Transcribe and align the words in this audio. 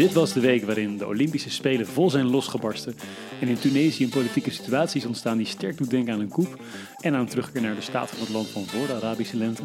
Dit 0.00 0.12
was 0.12 0.32
de 0.32 0.40
week 0.40 0.64
waarin 0.64 0.96
de 0.96 1.06
Olympische 1.06 1.50
Spelen 1.50 1.86
vol 1.86 2.10
zijn 2.10 2.26
losgebarsten 2.26 2.94
en 3.40 3.48
in 3.48 3.58
Tunesië 3.58 4.04
een 4.04 4.10
politieke 4.10 4.50
situatie 4.50 5.00
is 5.00 5.06
ontstaan 5.06 5.36
die 5.36 5.46
sterk 5.46 5.76
doet 5.78 5.90
denken 5.90 6.12
aan 6.12 6.20
een 6.20 6.28
coup 6.28 6.60
en 7.00 7.14
aan 7.14 7.20
een 7.20 7.26
terugkeer 7.26 7.62
naar 7.62 7.74
de 7.74 7.80
staat 7.80 8.10
van 8.10 8.20
het 8.20 8.28
land 8.28 8.48
van 8.48 8.66
voor 8.66 8.86
de 8.86 8.94
Arabische 8.94 9.36
lente. 9.36 9.62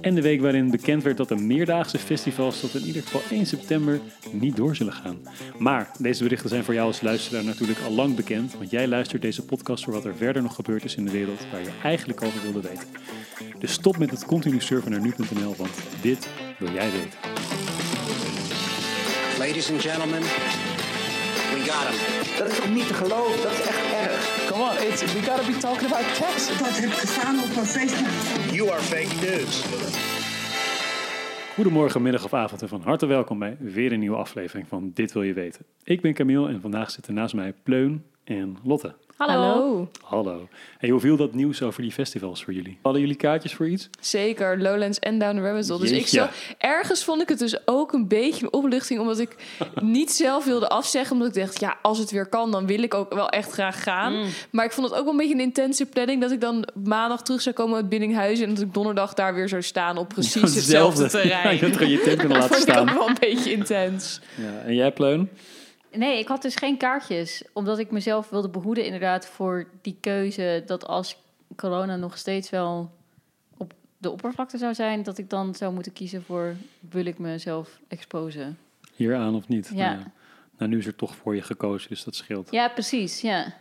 En 0.00 0.14
de 0.14 0.22
week 0.22 0.40
waarin 0.40 0.70
bekend 0.70 1.02
werd 1.02 1.16
dat 1.16 1.28
de 1.28 1.36
meerdaagse 1.36 1.98
festivals 1.98 2.60
tot 2.60 2.74
in 2.74 2.86
ieder 2.86 3.02
geval 3.02 3.20
1 3.30 3.46
september 3.46 4.00
niet 4.30 4.56
door 4.56 4.76
zullen 4.76 4.92
gaan. 4.92 5.18
Maar 5.58 5.90
deze 5.98 6.22
berichten 6.22 6.48
zijn 6.48 6.64
voor 6.64 6.74
jou 6.74 6.86
als 6.86 7.00
luisteraar 7.00 7.44
natuurlijk 7.44 7.80
al 7.80 7.92
lang 7.92 8.16
bekend, 8.16 8.54
want 8.56 8.70
jij 8.70 8.88
luistert 8.88 9.22
deze 9.22 9.44
podcast 9.44 9.84
voor 9.84 9.92
wat 9.92 10.04
er 10.04 10.16
verder 10.16 10.42
nog 10.42 10.54
gebeurd 10.54 10.84
is 10.84 10.94
in 10.94 11.04
de 11.04 11.10
wereld 11.10 11.40
waar 11.50 11.60
je 11.60 11.72
eigenlijk 11.82 12.22
over 12.22 12.42
wilde 12.42 12.68
weten. 12.68 12.88
Dus 13.58 13.72
stop 13.72 13.98
met 13.98 14.10
het 14.10 14.24
continu 14.24 14.60
surfen 14.60 14.90
naar 14.90 15.00
nu.nl, 15.00 15.54
want 15.56 15.72
dit 16.02 16.28
wil 16.58 16.72
jij 16.72 16.90
weten. 16.90 17.51
Ladies 19.46 19.70
and 19.70 19.80
gentlemen, 19.82 20.20
we 20.20 21.60
got 21.70 21.86
him. 21.88 21.98
Dat 22.38 22.48
is 22.48 22.56
toch 22.56 22.70
niet 22.70 22.86
te 22.86 22.94
geloven? 22.94 23.42
Dat 23.42 23.52
is 23.52 23.60
echt 23.60 23.92
erg. 23.92 24.46
Come 24.48 24.62
on, 24.62 24.76
it's, 24.88 25.00
we 25.14 25.22
gotta 25.22 25.46
be 25.46 25.56
talking 25.56 25.92
about 25.92 26.14
text. 26.14 26.58
Dat 26.58 26.78
heb 26.78 26.90
gestaan 26.90 27.38
op 27.38 27.56
een 27.56 27.64
Facebook. 27.64 28.54
You 28.54 28.70
are 28.70 28.80
fake 28.80 29.14
news. 29.26 29.64
Goedemorgen, 31.54 32.02
middag 32.02 32.24
of 32.24 32.34
avond 32.34 32.62
en 32.62 32.68
van 32.68 32.82
harte 32.82 33.06
welkom 33.06 33.38
bij 33.38 33.56
weer 33.58 33.92
een 33.92 33.98
nieuwe 33.98 34.16
aflevering 34.16 34.68
van 34.68 34.90
Dit 34.94 35.12
Wil 35.12 35.22
Je 35.22 35.32
Weten. 35.32 35.64
Ik 35.84 36.00
ben 36.00 36.14
Camille 36.14 36.48
en 36.48 36.60
vandaag 36.60 36.90
zitten 36.90 37.14
naast 37.14 37.34
mij 37.34 37.52
Pleun 37.62 38.04
en 38.24 38.56
Lotte. 38.64 38.94
Hallo. 39.16 39.88
Hallo. 40.02 40.48
Hey, 40.78 40.90
hoe 40.90 41.00
viel 41.00 41.16
dat 41.16 41.34
nieuws 41.34 41.62
over 41.62 41.82
die 41.82 41.92
festivals 41.92 42.44
voor 42.44 42.52
jullie? 42.54 42.78
Hadden 42.82 43.00
jullie 43.00 43.16
kaartjes 43.16 43.54
voor 43.54 43.68
iets? 43.68 43.88
Zeker, 44.00 44.58
Lowlands 44.62 44.98
en 44.98 45.18
Down 45.18 45.36
the 45.36 45.42
Rabbit 45.42 45.68
Hole. 45.68 45.80
Dus 45.80 45.90
ik 45.90 46.06
zo, 46.06 46.26
ergens 46.58 47.04
vond 47.04 47.22
ik 47.22 47.28
het 47.28 47.38
dus 47.38 47.66
ook 47.66 47.92
een 47.92 48.08
beetje 48.08 48.44
een 48.44 48.52
opluchting, 48.52 49.00
omdat 49.00 49.18
ik 49.18 49.36
niet 49.80 50.10
zelf 50.12 50.44
wilde 50.44 50.68
afzeggen. 50.68 51.16
Omdat 51.16 51.36
ik 51.36 51.42
dacht, 51.42 51.60
ja, 51.60 51.78
als 51.82 51.98
het 51.98 52.10
weer 52.10 52.26
kan, 52.26 52.50
dan 52.50 52.66
wil 52.66 52.82
ik 52.82 52.94
ook 52.94 53.14
wel 53.14 53.28
echt 53.28 53.50
graag 53.52 53.82
gaan. 53.82 54.12
Mm. 54.12 54.26
Maar 54.50 54.64
ik 54.64 54.72
vond 54.72 54.88
het 54.88 54.98
ook 54.98 55.04
wel 55.04 55.12
een 55.12 55.18
beetje 55.18 55.34
een 55.34 55.40
intense 55.40 55.86
planning, 55.86 56.20
dat 56.20 56.30
ik 56.30 56.40
dan 56.40 56.68
maandag 56.84 57.22
terug 57.22 57.40
zou 57.42 57.54
komen 57.54 57.76
uit 57.76 57.88
Biddinghuizen 57.88 58.46
en 58.46 58.54
dat 58.54 58.64
ik 58.64 58.74
donderdag 58.74 59.14
daar 59.14 59.34
weer 59.34 59.48
zou 59.48 59.62
staan 59.62 59.98
op 59.98 60.08
precies 60.08 60.54
hetzelfde 60.60 61.08
terrein. 61.08 61.54
je 61.58 61.62
had 61.66 61.76
gewoon 61.76 61.92
je 61.92 62.00
tent 62.00 62.18
kunnen 62.18 62.40
dat 62.40 62.50
laten 62.50 62.56
vond 62.56 62.68
ik 62.68 62.76
ook 62.76 62.88
staan. 62.88 62.98
wel 62.98 63.08
een 63.08 63.16
beetje 63.20 63.52
intens. 63.52 64.20
Ja, 64.34 64.60
en 64.66 64.74
jij 64.74 64.92
Pleun? 64.92 65.28
Nee, 65.92 66.18
ik 66.18 66.28
had 66.28 66.42
dus 66.42 66.56
geen 66.56 66.76
kaartjes. 66.76 67.44
Omdat 67.52 67.78
ik 67.78 67.90
mezelf 67.90 68.28
wilde 68.28 68.48
behoeden 68.48 68.84
inderdaad 68.84 69.26
voor 69.26 69.68
die 69.80 69.96
keuze... 70.00 70.62
dat 70.66 70.86
als 70.86 71.16
corona 71.56 71.96
nog 71.96 72.18
steeds 72.18 72.50
wel 72.50 72.90
op 73.56 73.72
de 73.98 74.10
oppervlakte 74.10 74.58
zou 74.58 74.74
zijn... 74.74 75.02
dat 75.02 75.18
ik 75.18 75.30
dan 75.30 75.54
zou 75.54 75.72
moeten 75.74 75.92
kiezen 75.92 76.22
voor... 76.22 76.54
wil 76.90 77.04
ik 77.04 77.18
mezelf 77.18 77.78
exposen? 77.88 78.58
Hier 78.94 79.16
aan 79.16 79.34
of 79.34 79.48
niet? 79.48 79.70
Ja. 79.74 79.88
Nou, 79.88 79.98
ja. 79.98 80.12
nou, 80.58 80.70
nu 80.70 80.78
is 80.78 80.86
er 80.86 80.96
toch 80.96 81.16
voor 81.16 81.34
je 81.34 81.42
gekozen, 81.42 81.88
dus 81.88 82.04
dat 82.04 82.14
scheelt. 82.14 82.50
Ja, 82.50 82.68
precies, 82.68 83.20
ja. 83.20 83.54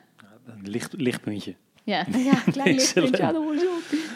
Een 0.46 0.70
licht, 0.70 0.94
lichtpuntje. 0.94 1.56
Ja, 1.84 2.06
ja 2.32 2.34
klein 2.52 2.76
lichtpuntje 2.76 3.24
aan 3.24 3.34
de 3.34 3.40
horizon. 3.40 3.70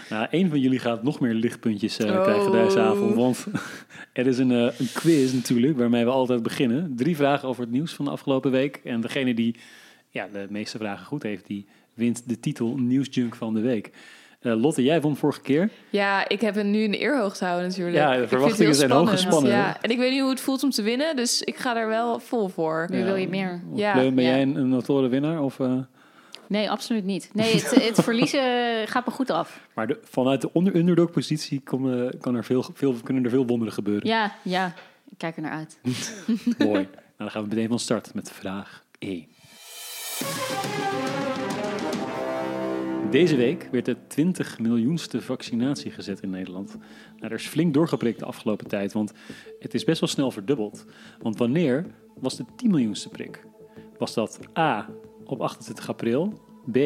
Nou, 0.10 0.28
een 0.32 0.50
van 0.50 0.60
jullie 0.60 0.80
gaat 0.80 1.04
nog 1.04 1.20
meer 1.20 1.34
lichtpuntjes 1.34 1.98
eh, 1.98 2.12
Oh. 2.16 2.24
krijgen 2.24 2.52
deze 2.52 2.80
avond. 2.80 3.16
Want 3.16 3.46
er 4.14 4.28
is 4.28 4.38
een, 4.38 4.52
eh, 4.52 4.80
een 4.80 4.90
quiz 4.94 5.34
natuurlijk, 5.34 5.78
waarmee 5.78 6.04
we 6.06 6.12
altijd 6.12 6.44
beginnen. 6.44 6.94
Drie 6.96 7.16
vragen 7.16 7.48
over 7.48 7.62
het 7.62 7.72
nieuws 7.72 7.94
van 7.94 8.06
de 8.06 8.12
afgelopen 8.12 8.52
week. 8.52 8.82
En 8.84 9.02
degene 9.02 9.34
die 9.34 9.56
ja, 10.10 10.28
de 10.32 10.46
meeste 10.50 10.78
vragen 10.78 11.06
goed 11.06 11.24
heeft, 11.24 11.48
die 11.48 11.66
wint 11.94 12.30
de 12.30 12.40
titel 12.40 12.78
Nieuwsjunk 12.78 13.36
van 13.36 13.54
de 13.54 13.62
week. 13.62 13.92
Eh, 14.40 14.62
Lotte, 14.62 14.84
jij 14.84 15.02
won 15.02 15.16
vorige 15.16 15.42
keer. 15.42 15.70
Ja, 15.90 16.30
ik 16.30 16.42
heb 16.42 16.56
het 16.56 16.66
nu 16.66 16.80
in 16.80 16.92
de 16.92 16.98
eerhoogte 16.98 17.46
houden 17.46 17.68
natuurlijk. 17.70 17.98
Ja, 17.98 18.06
de 18.08 18.12
Ik 18.12 18.18
vind 18.18 18.30
het 18.30 18.40
verwachtingen 18.40 18.72
heel 18.72 18.80
zijn 18.80 18.92
hoog 18.92 19.00
spannend. 19.02 19.26
gespannen? 19.28 19.52
Ja, 19.52 19.82
en 19.82 19.90
ik 19.90 19.98
weet 19.98 20.12
niet 20.12 20.22
hoe 20.22 20.30
het 20.30 20.40
voelt 20.40 20.64
om 20.64 20.70
te 20.70 20.82
winnen, 20.82 21.16
dus 21.16 21.42
ik 21.42 21.56
ga 21.56 21.78
er 21.78 21.88
wel 21.88 22.20
vol 22.20 22.48
voor. 22.48 22.88
Nu 22.92 23.04
wil 23.04 23.16
je 23.16 23.28
meer. 23.28 23.62
Ja, 23.74 23.94
Pleun, 23.94 24.16
ben 24.16 24.24
ja. 24.24 24.30
jij 24.30 24.42
een, 24.42 24.56
een 24.56 24.70
notoire 24.70 25.08
winnaar? 25.08 25.42
Of, 25.42 25.60
eh? 25.60 25.78
Nee, 26.48 26.70
absoluut 26.70 27.04
niet. 27.04 27.30
Nee, 27.34 27.54
het, 27.54 27.84
het 27.84 28.04
verliezen 28.04 28.42
gaat 28.88 29.06
me 29.06 29.12
goed 29.12 29.30
af. 29.30 29.68
Maar 29.74 29.88
de, 29.88 30.00
vanuit 30.04 30.42
de 30.42 30.54
onder 30.54 30.76
underdog 30.76 31.12
positie 31.12 31.60
kan, 31.60 31.94
eh, 31.94 32.20
kan 32.20 32.36
er 32.36 32.44
veel, 32.44 32.66
veel, 32.74 32.94
kunnen 33.04 33.24
er 33.24 33.30
veel 33.30 33.46
wonderen 33.46 33.74
gebeuren. 33.74 34.08
Ja, 34.08 34.36
ja. 34.42 34.74
Ik 35.10 35.18
kijk 35.18 35.36
er 35.36 35.42
naar 35.42 35.52
uit. 35.52 35.80
Mooi. 36.58 36.72
Nou, 36.72 36.88
dan 37.18 37.32
gaan 37.32 37.44
we 37.44 37.48
meteen 37.48 37.68
van 37.68 37.80
start 37.80 38.14
met 38.14 38.32
vraag 38.32 38.84
1. 39.00 39.28
Deze 43.12 43.36
week 43.36 43.68
werd 43.72 43.86
de 43.86 43.98
20 44.08 44.60
miljoenste 44.60 45.22
vaccinatie 45.22 45.92
gezet 45.92 46.22
in 46.22 46.30
Nederland. 46.30 46.78
Nou, 47.16 47.32
er 47.32 47.40
is 47.40 47.48
flink 47.48 47.74
doorgeprikt 47.74 48.20
de 48.20 48.26
afgelopen 48.26 48.68
tijd, 48.68 48.94
want 48.94 49.14
het 49.60 49.74
is 49.74 49.84
best 49.84 50.00
wel 50.00 50.10
snel 50.10 50.32
verdubbeld. 50.32 50.86
Want 51.22 51.38
wanneer 51.38 51.86
was 52.16 52.36
de 52.36 52.46
10 52.56 52.70
miljoenste 52.70 53.10
prik? 53.10 53.46
Was 53.98 54.14
dat 54.14 54.40
A 54.58 54.90
op 55.26 55.42
28 55.42 55.90
april, 55.90 56.40
B 56.72 56.78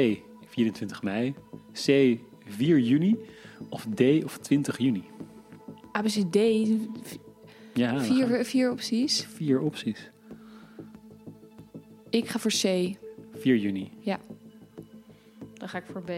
24 0.46 1.04
mei, 1.04 1.34
C 1.74 2.18
4 2.46 2.80
juni 2.80 3.18
of 3.70 3.86
D 3.96 4.02
of 4.24 4.38
20 4.38 4.78
juni? 4.78 5.04
ABCD, 5.92 6.38
Ja, 7.74 8.00
vier, 8.00 8.46
vier 8.46 8.72
opties. 8.72 9.26
vier 9.34 9.60
opties. 9.60 10.10
Ik 12.10 12.28
ga 12.30 12.40
voor 12.40 12.52
C. 12.52 12.96
4 13.34 13.56
juni 13.58 13.92
Dan 15.54 15.70
ga 15.70 15.78
ik 15.78 15.84
voor 15.92 16.02
B. 16.02 16.12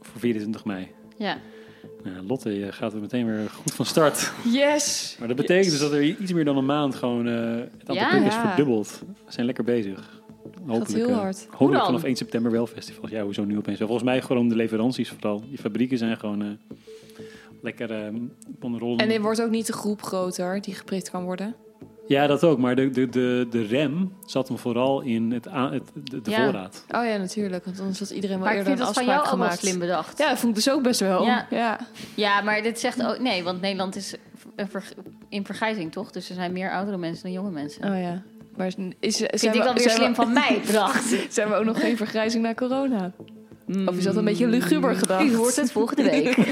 voor 0.00 0.20
24 0.20 0.64
mei. 0.64 0.88
Ja. 1.18 1.38
Nou, 2.04 2.26
Lotte, 2.26 2.50
je 2.58 2.72
gaat 2.72 2.92
er 2.92 3.00
meteen 3.00 3.26
weer 3.26 3.50
goed 3.50 3.72
van 3.74 3.84
start. 3.86 4.32
Yes! 4.44 5.16
Maar 5.18 5.28
dat 5.28 5.36
betekent 5.36 5.70
dus 5.70 5.80
dat 5.80 5.92
er 5.92 6.02
iets 6.02 6.32
meer 6.32 6.44
dan 6.44 6.56
een 6.56 6.66
maand 6.66 6.94
gewoon 6.94 7.26
eh, 7.28 7.34
het 7.56 7.72
aantal 7.80 7.94
Ja? 7.94 8.08
prikken 8.08 8.28
is 8.28 8.34
Ja. 8.34 8.46
verdubbeld. 8.48 9.02
We 9.26 9.32
zijn 9.32 9.46
lekker 9.46 9.64
bezig. 9.64 10.17
Hopelijk, 10.66 10.88
heel 10.92 11.08
eh, 11.08 11.16
hard. 11.18 11.46
Hopelijk 11.50 11.74
dan? 11.76 11.84
vanaf 11.84 12.02
1 12.02 12.16
september 12.16 12.50
wel 12.52 12.66
festivals. 12.66 13.10
Ja, 13.10 13.22
hoezo 13.22 13.44
nu 13.44 13.56
opeens? 13.56 13.78
Volgens 13.78 14.02
mij 14.02 14.22
gewoon 14.22 14.48
de 14.48 14.56
leveranties 14.56 15.08
vooral. 15.08 15.42
Die 15.48 15.58
fabrieken 15.58 15.98
zijn 15.98 16.16
gewoon 16.16 16.42
eh, 16.42 16.48
lekker 17.62 17.90
eh 17.90 18.14
op 18.54 18.62
een 18.62 18.78
rol. 18.78 18.96
En 18.96 19.10
er 19.10 19.20
wordt 19.22 19.42
ook 19.42 19.50
niet 19.50 19.66
de 19.66 19.72
groep 19.72 20.02
groter 20.02 20.60
die 20.60 20.74
geprikt 20.74 21.10
kan 21.10 21.24
worden. 21.24 21.54
Ja, 22.06 22.26
dat 22.26 22.44
ook. 22.44 22.58
Maar 22.58 22.76
de, 22.76 22.90
de, 22.90 23.08
de, 23.08 23.46
de 23.50 23.62
rem 23.62 24.12
zat 24.26 24.48
hem 24.48 24.58
vooral 24.58 25.00
in 25.00 25.30
het, 25.32 25.48
aan- 25.48 25.72
het, 25.72 25.82
de, 26.04 26.20
de 26.20 26.30
Ja. 26.30 26.44
voorraad. 26.44 26.84
Oh 26.90 27.04
ja, 27.04 27.16
natuurlijk. 27.16 27.64
Want 27.64 27.80
anders 27.80 27.98
had 27.98 28.10
iedereen 28.10 28.36
wel 28.36 28.44
Maar 28.46 28.56
ik 28.56 28.58
eerder 28.58 28.76
vind 28.76 28.88
een 28.88 28.94
dat 28.94 29.04
van 29.04 29.12
afspraak 29.14 29.26
jou 29.34 29.38
gemaakt. 29.42 29.58
slim 29.58 29.78
bedacht. 29.78 30.18
Ja, 30.18 30.28
dat 30.28 30.38
vond 30.38 30.56
ik 30.58 30.64
dus 30.64 30.72
ook 30.74 30.82
best 30.82 31.00
wel. 31.00 31.24
Ja. 31.24 31.46
ja. 31.50 31.78
Ja, 32.14 32.40
maar 32.40 32.62
dit 32.62 32.80
zegt 32.80 33.06
ook... 33.06 33.18
Nee, 33.18 33.42
want 33.42 33.60
Nederland 33.60 33.96
is 33.96 34.14
in 35.28 35.44
vergrijzing, 35.44 35.92
toch? 35.92 36.10
Dus 36.10 36.28
er 36.28 36.34
zijn 36.34 36.52
meer 36.52 36.70
oudere 36.72 36.96
mensen 36.96 37.22
dan 37.22 37.32
jonge 37.32 37.50
mensen. 37.50 37.84
Oh 37.92 38.00
ja. 38.00 38.22
Maar 38.56 38.66
is, 38.66 38.76
is, 39.00 39.16
zijn, 39.16 39.30
Vind 39.30 39.54
ik 39.54 39.60
we, 39.60 39.66
dan 39.66 39.76
weer 39.76 39.90
slim 39.90 40.08
we, 40.08 40.14
van 40.14 40.32
mij 40.32 40.60
bedacht. 40.66 41.16
zijn 41.28 41.48
we 41.48 41.54
ook 41.54 41.64
nog 41.64 41.80
geen 41.80 41.96
vergrijzing 41.96 42.42
na 42.42 42.54
corona? 42.54 43.12
Of 43.86 43.96
is 43.96 44.04
dat 44.04 44.16
een 44.16 44.24
beetje 44.24 44.46
luguber 44.46 44.94
gedacht? 44.94 45.24
U 45.24 45.36
hoort 45.36 45.56
het 45.56 45.72
volgende 45.72 46.02
week. 46.02 46.36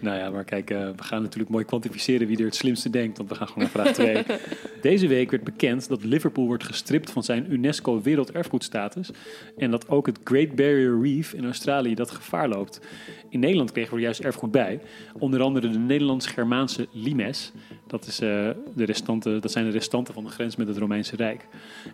Nou 0.00 0.18
ja, 0.18 0.30
maar 0.30 0.44
kijk, 0.44 0.70
eh, 0.70 0.78
we 0.96 1.02
gaan 1.02 1.22
natuurlijk 1.22 1.50
mooi 1.50 1.64
kwantificeren 1.64 2.26
wie 2.26 2.38
er 2.38 2.44
het 2.44 2.54
slimste 2.54 2.90
denkt. 2.90 3.16
Want 3.16 3.28
we 3.28 3.34
gaan 3.34 3.48
gewoon 3.48 3.62
naar 3.62 3.84
vraag 3.84 3.94
2. 3.94 4.24
Deze 4.90 5.06
week 5.06 5.30
werd 5.30 5.44
bekend 5.44 5.88
dat 5.88 6.04
Liverpool 6.04 6.46
wordt 6.46 6.64
gestript 6.64 7.10
van 7.10 7.22
zijn 7.22 7.52
UNESCO 7.52 8.02
Werelderfgoedstatus. 8.02 9.10
En 9.56 9.70
dat 9.70 9.88
ook 9.88 10.06
het 10.06 10.18
Great 10.24 10.54
Barrier 10.54 11.00
Reef 11.02 11.32
in 11.32 11.44
Australië 11.44 11.94
dat 11.94 12.10
gevaar 12.10 12.48
loopt. 12.48 12.80
In 13.28 13.40
Nederland 13.40 13.72
kregen 13.72 13.90
we 13.90 13.96
er 13.96 14.02
juist 14.02 14.20
erfgoed 14.20 14.50
bij. 14.50 14.80
Onder 15.18 15.40
andere 15.40 15.68
de 15.68 15.78
Nederlands-Germaanse 15.78 16.86
limes. 16.92 17.52
Dat, 17.88 18.06
is, 18.06 18.20
eh, 18.20 18.50
de 18.74 18.84
restanten, 18.84 19.40
dat 19.40 19.52
zijn 19.52 19.64
de 19.64 19.70
restanten 19.70 20.14
van 20.14 20.24
de 20.24 20.30
grens 20.30 20.56
met 20.56 20.68
het 20.68 20.76
Romeinse 20.76 21.16
Rijk. 21.16 21.46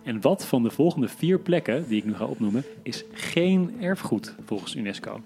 En 0.03 0.21
wat 0.21 0.47
van 0.47 0.63
de 0.63 0.71
volgende 0.71 1.09
vier 1.09 1.39
plekken, 1.39 1.89
die 1.89 1.97
ik 1.97 2.05
nu 2.05 2.15
ga 2.15 2.25
opnoemen, 2.25 2.65
is 2.83 3.05
geen 3.13 3.75
erfgoed 3.81 4.35
volgens 4.45 4.75
UNESCO? 4.75 5.21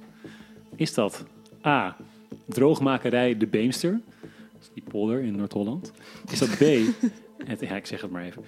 Is 0.77 0.95
dat 0.95 1.25
A. 1.65 1.97
Droogmakerij 2.45 3.37
De 3.37 3.47
Beemster. 3.47 4.01
Die 4.75 4.83
polder 4.89 5.21
in 5.21 5.37
Noord-Holland. 5.37 5.93
Is 6.31 6.39
dat 6.39 6.49
B. 6.49 6.61
Het, 7.45 7.63
ik 7.63 7.87
zeg 7.87 8.01
het 8.01 8.11
maar 8.11 8.25
even. 8.25 8.43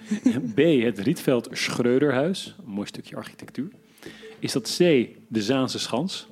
B. 0.55 0.57
Het 0.83 0.99
Rietveld 0.99 1.47
Schreuderhuis. 1.51 2.55
Een 2.65 2.71
mooi 2.71 2.87
stukje 2.87 3.15
architectuur. 3.15 3.69
Is 4.39 4.51
dat 4.51 4.77
C. 4.77 4.77
De 5.27 5.41
Zaanse 5.41 5.79
Schans? 5.79 6.27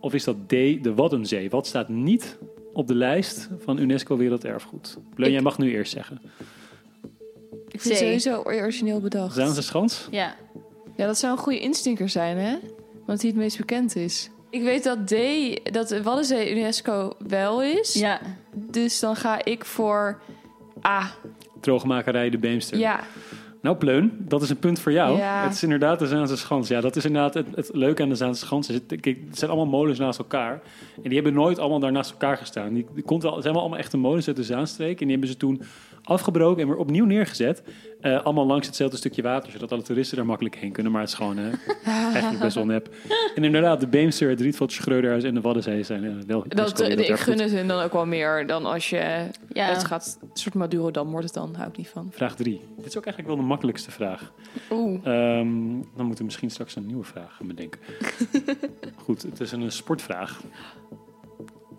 Of 0.00 0.14
is 0.14 0.24
dat 0.24 0.36
D. 0.46 0.50
De 0.50 0.94
Waddenzee? 0.94 1.50
Wat 1.50 1.66
staat 1.66 1.88
niet 1.88 2.38
op 2.72 2.86
de 2.86 2.94
lijst 2.94 3.48
van 3.58 3.78
UNESCO 3.78 4.16
Werelderfgoed? 4.16 4.98
Bleun, 5.14 5.28
Ik- 5.28 5.34
jij 5.34 5.42
mag 5.42 5.58
nu 5.58 5.70
eerst 5.72 5.92
zeggen. 5.92 6.20
Ik 7.68 7.80
vind 7.80 7.84
het 7.94 7.96
sowieso 7.98 8.42
origineel 8.42 9.00
bedacht. 9.00 9.34
Zaanse 9.34 9.62
Schans? 9.62 10.08
Ja. 10.10 10.34
Ja, 10.96 11.06
dat 11.06 11.18
zou 11.18 11.32
een 11.32 11.38
goede 11.38 11.60
instinker 11.60 12.08
zijn, 12.08 12.36
hè? 12.36 12.56
Want 13.06 13.20
die 13.20 13.30
het 13.30 13.38
meest 13.38 13.56
bekend 13.56 13.96
is. 13.96 14.30
Ik 14.50 14.62
weet 14.62 14.84
dat 14.84 15.06
D, 15.06 15.14
dat 15.72 15.88
de 15.88 16.02
Waddenzee 16.02 16.56
UNESCO 16.56 17.12
wel 17.28 17.62
is. 17.62 17.94
Ja. 17.94 18.20
Dus 18.54 19.00
dan 19.00 19.16
ga 19.16 19.44
ik 19.44 19.64
voor 19.64 20.20
A. 20.86 21.10
Droogmakerij 21.60 22.30
De 22.30 22.38
Beemster. 22.38 22.78
Ja. 22.78 23.00
Nou, 23.62 23.76
Pleun, 23.76 24.16
dat 24.18 24.42
is 24.42 24.50
een 24.50 24.58
punt 24.58 24.80
voor 24.80 24.92
jou. 24.92 25.18
Ja. 25.18 25.42
Het 25.42 25.52
is 25.52 25.62
inderdaad 25.62 25.98
de 25.98 26.06
Zaanse 26.06 26.36
Schans. 26.36 26.68
Ja, 26.68 26.80
dat 26.80 26.96
is 26.96 27.04
inderdaad 27.04 27.34
het, 27.34 27.46
het 27.54 27.70
leuke 27.72 28.02
aan 28.02 28.08
de 28.08 28.14
Zaanse 28.14 28.44
Schans. 28.44 28.68
Is 28.68 28.74
het, 28.74 29.00
kijk, 29.00 29.18
het 29.28 29.38
zijn 29.38 29.50
allemaal 29.50 29.78
molens 29.78 29.98
naast 29.98 30.18
elkaar. 30.18 30.60
En 30.96 31.02
die 31.02 31.14
hebben 31.14 31.32
nooit 31.32 31.58
allemaal 31.58 31.78
daar 31.78 31.92
naast 31.92 32.10
elkaar 32.10 32.36
gestaan. 32.36 32.74
Die, 32.74 32.86
die 32.94 33.04
komt 33.04 33.22
wel, 33.22 33.40
zijn 33.42 33.52
wel 33.52 33.62
allemaal 33.62 33.78
echte 33.78 33.96
molens 33.96 34.26
uit 34.26 34.36
de 34.36 34.44
Zaanstreek. 34.44 35.00
En 35.00 35.06
die 35.06 35.10
hebben 35.10 35.28
ze 35.28 35.36
toen 35.36 35.62
afgebroken 36.02 36.62
en 36.62 36.68
weer 36.68 36.76
opnieuw 36.76 37.04
neergezet. 37.04 37.62
Eh, 38.00 38.24
allemaal 38.24 38.46
langs 38.46 38.66
hetzelfde 38.66 38.96
stukje 38.96 39.22
water, 39.22 39.52
zodat 39.52 39.72
alle 39.72 39.82
toeristen 39.82 40.16
daar 40.16 40.26
makkelijk 40.26 40.56
heen 40.56 40.72
kunnen. 40.72 40.92
Maar 40.92 41.00
het 41.00 41.10
is 41.10 41.16
gewoon 41.16 41.38
eh, 41.38 41.44
eigenlijk 42.12 42.42
best 42.42 42.54
wel 42.54 42.66
nep. 42.66 42.88
En 43.34 43.44
inderdaad, 43.44 43.80
de 43.80 43.86
Beemster, 43.86 44.28
het 44.28 44.40
Rietveld, 44.40 44.72
Schreuderhuis 44.72 45.24
en 45.24 45.34
de 45.34 45.40
Waddenzee 45.40 45.82
zijn 45.82 46.04
eh, 46.04 46.10
wel 46.26 46.44
Dat, 46.48 46.80
UNESCO 46.80 47.12
ik 47.12 47.18
gun 47.18 47.38
het 47.38 47.50
hun 47.50 47.68
dan 47.68 47.82
ook 47.82 47.92
wel 47.92 48.06
meer 48.06 48.46
dan 48.46 48.66
als 48.66 48.90
je 48.90 49.26
Ja. 49.52 49.66
het 49.66 49.84
gaat... 49.84 50.18
Een 50.20 50.28
soort 50.32 50.54
Madurodam 50.54 51.10
wordt 51.10 51.24
het 51.24 51.34
dan, 51.34 51.54
hou 51.54 51.68
ik 51.68 51.76
niet 51.76 51.88
van. 51.88 52.08
Vraag 52.10 52.34
3. 52.36 52.60
Dit 52.76 52.86
is 52.86 52.96
ook 52.96 53.04
eigenlijk 53.04 53.34
wel 53.34 53.44
de 53.44 53.49
makkelijkste 53.50 53.90
vraag. 53.90 54.32
Oeh. 54.70 54.94
Ehm, 55.06 55.48
dan 55.96 56.06
moeten 56.06 56.16
we 56.18 56.24
misschien 56.24 56.50
straks 56.50 56.76
een 56.76 56.86
nieuwe 56.86 57.04
vraag 57.04 57.36
gaan 57.36 57.46
bedenken. 57.46 57.80
Goed, 59.04 59.22
het 59.22 59.40
is 59.40 59.52
een, 59.52 59.62
eh, 59.62 59.68
sportvraag. 59.68 60.40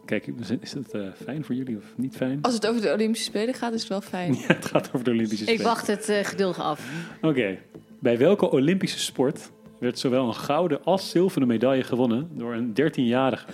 Kijk, 0.06 0.28
is 0.62 0.74
het 0.74 0.92
eh, 0.92 1.02
fijn 1.24 1.44
voor 1.44 1.56
jullie 1.56 1.78
of 1.78 1.84
niet 1.96 2.16
fijn? 2.16 2.40
Als 2.42 2.54
het 2.54 2.68
over 2.68 2.82
de 2.82 2.92
Olympische 2.94 3.26
Spelen 3.26 3.54
gaat, 3.54 3.74
is 3.74 3.80
het 3.80 3.90
wel 3.90 4.02
fijn. 4.02 4.34
Ja, 4.48 4.48
het 4.48 4.66
gaat 4.66 4.88
over 4.94 5.04
de 5.04 5.12
Olympische 5.12 5.44
Ik 5.46 5.50
Spelen. 5.50 5.66
wacht 5.66 5.88
het 5.88 6.10
eh, 6.10 6.24
geduldig 6.24 6.60
af. 6.60 6.90
Oké. 7.22 7.58
Bij 8.00 8.18
welke 8.18 8.52
Olympische 8.52 9.00
sport 9.00 9.52
werd 9.80 10.00
zowel 10.00 10.28
een 10.28 10.34
gouden 10.36 10.84
als 10.84 11.10
zilveren 11.10 11.48
medaille 11.48 11.84
gewonnen 11.84 12.30
door 12.34 12.54
een 12.54 12.70
13-jarige? 12.82 13.46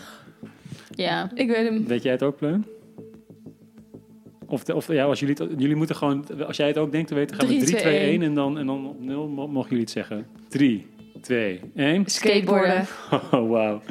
Ja. 0.92 1.32
Ik 1.34 1.48
weet 1.48 1.70
hem. 1.70 1.86
Weet 1.86 2.04
jij 2.04 2.12
het 2.12 2.24
ook, 2.24 2.38
Pleun? 2.38 2.66
Of, 4.48 4.64
de- 4.64 4.76
of 4.76 4.92
ja, 4.94 5.04
als 5.06 5.20
jullie, 5.20 5.36
het, 5.40 5.50
jullie 5.58 5.76
moeten 5.76 5.96
gewoon, 5.96 6.26
als 6.48 6.58
jij 6.58 6.68
het 6.68 6.78
ook 6.78 6.92
denkt 6.92 7.08
te 7.08 7.16
weten, 7.16 7.36
gaan 7.36 7.48
we 7.48 7.54
3, 7.54 7.66
3, 7.66 7.76
2, 7.80 7.94
2, 7.94 8.00
1 8.10 8.22
en 8.22 8.34
dan, 8.34 8.58
en 8.58 8.66
dan 8.66 8.88
op 8.88 9.02
0 9.04 9.28
mo- 9.28 9.48
mogen 9.48 9.70
jullie 9.70 9.84
het 9.84 9.94
zeggen. 9.94 10.26
3, 10.48 10.88
2, 11.22 11.60
1. 11.76 12.06
Skateboarden. 12.06 12.86
Oh, 13.32 13.50
wauw. 13.50 13.82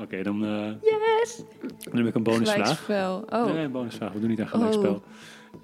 Oké, 0.00 0.22
dan, 0.22 0.44
eh, 0.44 0.66
Yes! 0.82 1.42
dan 1.90 1.96
heb 1.96 2.06
ik 2.06 2.14
een 2.14 2.22
bonusvraag. 2.22 2.84
Gelijkspel. 2.84 3.24
Oh. 3.40 3.54
Nee, 3.54 3.64
een 3.64 3.70
bonusvraag. 3.72 4.12
We 4.12 4.20
doen 4.20 4.28
niet 4.28 4.40
aan 4.40 4.48
gelijkspel. 4.48 5.02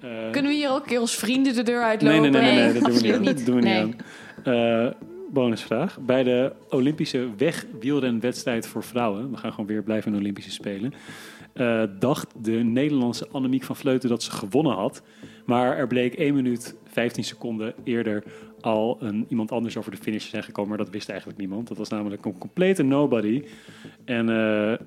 Eh, 0.01 0.09
Kunnen 0.31 0.51
we 0.51 0.57
hier 0.57 0.69
ook 0.71 0.81
een 0.81 0.87
keer 0.87 0.99
als 0.99 1.15
vrienden 1.15 1.53
de 1.55 1.63
deur 1.63 1.79
nee, 1.79 1.85
uitlopen? 1.85 2.21
nee, 2.21 2.29
nee, 2.29 2.41
nee, 2.41 2.53
nee, 2.55 2.63
Nee, 2.63 2.73
dat 2.73 2.83
doen 2.83 2.93
we 2.93 3.01
niet. 3.01 3.11
absoluut 3.13 3.27
aan. 3.27 3.35
Dat 3.35 3.45
doen 3.45 3.55
we 3.55 3.61
niet 3.61 3.95
niet. 3.95 4.03
aan. 4.45 4.85
Eh, 4.87 4.91
bonusvraag. 5.33 5.97
Bij 5.99 6.23
de 6.23 6.51
Olympische 6.69 7.27
wegwielrenwedstrijd 7.37 8.67
voor 8.67 8.83
vrouwen, 8.83 9.31
we 9.31 9.37
gaan 9.37 9.51
gewoon 9.51 9.65
weer 9.65 9.83
blijven 9.83 10.07
in 10.07 10.13
de 10.13 10.19
Olympische 10.19 10.51
Spelen, 10.51 10.93
eh, 11.55 11.83
dacht 11.99 12.33
de 12.41 12.51
Nederlandse 12.51 13.27
Annemiek 13.31 13.63
van 13.63 13.75
Vleuten 13.75 14.09
dat 14.09 14.23
ze 14.23 14.31
gewonnen 14.31 14.73
had. 14.73 15.01
Maar 15.45 15.77
er 15.77 15.87
bleek 15.87 16.13
1 16.13 16.35
minuut 16.35 16.75
15 16.85 17.23
seconden 17.23 17.73
eerder 17.83 18.23
al 18.61 18.97
een, 18.99 19.25
iemand 19.29 19.51
anders 19.51 19.77
over 19.77 19.91
de 19.91 19.97
finish 19.97 20.23
te 20.23 20.29
zijn 20.29 20.43
gekomen. 20.43 20.69
Maar 20.69 20.77
dat 20.77 20.89
wist 20.89 21.09
eigenlijk 21.09 21.39
niemand. 21.39 21.67
Dat 21.67 21.77
was 21.77 21.89
namelijk 21.89 22.25
een 22.25 22.37
complete 22.37 22.83
nobody. 22.83 23.43
En 24.05 24.29
eh, 24.29 24.73
eh, 24.73 24.79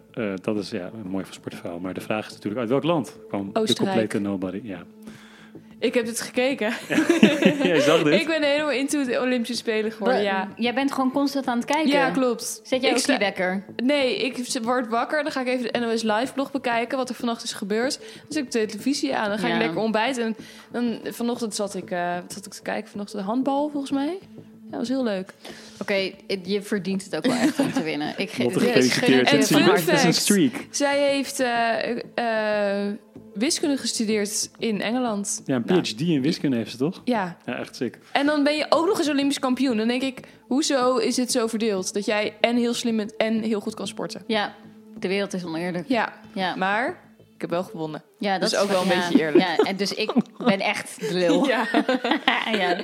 dat 0.42 0.58
is 0.58 0.70
ja, 0.70 0.90
een 1.04 1.10
mooi 1.10 1.24
van 1.24 1.34
sportverhaal. 1.34 1.78
Maar 1.78 1.94
de 1.94 2.00
vraag 2.00 2.26
is 2.26 2.32
natuurlijk 2.32 2.60
uit 2.60 2.68
welk 2.68 2.84
land 2.84 3.18
kwam 3.28 3.50
de 3.52 3.74
complete 3.74 4.18
nobody? 4.18 4.60
Ja. 4.62 4.84
Ik 5.80 5.94
heb 5.94 6.06
het 6.06 6.20
gekeken. 6.20 6.72
Jij 7.62 7.80
zag 7.80 8.02
dit? 8.02 8.20
Ik 8.20 8.26
ben 8.26 8.42
helemaal 8.42 8.70
into 8.70 9.04
de 9.04 9.20
Olympische 9.20 9.54
Spelen 9.56 9.92
geworden, 9.92 10.22
ja. 10.22 10.48
Jij 10.56 10.74
bent 10.74 10.92
gewoon 10.92 11.12
constant 11.12 11.46
aan 11.46 11.56
het 11.58 11.66
kijken. 11.66 11.88
Ja, 11.90 12.10
klopt. 12.10 12.60
Zet 12.64 12.80
jij 12.82 12.90
Ik 12.90 12.96
ook 12.96 13.04
die 13.06 13.18
wekker? 13.18 13.64
Nee, 13.76 14.16
ik 14.16 14.46
word 14.62 14.88
wakker. 14.88 15.22
Dan 15.22 15.32
ga 15.32 15.40
ik 15.40 15.46
even 15.46 15.72
de 15.72 15.78
NOS 15.78 16.02
Live 16.02 16.32
blog 16.34 16.50
bekijken. 16.50 16.98
Wat 16.98 17.08
er 17.08 17.14
vannacht 17.14 17.42
is 17.42 17.52
gebeurd. 17.52 17.98
Dan 17.98 18.26
zet 18.28 18.44
ik 18.44 18.50
de 18.50 18.66
televisie 18.66 19.16
aan. 19.16 19.28
Dan 19.28 19.38
ga 19.38 19.46
Ja. 19.46 19.54
ik 19.54 19.60
lekker 19.60 19.78
ontbijten. 19.80 20.22
En 20.24 20.36
dan, 20.72 20.98
vanochtend 21.12 21.54
zat 21.54 21.74
ik, 21.74 21.90
eh, 21.90 22.14
wat 22.14 22.32
zat 22.32 22.46
ik 22.46 22.52
te 22.52 22.62
kijken. 22.62 22.90
Vanochtend 22.90 23.22
handbal, 23.22 23.68
volgens 23.68 23.92
mij. 23.92 24.18
Ja, 24.36 24.70
dat 24.70 24.78
was 24.78 24.88
heel 24.88 25.04
leuk. 25.04 25.32
Oké, 25.80 26.10
je 26.42 26.62
verdient 26.62 27.04
het 27.04 27.16
ook 27.16 27.26
wel 27.26 27.36
echt 27.36 27.58
om 27.58 27.72
te 27.72 27.82
winnen. 27.82 28.14
Ik 28.16 28.30
ge- 28.30 28.42
Lotte 28.42 28.58
dit 28.58 28.68
is 28.76 28.92
gefeliciteerd. 28.92 29.28
En 29.28 29.34
Het 29.36 29.50
is 29.50 29.56
fun 29.56 29.68
een- 29.70 29.98
fact. 29.98 30.14
streak. 30.14 30.52
Zij 30.70 30.98
heeft 30.98 31.40
eh, 31.40 31.90
eh, 32.14 32.92
wiskunde 33.38 33.76
gestudeerd 33.76 34.50
in 34.58 34.80
Engeland. 34.80 35.42
Ja, 35.44 35.54
een 35.56 35.62
Nou, 35.66 35.80
PhD 35.80 36.00
in 36.00 36.22
wiskunde 36.22 36.56
heeft 36.56 36.70
ze 36.70 36.76
toch? 36.76 37.00
ja, 37.04 37.36
Ja, 37.46 37.56
echt 37.58 37.76
sick. 37.76 37.98
en 38.12 38.26
dan 38.26 38.44
ben 38.44 38.56
je 38.56 38.66
ook 38.68 38.86
nog 38.86 38.98
eens 38.98 39.08
Olympisch 39.08 39.38
kampioen. 39.38 39.76
Dan 39.76 39.88
denk 39.88 40.02
ik, 40.02 40.20
hoezo 40.46 40.96
is 40.96 41.16
het 41.16 41.30
zo 41.32 41.46
verdeeld? 41.46 41.94
Dat 41.94 42.04
jij 42.04 42.34
en 42.40 42.56
heel 42.56 42.74
slim 42.74 42.96
bent 42.96 43.16
en 43.16 43.40
heel 43.42 43.60
goed 43.60 43.74
kan 43.74 43.86
sporten. 43.86 44.22
Ja, 44.26 44.54
de 44.98 45.08
wereld 45.08 45.32
is 45.34 45.44
oneerlijk. 45.44 45.88
Ja, 45.88 46.12
Ja, 46.34 46.54
maar 46.56 46.88
ik 47.34 47.40
heb 47.40 47.50
wel 47.50 47.62
gewonnen. 47.64 48.02
ja 48.18 48.38
dat 48.38 48.52
is 48.52 48.58
ook 48.58 48.68
wel 48.68 48.82
een 48.82 48.88
ja, 48.88 48.94
beetje 49.08 49.20
eerlijk. 49.24 49.44
Ja, 49.44 49.56
en 49.56 49.76
dus 49.76 49.94
ik 49.94 50.12
ben 50.38 50.60
echt 50.60 51.00
de 51.00 51.14
lul. 51.14 51.46
Ja, 51.48 51.66
Ja. 52.52 52.80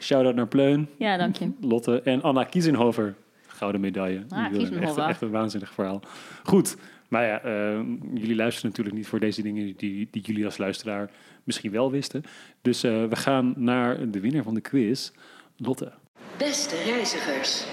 Shout-out 0.00 0.34
naar 0.34 0.46
Pleun, 0.48 0.88
ja 0.98 1.16
dank 1.16 1.36
je. 1.36 1.50
Lotte 1.60 2.00
en 2.02 2.22
Anna 2.22 2.44
Kiezenhover. 2.44 3.14
Gouden 3.46 3.80
medaille. 3.80 4.24
Ah. 4.28 4.60
Echt, 4.82 4.96
echt 4.96 5.22
een 5.22 5.30
waanzinnig 5.30 5.72
verhaal. 5.72 6.00
Goed, 6.42 6.76
maar 7.12 7.26
ja, 7.26 7.42
eh, 7.42 7.80
jullie 8.14 8.36
luisteren 8.36 8.70
natuurlijk 8.70 8.96
niet 8.96 9.06
voor 9.06 9.20
deze 9.20 9.42
dingen 9.42 9.74
die, 9.76 10.08
die 10.10 10.22
jullie 10.22 10.44
als 10.44 10.56
luisteraar 10.56 11.10
misschien 11.44 11.70
wel 11.70 11.90
wisten. 11.90 12.24
Dus 12.62 12.82
eh, 12.82 13.04
we 13.04 13.16
gaan 13.16 13.54
naar 13.56 14.10
de 14.10 14.20
winnaar 14.20 14.42
van 14.42 14.54
de 14.54 14.60
quiz, 14.60 15.10
Lotte. 15.56 15.92
Beste 16.38 16.76
reizigers, 16.76 17.64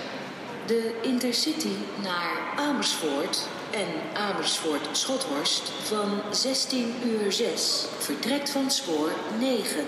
de 0.67 0.99
Intercity 1.03 1.75
naar 2.03 2.53
Amersfoort 2.55 3.49
en 3.73 4.17
Amersfoort-Schothorst 4.21 5.69
van 5.69 6.33
16 6.33 6.85
uur 7.05 7.31
6 7.31 7.87
vertrekt 7.99 8.51
van 8.51 8.71
spoor 8.71 9.11
9. 9.39 9.85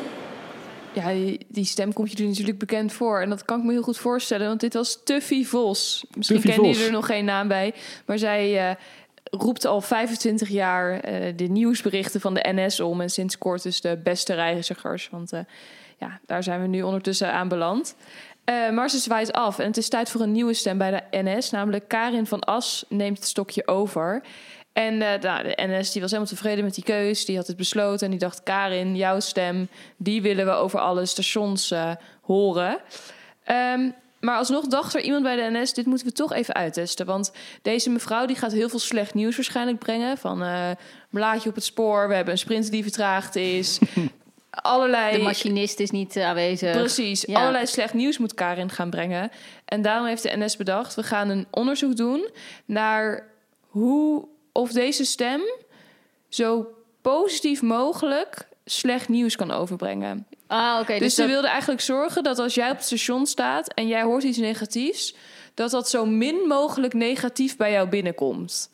Ja, 0.94 1.36
die, 1.48 1.66
stem 1.66 1.94
komt 1.94 2.18
je 2.18 2.28
natuurlijk 2.28 2.58
bekend 2.58 2.94
voor. 2.94 3.22
En 3.22 3.30
dat 3.30 3.46
kan 3.46 3.60
ik 3.60 3.66
me 3.66 3.72
heel 3.72 3.82
goed 3.82 3.98
voorstellen, 3.98 4.48
want 4.48 4.60
dit 4.60 4.74
was 4.74 5.00
Tuffy 5.04 5.46
Vos. 5.46 6.06
Misschien 6.16 6.36
Tuffy 6.36 6.52
kennen 6.52 6.66
Vos. 6.66 6.76
jullie 6.76 6.92
er 6.94 7.00
nog 7.00 7.06
geen 7.06 7.26
naam 7.26 7.48
bij. 7.48 7.74
Maar 8.06 8.18
zij 8.18 8.70
eh, 8.70 8.76
roept 9.32 9.66
al 9.66 9.82
25 9.82 10.50
jaar 10.50 11.00
eh, 11.00 11.34
de 11.36 11.44
nieuwsberichten 11.44 12.22
van 12.22 12.34
de 12.34 12.46
NS 12.54 12.80
om. 12.80 13.02
En 13.02 13.10
sinds 13.10 13.38
kort 13.38 13.64
dus 13.64 13.82
de 13.82 14.00
beste 14.04 14.34
reizigers. 14.34 15.10
Want 15.10 15.34
eh, 15.34 15.40
ja, 15.98 16.20
daar 16.26 16.44
zijn 16.44 16.62
we 16.62 16.68
nu 16.68 16.82
ondertussen 16.82 17.34
aan 17.34 17.48
beland. 17.48 17.96
Eh, 18.44 18.70
maar 18.70 18.90
ze 18.90 18.98
zwaait 18.98 19.34
af 19.34 19.60
en 19.60 19.68
het 19.68 19.78
is 19.78 19.90
tijd 19.90 20.10
voor 20.10 20.22
een 20.22 20.32
nieuwe 20.32 20.54
stem 20.54 20.78
bij 20.78 20.92
de 20.92 21.18
NS. 21.22 21.50
Namelijk 21.50 21.88
Karin 21.88 22.28
van 22.28 22.40
As 22.40 22.86
neemt 22.90 23.18
het 23.18 23.28
stokje 23.28 23.68
over. 23.68 24.22
En 24.74 24.98
nou, 24.98 25.20
de 25.20 25.54
NS 25.56 25.92
die 25.92 26.02
was 26.02 26.12
helemaal 26.12 26.34
tevreden 26.34 26.64
met 26.64 26.76
die 26.76 26.84
keus. 26.84 27.26
Die 27.26 27.38
had 27.38 27.48
het 27.48 27.58
besloten 27.58 28.06
en 28.06 28.12
die 28.12 28.20
dacht... 28.20 28.44
Karin, 28.44 28.96
jouw 28.96 29.20
stem, 29.20 29.68
die 29.98 30.22
willen 30.22 30.46
we 30.46 30.52
over 30.52 30.80
alle 30.80 31.06
stations 31.06 31.74
horen. 32.22 32.80
Ehm, 33.44 33.90
maar 34.22 34.38
alsnog 34.38 34.68
dacht 34.68 34.94
er 34.94 35.02
iemand 35.02 35.24
bij 35.24 35.36
de 35.36 35.60
NS... 35.60 35.74
dit 35.74 35.86
moeten 35.86 36.08
we 36.08 36.14
toch 36.14 36.34
even 36.34 36.54
uittesten. 36.54 37.06
Want 37.06 37.32
deze 37.62 37.90
mevrouw 37.90 38.26
die 38.26 38.36
gaat 38.36 38.52
heel 38.52 38.70
veel 38.70 38.80
slecht 38.80 39.14
nieuws 39.14 39.36
waarschijnlijk 39.36 39.80
brengen. 39.80 40.18
Van 40.18 40.44
eh 40.44 40.70
blaadje 41.10 41.50
op 41.50 41.56
het 41.56 41.64
spoor, 41.64 42.08
we 42.08 42.16
hebben 42.16 42.34
een 42.34 42.40
sprint 42.40 42.72
die 42.72 42.84
vertraagd 42.84 43.36
is... 43.36 43.80
Allerlei 44.52 45.18
De 45.18 45.24
machinist 45.24 45.80
is 45.80 45.92
niet 45.92 46.16
eh, 46.16 46.26
aanwezig. 46.26 46.72
Precies, 46.72 47.22
Ja. 47.22 47.40
allerlei 47.40 47.68
slecht 47.68 47.94
nieuws 47.94 48.18
moet 48.18 48.34
Karin 48.34 48.70
gaan 48.70 48.90
brengen. 48.90 49.32
En 49.66 49.82
daarom 49.82 50.06
heeft 50.06 50.24
de 50.24 50.38
NS 50.38 50.58
bedacht, 50.58 50.96
we 50.96 51.04
gaan 51.04 51.30
een 51.30 51.48
onderzoek 51.52 51.96
doen 51.96 52.30
naar 52.66 53.28
hoe 53.68 54.28
of 54.52 54.72
deze 54.72 55.06
stem 55.06 55.42
zo 56.30 56.68
positief 57.02 57.62
mogelijk 57.62 58.48
slecht 58.66 59.10
nieuws 59.10 59.36
kan 59.36 59.52
overbrengen. 59.52 60.28
Ah, 60.52 60.78
oké. 60.82 60.92
dus 60.92 61.00
dus 61.00 61.16
ze 61.16 61.22
dat- 61.22 61.30
wilde 61.30 61.48
eigenlijk 61.48 61.82
zorgen 61.82 62.24
dat 62.24 62.40
als 62.40 62.54
jij 62.56 62.70
op 62.70 62.76
het 62.76 62.86
station 62.86 63.26
staat 63.26 63.74
en 63.74 63.88
jij 63.88 64.04
hoort 64.04 64.24
iets 64.24 64.38
negatiefs, 64.38 65.16
dat 65.54 65.72
dat 65.72 65.90
zo 65.90 66.06
min 66.06 66.36
mogelijk 66.48 66.94
negatief 66.94 67.58
bij 67.58 67.72
jou 67.72 67.88
binnenkomt. 67.90 68.70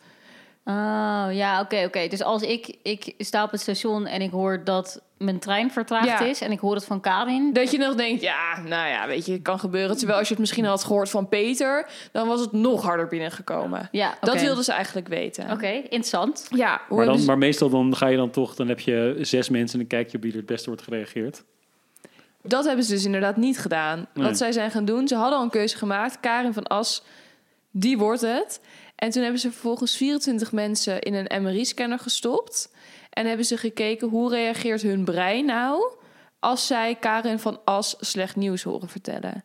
Oh, 0.66 1.28
ja, 1.32 1.62
oké, 1.62 1.84
oké. 1.86 2.08
Dus 2.08 2.24
als 2.24 2.42
ik, 2.42 2.76
ik 2.84 3.14
sta 3.18 3.44
op 3.44 3.52
het 3.52 3.62
station 3.62 4.06
en 4.06 4.22
ik 4.22 4.32
hoor 4.32 4.64
dat 4.64 5.02
mijn 5.18 5.40
trein 5.40 5.72
vertraagd 5.72 6.06
Ja. 6.08 6.20
is... 6.22 6.42
en 6.42 6.52
ik 6.52 6.60
hoor 6.60 6.76
het 6.76 6.86
van 6.86 7.00
Karin... 7.02 7.54
Dat 7.54 7.72
je 7.72 7.78
nog 7.78 7.96
denkt, 7.96 8.22
ja, 8.22 8.60
nou 8.62 8.88
ja, 8.90 9.08
weet 9.08 9.26
je, 9.26 9.32
het 9.32 9.42
kan 9.42 9.60
gebeuren. 9.60 9.98
Terwijl 9.98 10.18
als 10.18 10.28
je 10.28 10.34
het 10.34 10.42
misschien 10.42 10.66
had 10.66 10.84
gehoord 10.84 11.10
van 11.10 11.30
Peter, 11.30 11.90
dan 12.12 12.28
was 12.28 12.40
het 12.40 12.52
nog 12.52 12.84
harder 12.84 13.08
binnengekomen. 13.08 13.88
Ja. 13.92 14.18
Dat 14.22 14.42
wilden 14.42 14.64
ze 14.64 14.72
eigenlijk 14.72 15.08
weten. 15.08 15.52
Oké, 15.52 15.68
interessant. 15.68 16.48
Ja, 16.50 16.82
hoe 16.88 16.98
Maar, 16.98 17.06
dan, 17.06 17.20
ze- 17.20 17.26
maar 17.26 17.38
meestal 17.38 17.70
dan 17.70 17.96
ga 17.96 18.08
je 18.08 18.18
dan 18.18 18.30
toch, 18.30 18.56
dan 18.56 18.68
heb 18.68 18.80
je 18.80 19.18
zes 19.22 19.50
mensen 19.50 19.80
en 19.80 19.86
dan 19.88 19.98
kijk 20.00 20.12
je 20.12 20.18
op 20.18 20.24
wie 20.24 20.32
er 20.32 20.38
het 20.38 20.46
beste 20.48 20.68
wordt 20.68 20.82
gereageerd. 20.84 21.44
Dat 22.48 22.66
hebben 22.66 22.86
ze 22.86 22.94
dus 22.94 23.06
inderdaad 23.06 23.38
niet 23.38 23.60
gedaan. 23.60 24.08
Nee. 24.14 24.26
Wat 24.26 24.38
zij 24.38 24.52
zijn 24.52 24.72
gaan 24.72 24.86
doen, 24.86 25.08
ze 25.08 25.16
hadden 25.16 25.38
al 25.38 25.44
een 25.44 25.50
keuze 25.50 25.78
gemaakt. 25.78 26.20
Karin 26.20 26.54
van 26.54 26.68
As, 26.68 27.04
die 27.72 27.98
wordt 27.98 28.22
het. 28.22 28.60
En 28.96 29.10
toen 29.10 29.22
hebben 29.22 29.42
ze 29.42 29.52
vervolgens 29.52 29.96
24 29.96 30.52
mensen 30.52 31.02
in 31.02 31.14
een 31.14 31.44
MRI-scanner 31.44 32.00
gestopt. 32.00 32.74
En 33.10 33.26
hebben 33.26 33.46
ze 33.46 33.58
gekeken 33.58 34.08
hoe 34.08 34.30
reageert 34.30 34.82
hun 34.82 35.06
brein 35.06 35.46
nou... 35.46 35.92
als 36.40 36.68
zij 36.68 36.96
Karin 36.96 37.40
van 37.40 37.60
As 37.66 37.96
slecht 38.00 38.36
nieuws 38.36 38.64
horen 38.64 38.90
vertellen. 38.90 39.44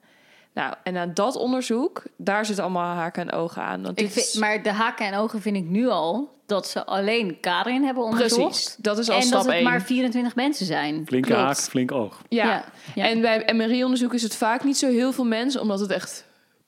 Nou, 0.55 0.75
en 0.83 0.97
aan 0.97 1.11
dat 1.15 1.37
onderzoek, 1.37 2.03
daar 2.17 2.45
zit 2.47 2.59
allemaal 2.59 2.95
haken 2.95 3.23
en 3.29 3.33
ogen 3.37 3.63
aan. 3.63 3.83
Want 3.83 3.99
Ik 4.01 4.05
dit 4.05 4.13
vind, 4.13 4.27
is- 4.27 4.35
maar 4.35 4.63
de 4.63 4.73
haken 4.73 5.07
en 5.07 5.15
ogen 5.15 5.41
vind 5.41 5.57
ik 5.57 5.65
nu 5.65 5.89
al... 5.89 6.41
dat 6.47 6.67
ze 6.69 6.85
alleen 6.87 7.41
Karin 7.41 7.83
hebben 7.85 8.05
onderzocht. 8.05 8.51
Precies, 8.51 8.77
dat 8.79 8.99
is 8.99 9.09
al 9.11 9.17
en 9.17 9.23
stap 9.23 9.45
dat 9.45 9.53
het 9.55 9.63
maar 9.63 9.83
24 9.83 10.35
mensen 10.35 10.67
zijn. 10.67 11.03
Flinke 11.07 11.29
Klopt. 11.29 11.43
haak, 11.43 11.57
flink 11.57 11.93
oog. 11.93 12.23
Ja. 12.29 12.45
Ja, 12.47 12.65
ja. 12.95 13.09
en 13.09 13.21
bij 13.21 13.49
MRI-onderzoek 13.55 14.15
is 14.15 14.23
het 14.23 14.37
vaak 14.37 14.65
niet 14.65 14.79
zo 14.79 14.89
heel 14.89 15.13
veel 15.13 15.25
mensen... 15.25 15.61
omdat 15.61 15.81
het 15.81 15.91
echt 15.91 16.25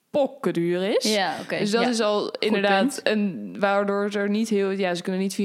pokken 0.09 0.53
duur 0.53 0.83
is. 0.97 1.13
Ja, 1.13 1.33
oké. 1.41 1.57
Dus 1.57 1.71
dat 1.71 1.81
Ja. 1.83 1.89
is 1.89 1.99
al 2.01 2.31
inderdaad 2.39 2.99
een 3.03 3.55
waardoor 3.59 4.09
er 4.13 4.29
niet 4.29 4.49
heel, 4.49 4.69
ja, 4.69 4.95
ze 4.95 5.01
kunnen 5.01 5.21
niet 5.21 5.35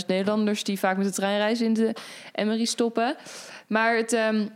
24.000 0.00 0.06
Nederlanders 0.06 0.64
die 0.64 0.78
vaak 0.78 0.96
met 0.96 1.06
de 1.06 1.12
trein 1.12 1.36
reizen 1.38 1.66
in 1.66 1.74
de 1.74 1.94
MRI 2.44 2.66
stoppen. 2.66 3.16
Maar 3.66 3.96
het, 3.96 4.12
ehm, 4.12 4.46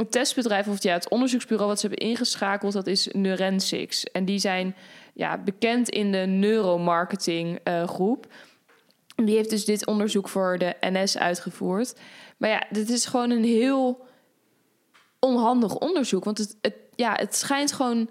het 0.00 0.12
testbedrijf 0.12 0.68
of 0.68 0.82
ja, 0.82 0.92
het 0.92 1.08
onderzoeksbureau 1.08 1.68
wat 1.68 1.80
ze 1.80 1.86
hebben 1.86 2.06
ingeschakeld, 2.06 2.72
dat 2.72 2.86
is 2.86 3.08
Neurensics. 3.12 4.04
En 4.04 4.24
die 4.24 4.38
zijn 4.38 4.74
ja, 5.14 5.38
bekend 5.38 5.88
in 5.88 6.12
de 6.12 6.18
neuromarketing 6.18 7.58
eh, 7.62 7.88
groep. 7.88 8.26
Die 9.16 9.36
heeft 9.36 9.50
dus 9.50 9.64
dit 9.64 9.86
onderzoek 9.86 10.28
voor 10.28 10.58
de 10.58 10.76
NS 10.80 11.18
uitgevoerd. 11.18 12.00
Maar 12.36 12.50
ja, 12.50 12.66
dit 12.70 12.88
is 12.88 13.06
gewoon 13.06 13.30
een 13.30 13.44
heel 13.44 14.06
onhandig 15.18 15.74
onderzoek. 15.74 16.24
Want 16.24 16.38
het, 16.38 16.56
het, 16.60 16.74
ja, 16.94 17.14
het 17.14 17.34
schijnt 17.34 17.72
gewoon. 17.72 18.08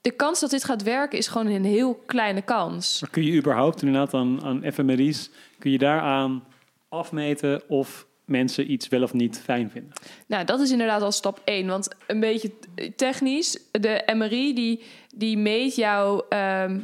De 0.00 0.10
kans 0.10 0.40
dat 0.40 0.50
dit 0.50 0.64
gaat 0.64 0.82
werken 0.82 1.18
is 1.18 1.26
gewoon 1.26 1.46
een 1.46 1.64
heel 1.64 1.94
kleine 1.94 2.42
kans. 2.42 3.02
Kun 3.10 3.24
je 3.24 3.38
überhaupt 3.38 3.82
inderdaad 3.82 4.14
aan, 4.14 4.44
aan 4.44 4.72
fMRI's, 4.72 5.30
kun 5.58 5.70
je 5.70 5.78
daaraan 5.78 6.44
afmeten 6.88 7.62
of 7.68 8.06
mensen 8.26 8.70
iets 8.70 8.88
wel 8.88 9.02
of 9.02 9.12
niet 9.12 9.40
fijn 9.44 9.70
vinden? 9.70 9.92
Nou, 10.26 10.44
dat 10.44 10.60
is 10.60 10.70
inderdaad 10.70 11.02
al 11.02 11.12
stap 11.12 11.40
1. 11.44 11.66
Want 11.66 11.94
een 12.06 12.20
beetje 12.20 12.52
technisch, 12.96 13.58
de 13.70 14.12
MRI 14.14 14.54
die, 14.54 14.82
die 15.14 15.38
meet 15.38 15.74
jouw 15.74 16.26
ehm, 16.28 16.78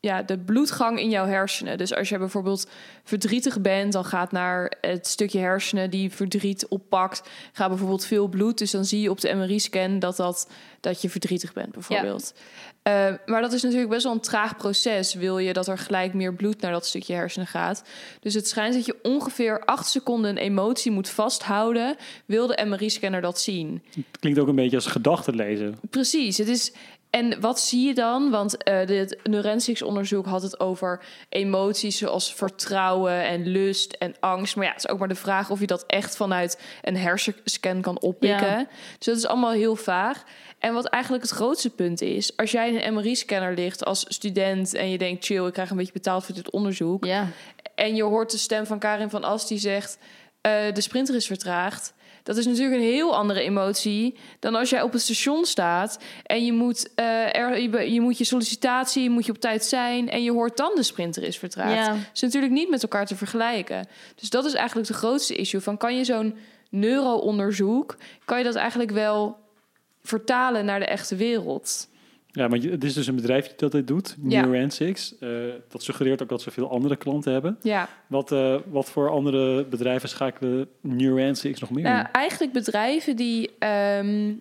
ja, 0.00 0.22
de 0.22 0.38
bloedgang 0.38 1.00
in 1.00 1.10
jouw 1.10 1.26
hersenen. 1.26 1.78
Dus 1.78 1.94
als 1.94 2.08
je 2.08 2.18
bijvoorbeeld 2.18 2.68
verdrietig 3.04 3.60
bent, 3.60 3.92
dan 3.92 4.04
gaat 4.04 4.32
naar 4.32 4.72
het 4.80 5.06
stukje 5.06 5.38
hersenen 5.38 5.90
die 5.90 6.10
verdriet 6.10 6.68
oppakt, 6.68 7.28
gaat 7.52 7.68
bijvoorbeeld 7.68 8.04
veel 8.04 8.28
bloed. 8.28 8.58
Dus 8.58 8.70
dan 8.70 8.84
zie 8.84 9.00
je 9.00 9.10
op 9.10 9.20
de 9.20 9.34
MRI-scan 9.34 9.98
dat, 9.98 10.16
dat, 10.16 10.50
dat 10.80 11.02
je 11.02 11.10
verdrietig 11.10 11.52
bent, 11.52 11.72
bijvoorbeeld. 11.72 12.34
Eh, 12.88 13.12
maar 13.26 13.40
dat 13.40 13.52
is 13.52 13.62
natuurlijk 13.62 13.90
best 13.90 14.04
wel 14.04 14.12
een 14.12 14.20
traag 14.20 14.56
proces. 14.56 15.14
Wil 15.14 15.38
je 15.38 15.52
dat 15.52 15.68
er 15.68 15.78
gelijk 15.78 16.14
meer 16.14 16.34
bloed 16.34 16.60
naar 16.60 16.72
dat 16.72 16.86
stukje 16.86 17.14
hersenen 17.14 17.46
gaat? 17.46 17.82
Dus 18.20 18.34
het 18.34 18.48
schijnt 18.48 18.74
dat 18.74 18.86
je 18.86 18.96
ongeveer 19.02 19.64
acht 19.64 19.86
seconden 19.88 20.30
een 20.30 20.36
emotie 20.36 20.92
moet 20.92 21.08
vasthouden. 21.08 21.96
Wil 22.26 22.46
de 22.46 22.64
MRI-scanner 22.66 23.20
dat 23.20 23.40
zien? 23.40 23.82
Het 23.94 24.18
klinkt 24.20 24.38
ook 24.38 24.48
een 24.48 24.54
beetje 24.54 24.76
als 24.76 24.86
gedachten 24.86 25.34
lezen. 25.34 25.78
Precies. 25.90 26.38
Het 26.38 26.48
is. 26.48 26.72
En 27.10 27.40
wat 27.40 27.60
zie 27.60 27.86
je 27.86 27.94
dan? 27.94 28.30
Want 28.30 28.62
eh 28.62 28.86
dit 28.86 29.18
Neurensics-onderzoek 29.22 30.26
had 30.26 30.42
het 30.42 30.60
over 30.60 31.04
emoties 31.28 31.98
zoals 31.98 32.34
vertrouwen 32.34 33.24
en 33.24 33.46
lust 33.46 33.92
en 33.92 34.14
angst. 34.20 34.56
Maar 34.56 34.64
ja, 34.64 34.72
het 34.72 34.84
is 34.84 34.90
ook 34.90 34.98
maar 34.98 35.08
de 35.08 35.14
vraag 35.14 35.50
of 35.50 35.60
je 35.60 35.66
dat 35.66 35.84
echt 35.86 36.16
vanuit 36.16 36.60
een 36.82 36.96
hersenscan 36.96 37.80
kan 37.80 38.00
oppikken. 38.00 38.58
Ja. 38.58 38.66
Dus 38.96 39.06
dat 39.06 39.16
is 39.16 39.26
allemaal 39.26 39.52
heel 39.52 39.76
vaag. 39.76 40.24
En 40.58 40.74
wat 40.74 40.86
eigenlijk 40.86 41.22
het 41.22 41.32
grootste 41.32 41.70
punt 41.70 42.00
is, 42.00 42.36
als 42.36 42.50
jij 42.50 42.72
in 42.72 42.80
een 42.80 42.94
MRI-scanner 42.94 43.54
ligt 43.54 43.84
als 43.84 44.04
student 44.08 44.74
en 44.74 44.90
je 44.90 44.98
denkt, 44.98 45.24
chill, 45.24 45.46
ik 45.46 45.52
krijg 45.52 45.70
een 45.70 45.76
beetje 45.76 45.92
betaald 45.92 46.24
voor 46.24 46.34
dit 46.34 46.50
onderzoek. 46.50 47.04
Ja. 47.04 47.28
En 47.74 47.94
je 47.94 48.02
hoort 48.02 48.30
de 48.30 48.38
stem 48.38 48.66
van 48.66 48.78
Karin 48.78 49.10
van 49.10 49.24
As 49.24 49.46
die 49.48 49.58
zegt, 49.58 49.98
eh, 50.40 50.72
de 50.72 50.80
sprinter 50.80 51.14
is 51.14 51.26
vertraagd. 51.26 51.94
Dat 52.28 52.36
is 52.36 52.46
natuurlijk 52.46 52.76
een 52.76 52.88
heel 52.88 53.16
andere 53.16 53.40
emotie 53.40 54.14
dan 54.38 54.54
als 54.54 54.70
jij 54.70 54.82
op 54.82 54.92
het 54.92 55.02
station 55.02 55.44
staat 55.44 55.98
en 56.22 56.44
je 56.44 56.52
moet, 56.52 56.94
eh, 56.94 57.36
er, 57.36 57.60
je, 57.60 57.92
je 57.92 58.00
moet 58.00 58.18
je 58.18 58.24
sollicitatie 58.24 59.10
moet 59.10 59.26
je 59.26 59.32
op 59.32 59.38
tijd 59.38 59.64
zijn 59.64 60.10
en 60.10 60.22
je 60.22 60.32
hoort 60.32 60.56
dan 60.56 60.72
de 60.74 60.82
sprinter 60.82 61.22
is 61.22 61.38
vertraagd. 61.38 61.86
Ja. 61.86 61.92
Dat 61.92 62.10
is 62.14 62.20
natuurlijk 62.20 62.52
niet 62.52 62.70
met 62.70 62.82
elkaar 62.82 63.06
te 63.06 63.16
vergelijken. 63.16 63.88
Dus 64.14 64.30
dat 64.30 64.44
is 64.44 64.54
eigenlijk 64.54 64.88
de 64.88 64.94
grootste 64.94 65.34
issue 65.34 65.60
van 65.60 65.76
kan 65.76 65.96
je 65.96 66.04
zo'n 66.04 66.36
neuroonderzoek, 66.70 67.96
kan 68.24 68.38
je 68.38 68.44
dat 68.44 68.54
eigenlijk 68.54 68.90
wel 68.90 69.36
vertalen 70.02 70.64
naar 70.64 70.78
de 70.78 70.86
echte 70.86 71.16
wereld? 71.16 71.88
Ja, 72.30 72.48
maar 72.48 72.58
het 72.58 72.84
is 72.84 72.94
dus 72.94 73.06
een 73.06 73.14
bedrijf 73.16 73.54
dat 73.54 73.72
dit 73.72 73.86
doet, 73.86 74.16
Ja. 74.22 74.40
Neurensics. 74.40 75.18
Eh, 75.18 75.28
dat 75.68 75.82
suggereert 75.82 76.22
ook 76.22 76.28
dat 76.28 76.42
ze 76.42 76.50
veel 76.50 76.70
andere 76.70 76.96
klanten 76.96 77.32
hebben. 77.32 77.58
Ja. 77.62 77.88
Wat, 78.06 78.32
eh, 78.32 78.56
wat 78.66 78.90
voor 78.90 79.10
andere 79.10 79.64
bedrijven 79.64 80.08
schakelen 80.08 80.68
Neurensics 80.80 81.60
nog 81.60 81.70
meer 81.70 81.84
Nou, 81.84 81.98
in? 81.98 82.06
eigenlijk 82.12 82.52
bedrijven 82.52 83.16
die 83.16 83.50
ehm, 83.58 84.32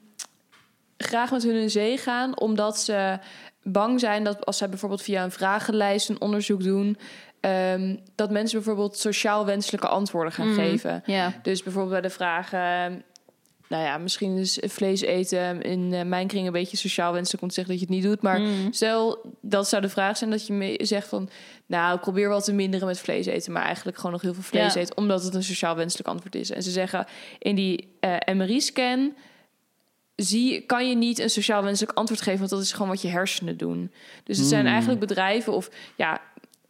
graag 0.98 1.32
met 1.32 1.44
hun 1.44 1.56
in 1.56 1.70
zee 1.70 1.98
gaan, 1.98 2.40
omdat 2.40 2.80
ze 2.80 3.20
bang 3.64 4.00
zijn 4.00 4.24
dat 4.24 4.46
als 4.46 4.58
zij 4.58 4.70
bijvoorbeeld 4.70 5.02
via 5.02 5.24
een 5.24 5.32
vragenlijst 5.32 6.10
een 6.10 6.22
onderzoek 6.22 6.64
doen, 6.64 6.98
ehm, 7.40 7.96
dat 8.16 8.32
mensen 8.32 8.58
bijvoorbeeld 8.58 8.98
sociaal 8.98 9.46
wenselijke 9.46 9.88
antwoorden 9.88 10.34
gaan 10.34 10.48
Mhm. 10.52 10.60
geven. 10.60 11.04
Ja. 11.06 11.34
Dus 11.42 11.64
bijvoorbeeld 11.64 11.94
bij 11.94 12.10
de 12.10 12.16
vraag, 12.16 12.54
ehm, 12.54 12.94
nou 13.70 13.84
ja, 13.84 13.98
misschien 13.98 14.38
is 14.38 14.60
vlees 14.62 15.02
eten 15.02 15.62
in 15.62 15.94
eh, 15.94 16.04
mijn 16.04 16.28
kring 16.28 16.46
een 16.46 16.52
beetje 16.52 16.78
sociaal 16.78 17.14
wenselijk 17.14 17.44
om 17.44 17.50
te 17.50 17.54
zeggen 17.56 17.74
dat 17.74 17.82
je 17.82 17.88
het 17.90 17.96
niet 18.04 18.12
doet, 18.12 18.22
maar 18.22 18.40
Mm. 18.40 18.74
Stel, 18.74 19.22
dat 19.42 19.70
zou 19.70 19.82
de 19.82 19.90
vraag 19.90 20.18
zijn 20.18 20.30
dat 20.30 20.48
je 20.48 20.54
me 20.54 20.80
zegt 20.82 21.08
van... 21.08 21.30
nou, 21.66 21.96
ik 21.96 22.02
probeer 22.02 22.30
wel 22.30 22.42
te 22.42 22.54
minderen 22.54 22.88
met 22.88 23.00
vlees 23.00 23.26
eten... 23.26 23.52
maar 23.52 23.64
eigenlijk 23.64 23.98
gewoon 23.98 24.12
nog 24.12 24.22
heel 24.22 24.34
veel 24.34 24.44
vlees 24.44 24.74
Ja. 24.74 24.80
eten... 24.80 24.98
omdat 24.98 25.24
het 25.24 25.34
een 25.34 25.44
sociaal 25.44 25.76
wenselijk 25.76 26.08
antwoord 26.08 26.36
is. 26.36 26.50
En 26.52 26.64
ze 26.64 26.72
zeggen, 26.72 27.06
in 27.40 27.56
die 27.56 27.88
eh, 28.00 28.16
MRI-scan... 28.34 29.14
Zie, 30.16 30.62
kan 30.62 30.90
je 30.90 30.96
niet 30.96 31.20
een 31.20 31.30
sociaal 31.30 31.64
wenselijk 31.64 31.98
antwoord 31.98 32.22
geven... 32.22 32.40
want 32.40 32.50
dat 32.52 32.62
is 32.62 32.72
gewoon 32.72 32.88
wat 32.88 33.02
je 33.02 33.08
hersenen 33.08 33.58
doen. 33.58 33.92
Dus 34.24 34.38
het 34.38 34.48
zijn 34.48 34.62
Hmm. 34.62 34.70
eigenlijk 34.72 35.00
bedrijven 35.00 35.54
of 35.54 35.70
ja, 35.96 36.22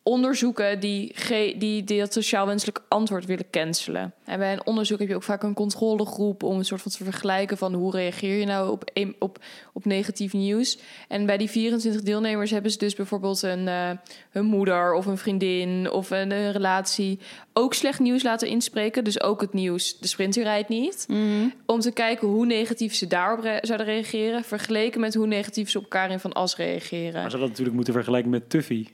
onderzoeken... 0.08 0.80
Die, 0.80 1.12
ge- 1.14 1.56
die, 1.58 1.84
die 1.84 2.00
dat 2.00 2.14
sociaal 2.14 2.46
wenselijk 2.46 2.80
antwoord 2.88 3.26
willen 3.26 3.50
cancelen. 3.52 4.14
En 4.26 4.40
bij 4.40 4.54
een 4.54 4.66
onderzoek 4.66 5.00
heb 5.00 5.08
je 5.08 5.16
ook 5.16 5.24
vaak 5.24 5.44
een 5.44 5.54
controlegroep... 5.54 6.44
om 6.44 6.58
een 6.58 6.66
soort 6.66 6.82
van 6.82 6.92
te 6.92 7.04
vergelijken 7.04 7.58
van... 7.58 7.74
hoe 7.74 7.92
reageer 7.92 8.40
je 8.40 8.46
nou 8.46 8.72
op, 8.72 8.92
op, 9.20 9.40
op 9.74 9.86
negatief 9.86 10.34
nieuws. 10.34 10.80
En 11.08 11.26
bij 11.26 11.38
die 11.38 11.50
24 11.50 12.02
deelnemers 12.02 12.52
hebben 12.52 12.72
ze 12.72 12.78
dus 12.78 12.96
bijvoorbeeld 12.96 13.42
een, 13.42 13.68
eh, 13.68 13.90
hun 14.30 14.46
moeder 14.46 14.94
of 14.94 15.06
een 15.06 15.18
vriendin 15.18 15.92
of 15.92 16.10
een, 16.10 16.32
een 16.32 16.52
relatie 16.52 17.20
ook 17.54 17.74
slecht 17.74 18.00
nieuws 18.00 18.24
laten 18.24 18.48
inspreken. 18.48 19.04
Dus 19.04 19.22
ook 19.22 19.42
het 19.42 19.54
nieuws, 19.54 20.00
de 20.00 20.08
sprinter 20.08 20.44
rijdt 20.44 20.70
niet. 20.70 21.06
Mhm. 21.08 21.48
Om 21.66 21.80
te 21.80 21.92
kijken 21.92 22.28
hoe 22.28 22.46
negatief 22.46 22.96
ze 22.96 23.08
daarop 23.08 23.40
re- 23.44 23.60
zouden 23.62 23.88
reageren, 23.88 24.44
vergeleken 24.44 25.00
met 25.00 25.14
hoe 25.14 25.28
negatief 25.28 25.70
ze 25.70 25.78
op 25.78 25.90
Karin 25.90 26.20
van 26.20 26.34
As 26.34 26.56
reageren. 26.56 27.22
Maar 27.22 27.32
ze 27.32 27.38
dat 27.38 27.48
natuurlijk 27.48 27.76
moeten 27.76 27.94
vergelijken 27.94 28.32
met 28.32 28.50
Tuffy. 28.50 28.88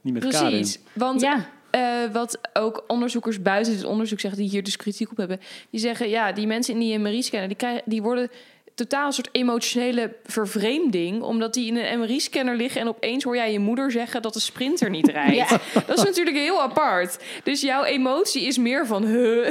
Niet 0.00 0.14
met 0.14 0.26
Karin. 0.28 0.48
Precies, 0.50 0.78
want 0.92 1.20
Ja. 1.20 1.48
eh, 1.70 2.12
wat 2.12 2.38
ook 2.52 2.84
onderzoekers 2.86 3.42
buiten 3.42 3.72
dit 3.72 3.84
onderzoek 3.84 4.20
zeggen, 4.20 4.40
die 4.40 4.50
hier 4.50 4.62
dus 4.62 4.76
kritiek 4.76 5.10
op 5.10 5.16
hebben, 5.16 5.40
die 5.70 5.80
zeggen 5.80 6.08
ja, 6.08 6.32
die 6.32 6.46
mensen 6.46 6.74
in 6.74 6.80
die 6.80 6.98
MRI-scanner, 6.98 7.48
die, 7.48 7.56
krijgen, 7.56 7.82
die 7.84 8.02
worden 8.02 8.30
totaal 8.74 9.06
een 9.06 9.12
soort 9.12 9.28
emotionele 9.32 10.14
vervreemding, 10.24 11.22
omdat 11.22 11.54
die 11.54 11.66
in 11.66 11.76
een 11.76 11.98
MRI-scanner 11.98 12.56
liggen 12.56 12.80
en 12.80 12.88
opeens 12.88 13.24
hoor 13.24 13.36
jij 13.36 13.52
je 13.52 13.58
moeder 13.58 13.90
zeggen 13.90 14.22
dat 14.22 14.32
de 14.34 14.40
sprinter 14.40 14.90
niet 14.90 15.08
rijdt. 15.18 15.34
Ja. 15.34 15.48
Dat 15.86 15.98
is 15.98 16.04
natuurlijk 16.04 16.36
heel 16.36 16.62
apart. 16.62 17.18
Dus 17.44 17.60
jouw 17.60 17.84
emotie 17.84 18.42
is 18.42 18.58
meer 18.58 18.86
van, 18.86 19.04
huh, 19.04 19.48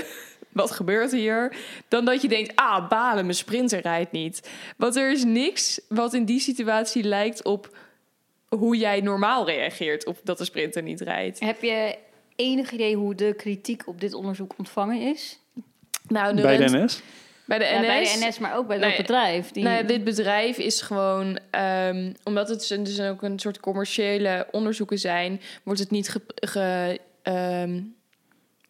wat 0.49 0.71
gebeurt 0.71 1.11
hier? 1.11 1.55
Dan 1.87 2.05
dat 2.05 2.21
je 2.21 2.27
denkt, 2.27 2.51
ah, 2.55 2.89
balen, 2.89 3.23
mijn 3.23 3.37
sprinter 3.37 3.81
rijdt 3.81 4.11
niet. 4.11 4.49
Want 4.77 4.95
er 4.95 5.11
is 5.11 5.23
niks 5.23 5.79
wat 5.89 6.13
in 6.13 6.25
die 6.25 6.39
situatie 6.39 7.03
lijkt 7.03 7.43
op 7.43 7.77
hoe 8.49 8.77
jij 8.77 9.01
normaal 9.01 9.45
reageert 9.45 10.05
op 10.05 10.17
dat 10.23 10.37
de 10.37 10.45
sprinter 10.45 10.83
niet 10.83 11.01
rijdt. 11.01 11.39
Heb 11.39 11.61
je 11.61 11.95
enig 12.35 12.71
idee 12.71 12.95
hoe 12.95 13.15
de 13.15 13.33
kritiek 13.33 13.87
op 13.87 14.01
dit 14.01 14.13
onderzoek 14.13 14.53
ontvangen 14.57 15.01
is? 15.01 15.39
Nou, 16.07 16.41
Bij 16.41 16.57
de 16.57 16.63
NS? 16.77 17.01
Bij 17.45 17.57
de 17.57 17.63
NS. 17.65 17.71
Ja, 17.71 17.81
bij 17.81 18.03
de 18.03 18.25
NS, 18.27 18.39
maar 18.39 18.55
ook 18.57 18.67
bij 18.67 18.77
dat 18.77 18.87
Nee, 18.87 18.97
bedrijf. 18.97 19.51
Die... 19.51 19.63
Nou 19.63 19.75
ja, 19.75 19.83
dit 19.83 20.03
bedrijf 20.03 20.57
is 20.57 20.81
gewoon, 20.81 21.39
ehm, 21.49 22.13
omdat 22.23 22.49
het 22.49 22.69
een- 22.69 22.83
dus 22.83 23.01
ook 23.01 23.21
een 23.21 23.39
soort 23.39 23.59
commerciële 23.59 24.47
onderzoeken 24.51 24.99
zijn, 24.99 25.41
wordt 25.63 25.79
het 25.79 25.91
niet 25.91 26.09
ge, 26.09 26.21
ge- 26.35 26.99
ehm, 27.21 27.81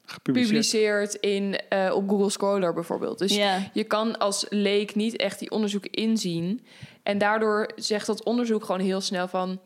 Gepubliceerd. 0.06 1.14
in, 1.16 1.60
eh, 1.70 1.92
op 1.96 2.10
Google 2.10 2.30
Scholar 2.30 2.74
bijvoorbeeld. 2.74 3.18
Dus 3.20 3.36
Ja. 3.36 3.70
je 3.74 3.84
kan 3.84 4.18
als 4.20 4.46
leek 4.50 4.96
niet 4.96 5.16
echt 5.16 5.40
die 5.40 5.52
onderzoeken 5.52 5.92
inzien. 5.92 6.66
En 7.04 7.18
daardoor 7.18 7.72
zegt 7.76 8.06
dat 8.06 8.24
onderzoek 8.24 8.66
gewoon 8.66 8.82
heel 8.82 9.02
snel 9.02 9.28
van... 9.28 9.60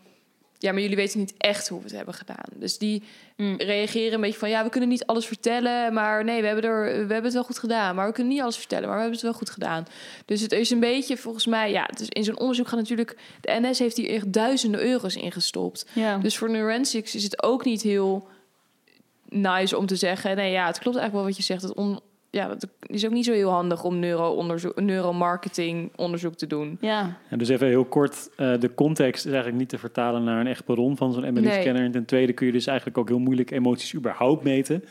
ja, 0.58 0.72
maar 0.72 0.82
jullie 0.82 0.96
weten 0.96 1.20
niet 1.20 1.34
echt 1.38 1.68
hoe 1.68 1.78
we 1.78 1.86
het 1.86 1.96
hebben 1.96 2.14
gedaan. 2.14 2.46
Dus 2.56 2.78
die 2.78 3.04
Mm. 3.38 3.56
reageren 3.58 4.14
een 4.14 4.22
beetje 4.22 4.40
van... 4.40 4.50
ja, 4.50 4.64
we 4.64 4.70
kunnen 4.70 4.90
niet 4.90 5.06
alles 5.06 5.26
vertellen, 5.26 5.94
maar 5.94 6.24
nee, 6.24 6.42
we 6.42 6.48
hebben, 6.48 6.64
er, 6.66 6.84
we 6.86 6.98
hebben 6.98 7.24
het 7.24 7.34
wel 7.34 7.44
goed 7.44 7.60
gedaan. 7.60 7.96
Maar 7.96 8.08
we 8.08 8.14
kunnen 8.14 8.34
niet 8.34 8.42
alles 8.42 8.58
vertellen, 8.58 8.84
maar 8.88 8.96
we 8.96 9.02
hebben 9.02 9.20
het 9.20 9.30
wel 9.30 9.38
goed 9.40 9.50
gedaan. 9.50 9.86
Dus 10.26 10.42
het 10.42 10.52
is 10.52 10.70
een 10.70 10.80
beetje, 10.80 11.18
volgens 11.18 11.46
mij... 11.46 11.72
ja, 11.72 11.86
dus 11.98 12.10
in 12.10 12.24
zo'n 12.24 12.40
onderzoek 12.40 12.68
gaat 12.68 12.80
natuurlijk... 12.80 13.18
de 13.42 13.60
NS 13.62 13.80
heeft 13.80 13.98
hier 13.98 14.10
echt 14.10 14.34
duizenden 14.34 14.82
euro's 14.82 15.16
in 15.16 15.32
gestopt. 15.32 15.86
Ja. 15.94 16.18
Dus 16.18 16.38
voor 16.38 16.50
Neurensics 16.50 17.16
is 17.16 17.24
het 17.24 17.44
ook 17.44 17.66
niet 17.66 17.82
heel 17.82 18.28
nice 19.30 19.78
om 19.78 19.86
te 19.86 19.96
zeggen... 19.96 20.36
nee, 20.36 20.52
ja, 20.52 20.66
het 20.66 20.80
klopt 20.80 20.98
eigenlijk 20.98 21.14
wel 21.14 21.24
wat 21.24 21.38
je 21.38 21.54
zegt. 21.54 21.62
Het 21.62 21.74
on, 21.74 22.00
ja, 22.34 22.50
het 22.50 22.68
is 22.82 23.06
ook 23.06 23.12
niet 23.12 23.26
zo 23.26 23.32
heel 23.34 23.50
handig 23.50 23.84
om 23.84 24.00
neuro-onderzoek, 24.00 24.82
neuromarketing 24.82 25.92
onderzoek 25.96 26.36
te 26.36 26.48
doen. 26.48 26.78
ja. 26.82 27.18
Ja, 27.30 27.38
dus 27.38 27.50
even 27.50 27.68
heel 27.68 27.86
kort, 27.86 28.30
eh, 28.36 28.60
de 28.60 28.74
context 28.74 29.26
is 29.26 29.32
eigenlijk 29.32 29.60
niet 29.60 29.70
te 29.70 29.78
vertalen 29.78 30.24
naar 30.24 30.40
een 30.40 30.48
echt 30.48 30.66
bron 30.66 30.98
van 30.98 31.14
zo'n 31.14 31.34
MRI-scanner. 31.34 31.84
En 31.84 31.92
ten 31.92 32.06
tweede 32.06 32.34
kun 32.34 32.46
je 32.46 32.52
dus 32.52 32.68
eigenlijk 32.68 32.98
ook 32.98 33.08
heel 33.08 33.20
moeilijk 33.20 33.52
emoties 33.52 33.96
überhaupt 33.96 34.44
meten. 34.44 34.84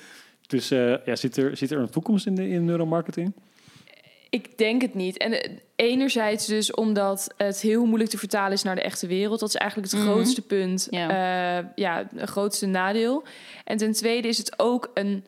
Dus 0.46 0.70
eh, 0.70 0.94
ja, 1.04 1.16
zit, 1.16 1.36
er, 1.36 1.56
zit 1.56 1.70
er 1.70 1.78
een 1.78 1.90
toekomst 1.90 2.26
in, 2.26 2.34
de, 2.34 2.48
in 2.48 2.64
neuromarketing? 2.64 3.32
Ik 4.30 4.58
denk 4.58 4.82
het 4.82 4.94
niet. 4.94 5.16
En 5.16 5.32
eh, 5.42 5.50
enerzijds 5.76 6.46
dus 6.46 6.74
omdat 6.74 7.34
het 7.36 7.60
heel 7.60 7.84
moeilijk 7.84 8.10
te 8.10 8.18
vertalen 8.18 8.52
is 8.52 8.62
naar 8.62 8.74
de 8.74 8.82
echte 8.82 9.06
wereld. 9.06 9.40
Dat 9.40 9.48
is 9.48 9.54
eigenlijk 9.54 9.92
het 9.92 10.00
Mhm. 10.00 10.10
grootste 10.10 10.42
punt. 10.42 10.86
Ja. 10.90 11.10
Ja. 11.10 11.72
ja, 11.74 12.08
het 12.16 12.30
grootste 12.30 12.66
nadeel. 12.66 13.22
En 13.64 13.76
ten 13.76 13.92
tweede 13.92 14.28
is 14.28 14.38
het 14.38 14.54
ook 14.58 14.90
een... 14.94 15.24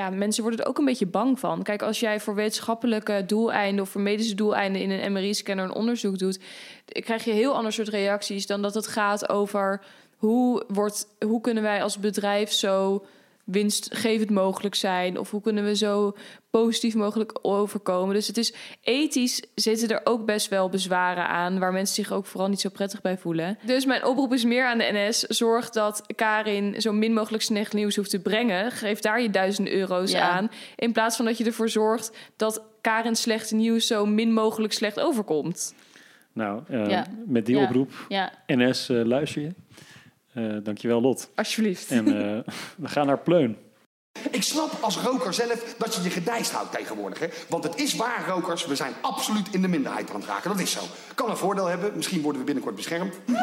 Ja, 0.00 0.10
mensen 0.10 0.42
worden 0.42 0.60
er 0.60 0.68
ook 0.68 0.78
een 0.78 0.84
beetje 0.84 1.06
bang 1.06 1.38
van. 1.38 1.62
Kijk, 1.62 1.82
als 1.82 2.00
jij 2.00 2.20
voor 2.20 2.34
wetenschappelijke 2.34 3.24
doeleinden... 3.26 3.82
of 3.84 3.90
voor 3.90 4.00
medische 4.00 4.34
doeleinden 4.34 4.82
in 4.82 4.90
een 4.90 5.12
MRI-scanner 5.12 5.64
een 5.64 5.74
onderzoek 5.74 6.18
doet... 6.18 6.40
krijg 6.86 7.24
je 7.24 7.32
heel 7.32 7.54
ander 7.54 7.72
soort 7.72 7.88
reacties 7.88 8.46
dan 8.46 8.62
dat 8.62 8.74
het 8.74 8.86
gaat 8.86 9.28
over... 9.28 9.80
hoe, 10.16 10.64
wordt, 10.68 11.06
hoe 11.26 11.40
kunnen 11.40 11.62
wij 11.62 11.82
als 11.82 11.98
bedrijf 11.98 12.52
zo 12.52 13.04
winstgevend 13.50 14.30
mogelijk 14.30 14.74
zijn? 14.74 15.18
Of 15.18 15.30
hoe 15.30 15.40
kunnen 15.40 15.64
we 15.64 15.76
zo 15.76 16.16
positief 16.50 16.94
mogelijk 16.94 17.38
overkomen? 17.42 18.14
Dus 18.14 18.26
het 18.26 18.36
is 18.36 18.54
ethisch 18.82 19.42
zitten 19.54 19.88
er 19.88 20.00
ook 20.04 20.24
best 20.24 20.48
wel 20.48 20.68
bezwaren 20.68 21.28
aan, 21.28 21.58
waar 21.58 21.72
mensen 21.72 21.94
zich 22.04 22.12
ook 22.12 22.26
vooral 22.26 22.48
niet 22.48 22.60
zo 22.60 22.68
prettig 22.68 23.00
bij 23.00 23.18
voelen. 23.18 23.58
Dus 23.66 23.84
mijn 23.84 24.04
oproep 24.04 24.32
is 24.32 24.44
meer 24.44 24.66
aan 24.66 24.78
de 24.78 24.88
NS: 24.92 25.18
zorg 25.20 25.70
dat 25.70 26.02
Karin 26.14 26.80
zo 26.80 26.92
min 26.92 27.12
mogelijk 27.12 27.42
slecht 27.42 27.72
nieuws 27.72 27.96
hoeft 27.96 28.10
te 28.10 28.20
brengen. 28.20 28.70
Geef 28.70 29.00
daar 29.00 29.22
je 29.22 29.30
duizend 29.30 29.68
euro's 29.68 30.10
Ja. 30.10 30.30
aan, 30.30 30.50
in 30.76 30.92
plaats 30.92 31.16
van 31.16 31.24
dat 31.24 31.38
je 31.38 31.44
ervoor 31.44 31.68
zorgt 31.68 32.16
dat 32.36 32.62
Karin 32.80 33.16
slechte 33.16 33.54
nieuws 33.54 33.86
zo 33.86 34.06
min 34.06 34.32
mogelijk 34.32 34.72
slecht 34.72 35.00
overkomt. 35.00 35.74
Nou, 36.32 36.62
eh, 36.68 36.88
Ja. 36.88 37.06
met 37.26 37.46
die 37.46 37.56
Ja. 37.56 37.62
oproep, 37.62 37.90
Ja, 38.08 38.32
NS, 38.46 38.88
eh, 38.88 39.04
luister 39.04 39.42
je. 39.42 39.50
Eh 40.32 40.56
dankjewel, 40.62 41.00
Lot. 41.00 41.30
Alsjeblieft. 41.34 41.90
En 41.90 42.06
eh, 42.06 42.52
we 42.76 42.88
gaan 42.88 43.06
naar 43.06 43.18
Pleun. 43.18 43.56
Ik 44.30 44.42
snap 44.42 44.70
als 44.80 44.98
roker 44.98 45.34
zelf 45.34 45.74
dat 45.78 45.94
je 45.94 46.02
je 46.02 46.10
gedijst 46.10 46.52
houdt 46.52 46.72
tegenwoordig. 46.72 47.18
Hè? 47.18 47.26
Want 47.48 47.64
het 47.64 47.80
is 47.80 47.94
waar, 47.94 48.24
rokers, 48.28 48.66
we 48.66 48.76
zijn 48.76 48.92
absoluut 49.00 49.48
in 49.50 49.62
de 49.62 49.68
minderheid 49.68 50.10
aan 50.10 50.20
het 50.20 50.28
raken. 50.28 50.50
Dat 50.50 50.60
is 50.60 50.70
zo. 50.70 50.80
Kan 51.14 51.30
een 51.30 51.36
voordeel 51.36 51.66
hebben, 51.66 51.92
misschien 51.96 52.22
worden 52.22 52.40
we 52.40 52.46
binnenkort 52.46 52.76
beschermd. 52.76 53.14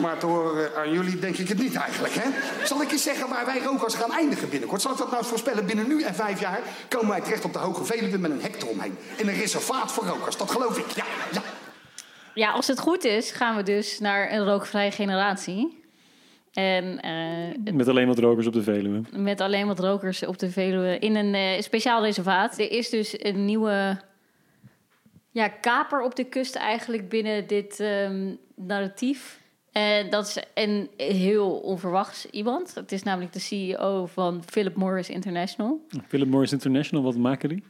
Maar 0.00 0.18
te 0.18 0.26
horen 0.26 0.76
aan 0.76 0.92
jullie 0.92 1.18
denk 1.18 1.36
ik 1.36 1.48
het 1.48 1.58
niet 1.58 1.74
eigenlijk, 1.74 2.14
hè? 2.14 2.30
Zal 2.66 2.82
ik 2.82 2.92
eens 2.92 3.02
zeggen 3.02 3.28
waar 3.28 3.46
wij 3.46 3.62
rokers 3.62 3.94
gaan 3.94 4.12
eindigen 4.12 4.48
binnenkort? 4.48 4.82
Zal 4.82 4.92
ik 4.92 4.98
dat 4.98 5.06
nou 5.06 5.18
eens 5.18 5.28
voorspellen? 5.28 5.66
Binnen 5.66 5.88
nu 5.88 6.02
en 6.02 6.14
vijf 6.14 6.40
jaar 6.40 6.60
komen 6.88 7.08
wij 7.08 7.20
terecht 7.20 7.44
op 7.44 7.52
de 7.52 7.58
Hoge 7.58 7.84
Veluwe 7.84 8.18
met 8.18 8.30
een 8.30 8.42
hek 8.42 8.62
eromheen. 8.62 8.96
In 9.16 9.28
een 9.28 9.34
reservaat 9.34 9.92
voor 9.92 10.04
rokers, 10.04 10.36
dat 10.36 10.50
geloof 10.50 10.78
ik. 10.78 10.90
Ja, 10.90 11.04
ja. 11.32 11.42
Ja, 12.34 12.50
als 12.50 12.66
het 12.66 12.80
goed 12.80 13.04
is, 13.04 13.30
gaan 13.30 13.56
we 13.56 13.62
dus 13.62 13.98
naar 14.00 14.32
een 14.32 14.44
rookvrije 14.44 14.90
generatie. 14.90 15.82
En 16.52 17.00
eh, 17.00 17.72
Met 17.74 17.88
alleen 17.88 18.06
wat 18.06 18.18
rokers 18.18 18.46
op 18.46 18.52
de 18.52 18.62
Veluwe. 18.62 19.02
met 19.16 19.40
alleen 19.40 19.66
wat 19.66 19.78
rokers 19.78 20.26
op 20.26 20.38
de 20.38 20.50
Veluwe 20.50 20.98
in 20.98 21.16
een 21.16 21.34
eh, 21.34 21.60
speciaal 21.60 22.02
reservaat. 22.02 22.58
Er 22.58 22.70
is 22.70 22.90
dus 22.90 23.24
een 23.24 23.44
nieuwe 23.44 24.00
ja, 25.30 25.48
kaper 25.48 26.02
op 26.02 26.14
de 26.14 26.24
kust 26.24 26.54
eigenlijk 26.54 27.08
binnen 27.08 27.46
dit 27.46 27.80
ehm, 27.80 28.34
narratief. 28.56 29.42
En 29.72 30.10
dat 30.10 30.26
is 30.26 30.42
een 30.54 30.90
heel 30.96 31.50
onverwachts 31.50 32.30
iemand. 32.30 32.74
Het 32.74 32.92
is 32.92 33.02
namelijk 33.02 33.32
de 33.32 33.40
CEO 33.40 34.06
van 34.06 34.42
Philip 34.46 34.76
Morris 34.76 35.10
International. 35.10 35.80
Philip 36.08 36.28
Morris 36.28 36.52
International, 36.52 37.04
wat 37.04 37.16
maken 37.16 37.48
die? 37.48 37.62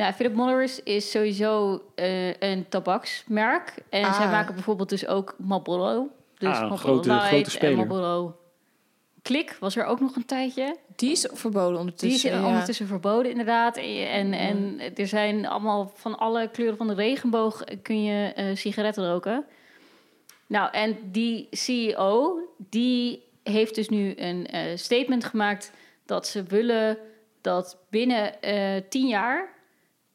Ja, 0.00 0.12
Philip 0.12 0.34
Morris 0.34 0.82
is 0.82 1.10
sowieso 1.10 1.82
eh, 1.94 2.34
een 2.40 2.68
tabaksmerk. 2.68 3.74
En 3.88 4.04
Ah. 4.04 4.16
zij 4.16 4.26
maken 4.30 4.54
bijvoorbeeld 4.54 4.88
dus 4.88 5.06
ook 5.06 5.34
Marlboro. 5.38 6.08
Dus 6.38 6.48
Ah, 6.48 6.58
Marlboro 6.60 6.76
grote- 6.76 7.08
Light 7.08 7.26
grote 7.28 7.50
speler. 7.50 7.70
En 7.80 7.86
Marlboro 7.86 8.36
Klik 9.22 9.56
was 9.60 9.76
er 9.76 9.84
ook 9.84 10.00
nog 10.00 10.16
een 10.16 10.24
tijdje. 10.26 10.76
Die 10.96 11.10
is 11.10 11.28
verboden 11.32 11.70
Die 11.70 11.78
ondertussen. 11.78 12.30
is 12.30 12.36
ja. 12.38 12.46
ondertussen 12.46 12.86
verboden, 12.86 13.30
inderdaad. 13.30 13.76
En, 13.76 14.32
en 14.32 14.80
er 14.96 15.06
zijn 15.06 15.46
allemaal 15.46 15.92
van 15.94 16.18
alle 16.18 16.48
kleuren 16.50 16.76
van 16.76 16.86
de 16.86 16.94
regenboog 16.94 17.64
kun 17.82 18.02
je 18.02 18.32
eh, 18.32 18.56
sigaretten 18.56 19.10
roken. 19.10 19.44
Nou, 20.46 20.70
en 20.72 20.98
die 21.10 21.48
CEO, 21.50 22.38
die 22.56 23.22
heeft 23.42 23.74
dus 23.74 23.88
nu 23.88 24.12
een 24.16 24.46
eh, 24.46 24.76
statement 24.76 25.24
gemaakt 25.24 25.72
dat 26.06 26.26
ze 26.26 26.42
willen 26.42 26.98
dat 27.40 27.76
binnen 27.90 28.42
eh, 28.42 28.82
tien 28.88 29.06
jaar 29.08 29.58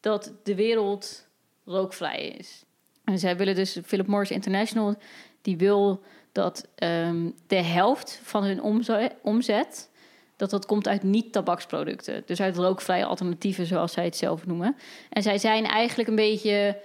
dat 0.06 0.32
de 0.42 0.54
wereld 0.54 1.26
rookvrij 1.64 2.28
is. 2.38 2.64
En 3.04 3.18
zij 3.18 3.36
willen 3.36 3.54
dus, 3.54 3.78
Philip 3.84 4.06
Morris 4.06 4.30
International, 4.30 4.94
die 5.42 5.56
wil 5.56 6.02
dat 6.32 6.68
ehm, 6.74 7.30
de 7.46 7.62
helft 7.62 8.20
van 8.22 8.44
hun 8.44 8.62
omzet, 9.22 9.90
dat 10.36 10.50
dat 10.50 10.66
komt 10.66 10.88
uit 10.88 11.02
niet-tabaksproducten. 11.02 12.22
Dus 12.26 12.40
uit 12.40 12.56
rookvrije 12.56 13.04
alternatieven, 13.04 13.66
zoals 13.66 13.92
zij 13.92 14.04
het 14.04 14.16
zelf 14.16 14.46
noemen. 14.46 14.76
En 15.10 15.22
zij 15.22 15.38
zijn 15.38 15.64
eigenlijk 15.64 16.08
een 16.08 16.16
beetje 16.16 16.78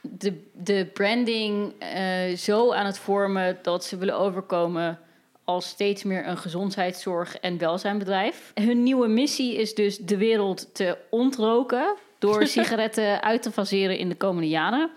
de, 0.00 0.42
de 0.52 0.90
branding 0.92 1.72
eh, 1.78 2.36
zo 2.36 2.72
aan 2.72 2.86
het 2.86 2.98
vormen 2.98 3.58
dat 3.62 3.84
ze 3.84 3.96
willen 3.96 4.18
overkomen 4.18 4.98
als 5.44 5.68
steeds 5.68 6.02
meer 6.02 6.26
een 6.26 6.38
gezondheidszorg- 6.38 7.36
en 7.36 7.58
welzijnbedrijf. 7.58 8.52
Hun 8.54 8.82
nieuwe 8.82 9.08
missie 9.08 9.56
is 9.56 9.74
dus 9.74 9.98
de 9.98 10.16
wereld 10.16 10.74
te 10.74 10.98
ontroken 11.10 11.96
door 12.20 12.46
sigaretten 12.56 13.22
uit 13.22 13.42
te 13.42 13.50
faseren 13.50 13.98
in 13.98 14.08
de 14.08 14.16
komende 14.16 14.48
jaren. 14.48 14.90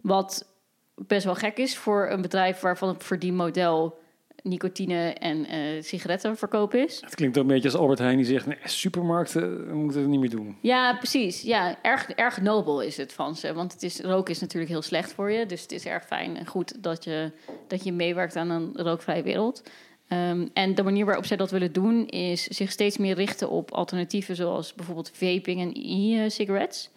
Wat 0.00 0.46
best 0.94 1.24
wel 1.24 1.34
gek 1.34 1.58
is 1.58 1.76
voor 1.76 2.08
een 2.10 2.22
bedrijf 2.22 2.60
waarvan 2.60 2.88
het 2.88 3.04
verdienmodel 3.04 3.98
nicotine 4.42 5.12
en 5.12 5.46
eh 5.46 5.82
sigarettenverkoop 5.82 6.74
is. 6.74 7.00
Het 7.00 7.14
klinkt 7.14 7.38
ook 7.38 7.42
een 7.42 7.50
beetje 7.50 7.70
als 7.70 7.80
Albert 7.80 7.98
Heijn 7.98 8.16
die 8.16 8.26
zegt... 8.26 8.46
Nee, 8.46 8.58
supermarkten 8.64 9.76
moeten 9.76 10.00
het 10.00 10.10
niet 10.10 10.20
meer 10.20 10.30
doen. 10.30 10.56
Ja, 10.60 10.96
precies. 10.96 11.42
Ja, 11.42 11.78
erg, 11.82 12.10
erg 12.10 12.40
nobel 12.40 12.82
is 12.82 12.96
het 12.96 13.12
van 13.12 13.36
ze. 13.36 13.52
Want 13.52 13.72
het 13.72 13.82
is, 13.82 14.00
roken 14.00 14.34
is 14.34 14.40
natuurlijk 14.40 14.70
heel 14.70 14.82
slecht 14.82 15.12
voor 15.12 15.30
je. 15.30 15.46
Dus 15.46 15.62
het 15.62 15.72
is 15.72 15.86
erg 15.86 16.04
fijn 16.04 16.36
en 16.36 16.46
goed 16.46 16.82
dat 16.82 17.04
je, 17.04 17.32
dat 17.66 17.84
je 17.84 17.92
meewerkt 17.92 18.36
aan 18.36 18.50
een 18.50 18.70
rookvrije 18.74 19.22
wereld. 19.22 19.62
Ehm, 20.08 20.46
en 20.52 20.74
de 20.74 20.82
manier 20.82 21.04
waarop 21.04 21.24
zij 21.24 21.36
dat 21.36 21.50
willen 21.50 21.72
doen 21.72 22.06
is 22.06 22.44
zich 22.44 22.70
steeds 22.70 22.96
meer 22.96 23.14
richten 23.14 23.50
op 23.50 23.72
alternatieven 23.72 24.36
zoals 24.36 24.74
bijvoorbeeld 24.74 25.10
vaping 25.14 25.60
en 25.60 25.72
e-cigarettes. 25.74 26.90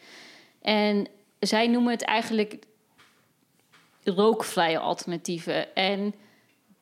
En 0.61 1.07
zij 1.39 1.67
noemen 1.67 1.91
het 1.91 2.03
eigenlijk 2.03 2.59
rookvrije 4.03 4.79
alternatieven. 4.79 5.75
En 5.75 6.13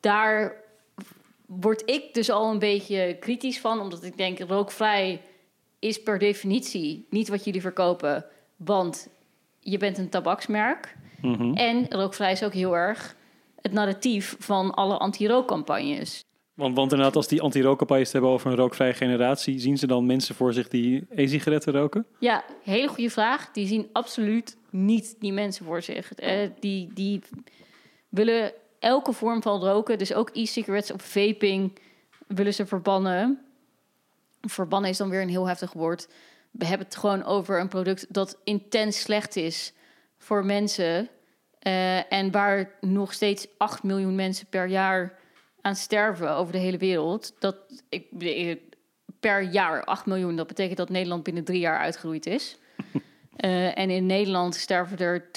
daar 0.00 0.54
word 1.46 1.82
ik 1.84 2.14
dus 2.14 2.30
al 2.30 2.50
een 2.50 2.58
beetje 2.58 3.16
kritisch 3.20 3.60
van, 3.60 3.80
omdat 3.80 4.04
ik 4.04 4.16
denk 4.16 4.38
rookvrij 4.38 5.20
is 5.78 6.02
per 6.02 6.18
definitie 6.18 7.06
niet 7.10 7.28
wat 7.28 7.44
jullie 7.44 7.60
verkopen, 7.60 8.24
want 8.56 9.08
je 9.60 9.78
bent 9.78 9.98
een 9.98 10.08
tabaksmerk. 10.08 10.96
Mhm. 11.20 11.54
En 11.54 11.86
rookvrij 11.88 12.32
is 12.32 12.44
ook 12.44 12.52
heel 12.52 12.76
erg 12.76 13.16
het 13.62 13.72
narratief 13.72 14.36
van 14.38 14.74
alle 14.74 14.96
anti-rookcampagnes. 14.98 16.24
Want, 16.54 16.76
want 16.76 16.90
inderdaad, 16.90 17.16
als 17.16 17.28
die 17.28 17.40
anti-rookcampagnes 17.40 18.12
hebben 18.12 18.30
over 18.30 18.50
een 18.50 18.56
rookvrije 18.56 18.92
generatie... 18.92 19.58
zien 19.58 19.78
ze 19.78 19.86
dan 19.86 20.06
mensen 20.06 20.34
voor 20.34 20.52
zich 20.52 20.68
die 20.68 21.06
e-sigaretten 21.10 21.72
roken? 21.72 22.06
Ja, 22.18 22.44
hele 22.62 22.88
goede 22.88 23.10
vraag. 23.10 23.50
Die 23.50 23.66
zien 23.66 23.88
absoluut 23.92 24.56
niet 24.70 25.16
die 25.18 25.32
mensen 25.32 25.64
voor 25.64 25.82
zich. 25.82 26.14
Eh, 26.14 26.48
die, 26.60 26.90
die 26.94 27.22
willen 28.08 28.52
elke 28.78 29.12
vorm 29.12 29.42
van 29.42 29.60
roken, 29.60 29.98
dus 29.98 30.14
ook 30.14 30.30
e-cigarettes 30.32 30.92
of 30.92 31.02
vaping, 31.02 31.78
willen 32.26 32.54
ze 32.54 32.66
verbannen. 32.66 33.38
Verbannen 34.40 34.90
is 34.90 34.96
dan 34.96 35.10
weer 35.10 35.22
een 35.22 35.28
heel 35.28 35.48
heftig 35.48 35.72
woord. 35.72 36.08
We 36.50 36.66
hebben 36.66 36.86
het 36.86 36.96
gewoon 36.96 37.24
over 37.24 37.60
een 37.60 37.68
product 37.68 38.14
dat 38.14 38.38
intens 38.44 39.00
slecht 39.00 39.36
is 39.36 39.72
voor 40.18 40.44
mensen. 40.44 41.08
Eh, 41.60 42.12
en 42.12 42.30
waar 42.30 42.70
nog 42.80 43.12
steeds 43.12 43.46
8 43.56 43.82
miljoen 43.82 44.14
mensen 44.14 44.46
per 44.46 44.66
jaar 44.66 45.18
aan 45.60 45.76
sterven 45.76 46.30
over 46.30 46.52
de 46.52 46.58
hele 46.58 46.78
wereld. 46.78 47.34
Dat, 47.38 47.56
ik, 47.88 48.06
ik- 48.18 48.62
per 49.20 49.42
jaar 49.42 49.84
8 49.84 50.06
miljoen, 50.06 50.36
dat 50.36 50.46
betekent 50.46 50.76
dat 50.76 50.88
Nederland 50.88 51.22
binnen 51.22 51.44
drie 51.44 51.60
jaar 51.60 51.78
uitgeroeid 51.78 52.26
is. 52.26 52.56
Eh, 53.36 53.78
en 53.78 53.90
in 53.90 54.06
Nederland 54.06 54.54
sterven 54.54 54.98
er 54.98 55.30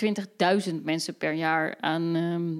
20.000 0.69 0.75
mensen 0.83 1.15
per 1.17 1.33
jaar 1.33 1.75
aan 1.79 2.15
ehm, 2.15 2.59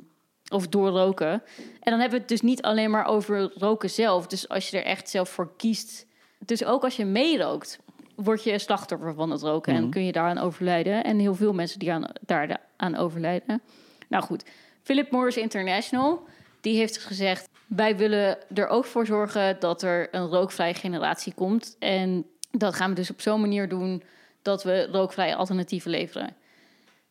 of 0.58 0.68
door 0.68 0.90
roken. 0.90 1.30
En 1.58 1.92
dan 1.92 2.00
hebben 2.00 2.10
we 2.12 2.18
het 2.18 2.28
dus 2.28 2.42
niet 2.42 2.62
alleen 2.62 2.92
maar 2.92 3.06
over 3.06 3.52
roken 3.58 3.90
zelf. 3.90 4.28
Dus 4.28 4.50
als 4.50 4.70
je 4.70 4.78
er 4.78 4.84
echt 4.86 5.10
zelf 5.10 5.30
voor 5.30 5.56
kiest. 5.58 6.06
Dus 6.46 6.64
ook 6.66 6.84
als 6.84 6.96
je 6.96 7.06
meerookt, 7.06 7.80
word 8.16 8.44
je 8.44 8.60
slachtoffer 8.60 9.14
van 9.14 9.32
het 9.32 9.42
roken 9.42 9.74
en 9.74 9.90
kun 9.90 10.06
je 10.06 10.12
daaraan 10.12 10.38
overlijden. 10.38 11.04
En 11.04 11.20
heel 11.20 11.36
veel 11.36 11.54
mensen 11.54 11.80
die 11.80 11.92
aan, 11.92 12.06
daar 12.22 12.58
aan 12.76 12.96
overlijden. 12.96 13.62
Nou 14.08 14.24
goed, 14.24 14.44
Philip 14.82 15.12
Morris 15.12 15.38
International, 15.38 16.28
die 16.62 16.78
heeft 16.78 16.98
gezegd... 16.98 17.50
wij 17.68 17.98
willen 17.98 18.38
er 18.54 18.68
ook 18.68 18.86
voor 18.86 19.06
zorgen 19.06 19.60
dat 19.60 19.82
er 19.82 20.16
een 20.16 20.28
rookvrije 20.28 20.74
generatie 20.74 21.34
komt. 21.34 21.76
En 21.80 22.26
dat 22.52 22.76
gaan 22.76 22.90
we 22.90 22.96
dus 22.96 23.12
op 23.12 23.22
zo'n 23.22 23.42
manier 23.42 23.70
doen 23.70 24.04
dat 24.42 24.64
we 24.64 24.88
rookvrije 24.92 25.36
alternatieven 25.36 25.92
leveren. 25.92 26.36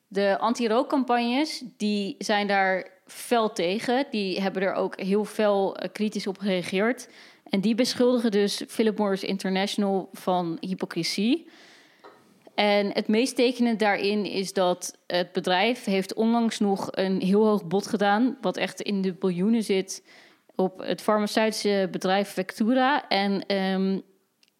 De 0.06 0.38
anti-rookcampagnes, 0.38 1.62
die 1.76 2.14
zijn 2.18 2.46
daar 2.46 2.86
fel 3.06 3.52
tegen. 3.52 4.06
Die 4.10 4.40
hebben 4.40 4.62
er 4.62 4.72
ook 4.72 5.00
heel 5.00 5.24
fel 5.24 5.76
eh, 5.76 5.88
kritisch 5.92 6.26
op 6.26 6.38
gereageerd. 6.38 7.08
En 7.52 7.60
die 7.60 7.74
beschuldigen 7.74 8.30
dus 8.30 8.62
Philip 8.68 8.98
Morris 8.98 9.22
International 9.22 10.08
van 10.12 10.56
hypocrisie. 10.60 11.48
En 12.54 12.90
het 12.92 13.08
meest 13.08 13.36
tekenend 13.36 13.78
daarin 13.78 14.24
is 14.24 14.52
dat 14.52 14.98
het 15.06 15.32
bedrijf 15.32 15.84
heeft 15.84 16.14
onlangs 16.14 16.58
nog 16.58 16.88
een 16.90 17.20
heel 17.20 17.46
hoog 17.46 17.64
bod 17.64 17.86
gedaan, 17.86 18.38
wat 18.40 18.56
echt 18.56 18.80
in 18.80 19.02
de 19.02 19.12
biljoenen 19.12 19.62
zit, 19.62 20.04
op 20.54 20.78
het 20.78 21.00
farmaceutische 21.00 21.88
bedrijf 21.90 22.28
Vectura. 22.28 23.08
En 23.08 23.46
ehm, 23.46 23.98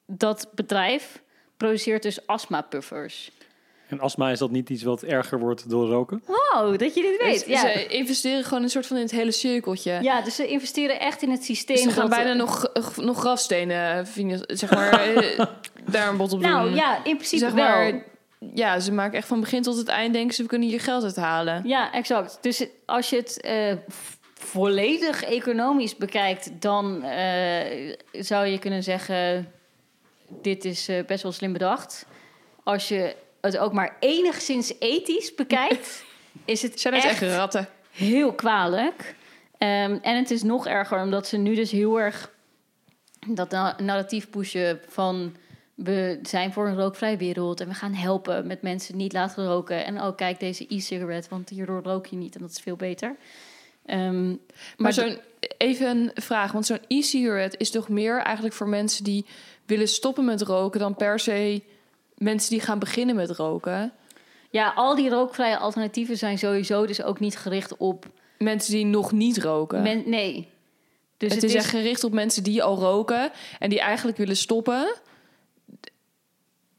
dat 0.07 0.51
bedrijf 0.55 1.23
produceert 1.57 2.03
dus 2.03 2.27
astma-puffers. 2.27 3.31
En 3.93 4.01
astma 4.01 4.31
is 4.31 4.39
dat 4.39 4.51
niet 4.51 4.71
iets 4.71 4.83
wat 4.83 5.03
erger 5.03 5.39
wordt 5.39 5.71
door 5.71 5.89
roken? 5.89 6.23
Wow, 6.27 6.79
dat 6.79 6.95
je 6.95 7.03
dit 7.03 7.23
weet. 7.23 7.41
Ze- 7.41 7.51
Ja. 7.51 7.61
Ze 7.61 7.87
investeren 7.87 8.45
gewoon 8.45 8.63
een 8.63 8.69
soort 8.71 8.87
van 8.87 8.97
in 8.97 9.03
het 9.03 9.11
hele 9.13 9.31
cirkeltje. 9.33 9.99
ja, 10.03 10.21
dus 10.23 10.35
ze 10.37 10.47
investeren 10.47 11.01
echt 11.01 11.23
in 11.23 11.31
het 11.31 11.45
systeem. 11.45 11.77
Ze 11.77 11.91
gaan 11.91 12.09
dat- 12.11 12.19
bijna 12.19 12.33
nog, 12.33 12.71
g- 12.81 12.97
nog 12.97 13.19
grafstenen, 13.19 14.07
finan- 14.07 14.45
zeg 14.47 14.71
maar, 14.71 14.93
eh, 15.15 15.45
daar 15.91 16.09
een 16.09 16.17
bod 16.17 16.33
op 16.33 16.41
doen. 16.41 16.51
Nou 16.51 16.75
ja, 16.75 16.97
in 16.97 17.17
principe 17.17 17.45
zeg 17.45 17.53
wel. 17.53 18.03
ja, 18.55 18.81
ze 18.81 18.93
maken 18.93 19.19
echt 19.19 19.27
van 19.29 19.41
begin 19.41 19.63
tot 19.63 19.77
het 19.77 19.89
eind 19.89 20.13
denken 20.13 20.35
ze, 20.35 20.43
we 20.43 20.49
kunnen 20.49 20.69
hier 20.69 20.81
geld 20.81 21.05
uit 21.05 21.17
halen. 21.17 21.63
Ja, 21.67 21.93
exact. 21.93 22.39
Dus 22.41 22.67
als 22.87 23.11
je 23.11 23.17
het 23.17 23.41
eh, 23.41 23.73
v- 23.89 24.15
volledig 24.35 25.25
economisch 25.25 25.97
bekijkt, 25.97 26.51
dan 26.61 27.03
eh, 27.03 27.95
zou 28.13 28.47
je 28.47 28.59
kunnen 28.59 28.83
zeggen: 28.83 29.53
dit 30.43 30.65
is 30.65 30.89
eh, 30.89 31.05
best 31.05 31.23
wel 31.23 31.33
slim 31.33 31.53
bedacht. 31.53 32.07
Als 32.65 32.89
je 32.89 33.15
het 33.43 33.59
ook 33.59 33.73
maar 33.73 33.97
enigszins 34.01 34.73
ethisch 34.79 35.35
bekijkt, 35.35 36.05
is 36.45 36.63
het 36.63 36.81
Zijn 36.81 36.95
het 36.95 37.05
echt, 37.05 37.23
echt 37.23 37.33
ratten? 37.35 37.69
heel 37.91 38.33
kwalijk. 38.33 39.15
Ehm, 39.59 39.99
en 40.03 40.17
het 40.17 40.31
is 40.31 40.43
nog 40.43 40.67
erger, 40.67 41.03
omdat 41.03 41.27
ze 41.27 41.37
nu 41.37 41.55
dus 41.55 41.71
heel 41.71 42.01
erg 42.01 42.31
dat 43.29 43.51
na- 43.51 43.77
narratief 43.83 44.31
pushen 44.31 44.81
van 44.89 45.37
we 45.75 46.19
zijn 46.23 46.53
voor 46.53 46.67
een 46.69 46.77
rookvrije 46.77 47.17
wereld 47.17 47.61
en 47.61 47.69
we 47.69 47.75
gaan 47.75 47.95
helpen 47.95 48.47
met 48.47 48.63
mensen 48.63 48.97
niet 48.97 49.13
laten 49.13 49.47
roken. 49.47 49.85
En 49.85 50.01
oh, 50.03 50.17
kijk 50.17 50.41
deze 50.41 50.67
e-cigarette, 50.69 51.29
want 51.31 51.49
hierdoor 51.49 51.83
rook 51.83 52.07
je 52.07 52.17
niet 52.17 52.35
en 52.35 52.41
dat 52.41 52.51
is 52.51 52.61
veel 52.61 52.77
beter. 52.77 53.17
Ehm, 53.87 54.29
Maar, 54.29 54.39
maar 54.77 54.93
zo'n, 54.93 55.19
even 55.59 55.87
een 55.87 56.11
vraag, 56.15 56.53
want 56.53 56.67
zo'n 56.67 56.81
e-cigarette 56.89 57.57
is 57.57 57.71
toch 57.71 57.89
meer 57.89 58.19
eigenlijk 58.21 58.55
voor 58.55 58.69
mensen 58.69 59.05
die 59.05 59.27
willen 59.67 59.89
stoppen 59.89 60.25
met 60.25 60.43
roken 60.43 60.81
dan 60.81 60.95
per 60.97 61.19
se 61.19 61.63
mensen 62.23 62.51
die 62.51 62.61
gaan 62.61 62.79
beginnen 62.79 63.17
met 63.17 63.31
roken. 63.31 63.93
ja, 64.51 64.73
al 64.77 64.95
die 64.95 65.09
rookvrije 65.09 65.59
alternatieven 65.59 66.17
zijn 66.17 66.39
sowieso 66.39 66.87
dus 66.87 67.03
ook 67.03 67.21
niet 67.21 67.37
gericht 67.37 67.77
op... 67.77 68.07
Mensen 68.39 68.73
die 68.73 68.85
nog 68.85 69.13
niet 69.13 69.39
roken. 69.39 69.83
Men, 69.83 70.03
nee. 70.07 70.49
Dus 71.17 71.35
het, 71.35 71.43
is 71.43 71.55
echt 71.55 71.69
gericht 71.69 72.05
op 72.05 72.13
mensen 72.13 72.43
die 72.43 72.63
al 72.63 72.79
roken 72.79 73.31
en 73.59 73.71
die 73.71 73.81
eigenlijk 73.81 74.19
willen 74.19 74.37
stoppen. 74.37 74.95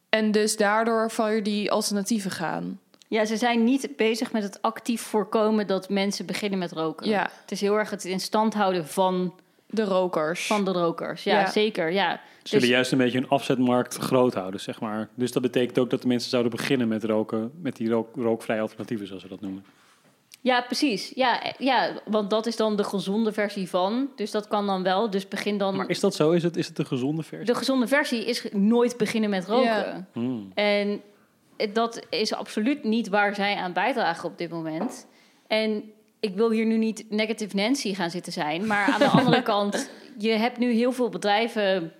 En 0.09 0.31
dus 0.31 0.57
daardoor 0.57 1.11
voor 1.11 1.43
die 1.43 1.71
alternatieven 1.71 2.31
gaan. 2.31 2.79
Ja, 3.07 3.25
ze 3.25 3.37
zijn 3.37 3.63
niet 3.63 3.89
bezig 3.95 4.31
met 4.31 4.43
het 4.43 4.61
actief 4.61 5.01
voorkomen 5.01 5.67
dat 5.67 5.89
mensen 5.89 6.25
beginnen 6.25 6.59
met 6.59 6.71
roken. 6.71 7.09
Ja. 7.09 7.29
Het 7.41 7.51
is 7.51 7.61
heel 7.61 7.77
erg 7.77 7.89
het 7.89 8.05
in 8.05 8.19
stand 8.19 8.53
houden 8.53 8.87
van, 8.87 9.33
De 9.73 9.83
rokers. 9.83 10.47
van 10.47 10.65
de 10.65 10.71
rokers. 10.71 11.23
Ja, 11.23 11.39
Ja. 11.39 11.49
zeker. 11.51 11.91
Ja. 11.91 12.11
Ze 12.43 12.49
willen 12.49 12.59
Dus- 12.67 12.69
juist 12.75 12.91
een 12.91 12.97
beetje 12.97 13.19
hun 13.19 13.29
afzetmarkt 13.29 13.97
groot 13.97 14.33
houden, 14.33 14.59
zeg 14.59 14.79
maar. 14.79 15.09
Dus 15.15 15.31
dat 15.31 15.41
betekent 15.41 15.79
ook 15.79 15.89
dat 15.89 16.01
de 16.01 16.07
mensen 16.07 16.29
zouden 16.29 16.51
beginnen 16.51 16.87
met 16.87 17.03
roken, 17.03 17.51
met 17.61 17.75
die 17.75 17.89
rook, 17.89 18.15
rookvrije 18.15 18.61
alternatieven, 18.61 19.07
zoals 19.07 19.21
ze 19.21 19.27
dat 19.27 19.41
noemen. 19.41 19.65
Ja, 20.41 20.61
precies. 20.61 21.11
Ja, 21.15 21.53
ja, 21.57 21.91
want 22.05 22.29
dat 22.29 22.45
is 22.45 22.55
dan 22.55 22.75
de 22.75 22.83
gezonde 22.83 23.31
versie 23.33 23.69
van. 23.69 24.09
Dus 24.15 24.31
dat 24.31 24.47
kan 24.47 24.65
dan 24.65 24.83
wel. 24.83 25.09
Dus 25.09 25.27
begin 25.27 25.57
dan. 25.57 25.75
Maar 25.75 25.89
is 25.89 25.99
dat 25.99 26.15
zo? 26.15 26.31
Is 26.31 26.43
het, 26.43 26.57
is 26.57 26.67
het 26.67 26.79
een 26.79 26.85
gezonde 26.85 27.23
versie? 27.23 27.45
De 27.45 27.55
gezonde 27.55 27.87
versie 27.87 28.25
is 28.25 28.47
nooit 28.51 28.97
beginnen 28.97 29.29
met 29.29 29.45
roken. 29.45 29.63
Ja. 29.65 30.05
Hmm. 30.13 30.51
En 30.53 31.01
dat 31.73 32.05
is 32.09 32.33
absoluut 32.33 32.83
niet 32.83 33.07
waar 33.09 33.35
zij 33.35 33.55
aan 33.55 33.73
bijdragen 33.73 34.29
op 34.29 34.37
dit 34.37 34.49
moment. 34.49 35.07
En 35.47 35.83
ik 36.23 36.35
wil 36.35 36.51
hier 36.51 36.65
nu 36.65 36.77
niet 36.77 37.05
negative 37.09 37.55
Nancy 37.55 37.93
gaan 37.93 38.09
zitten 38.09 38.33
zijn. 38.33 38.67
Maar 38.67 38.85
aan 38.85 38.99
de 38.99 39.07
andere 39.19 39.41
kant, 39.41 39.89
je 40.17 40.29
hebt 40.29 40.57
nu 40.57 40.71
heel 40.71 40.91
veel 40.91 41.09
bedrijven, 41.09 41.93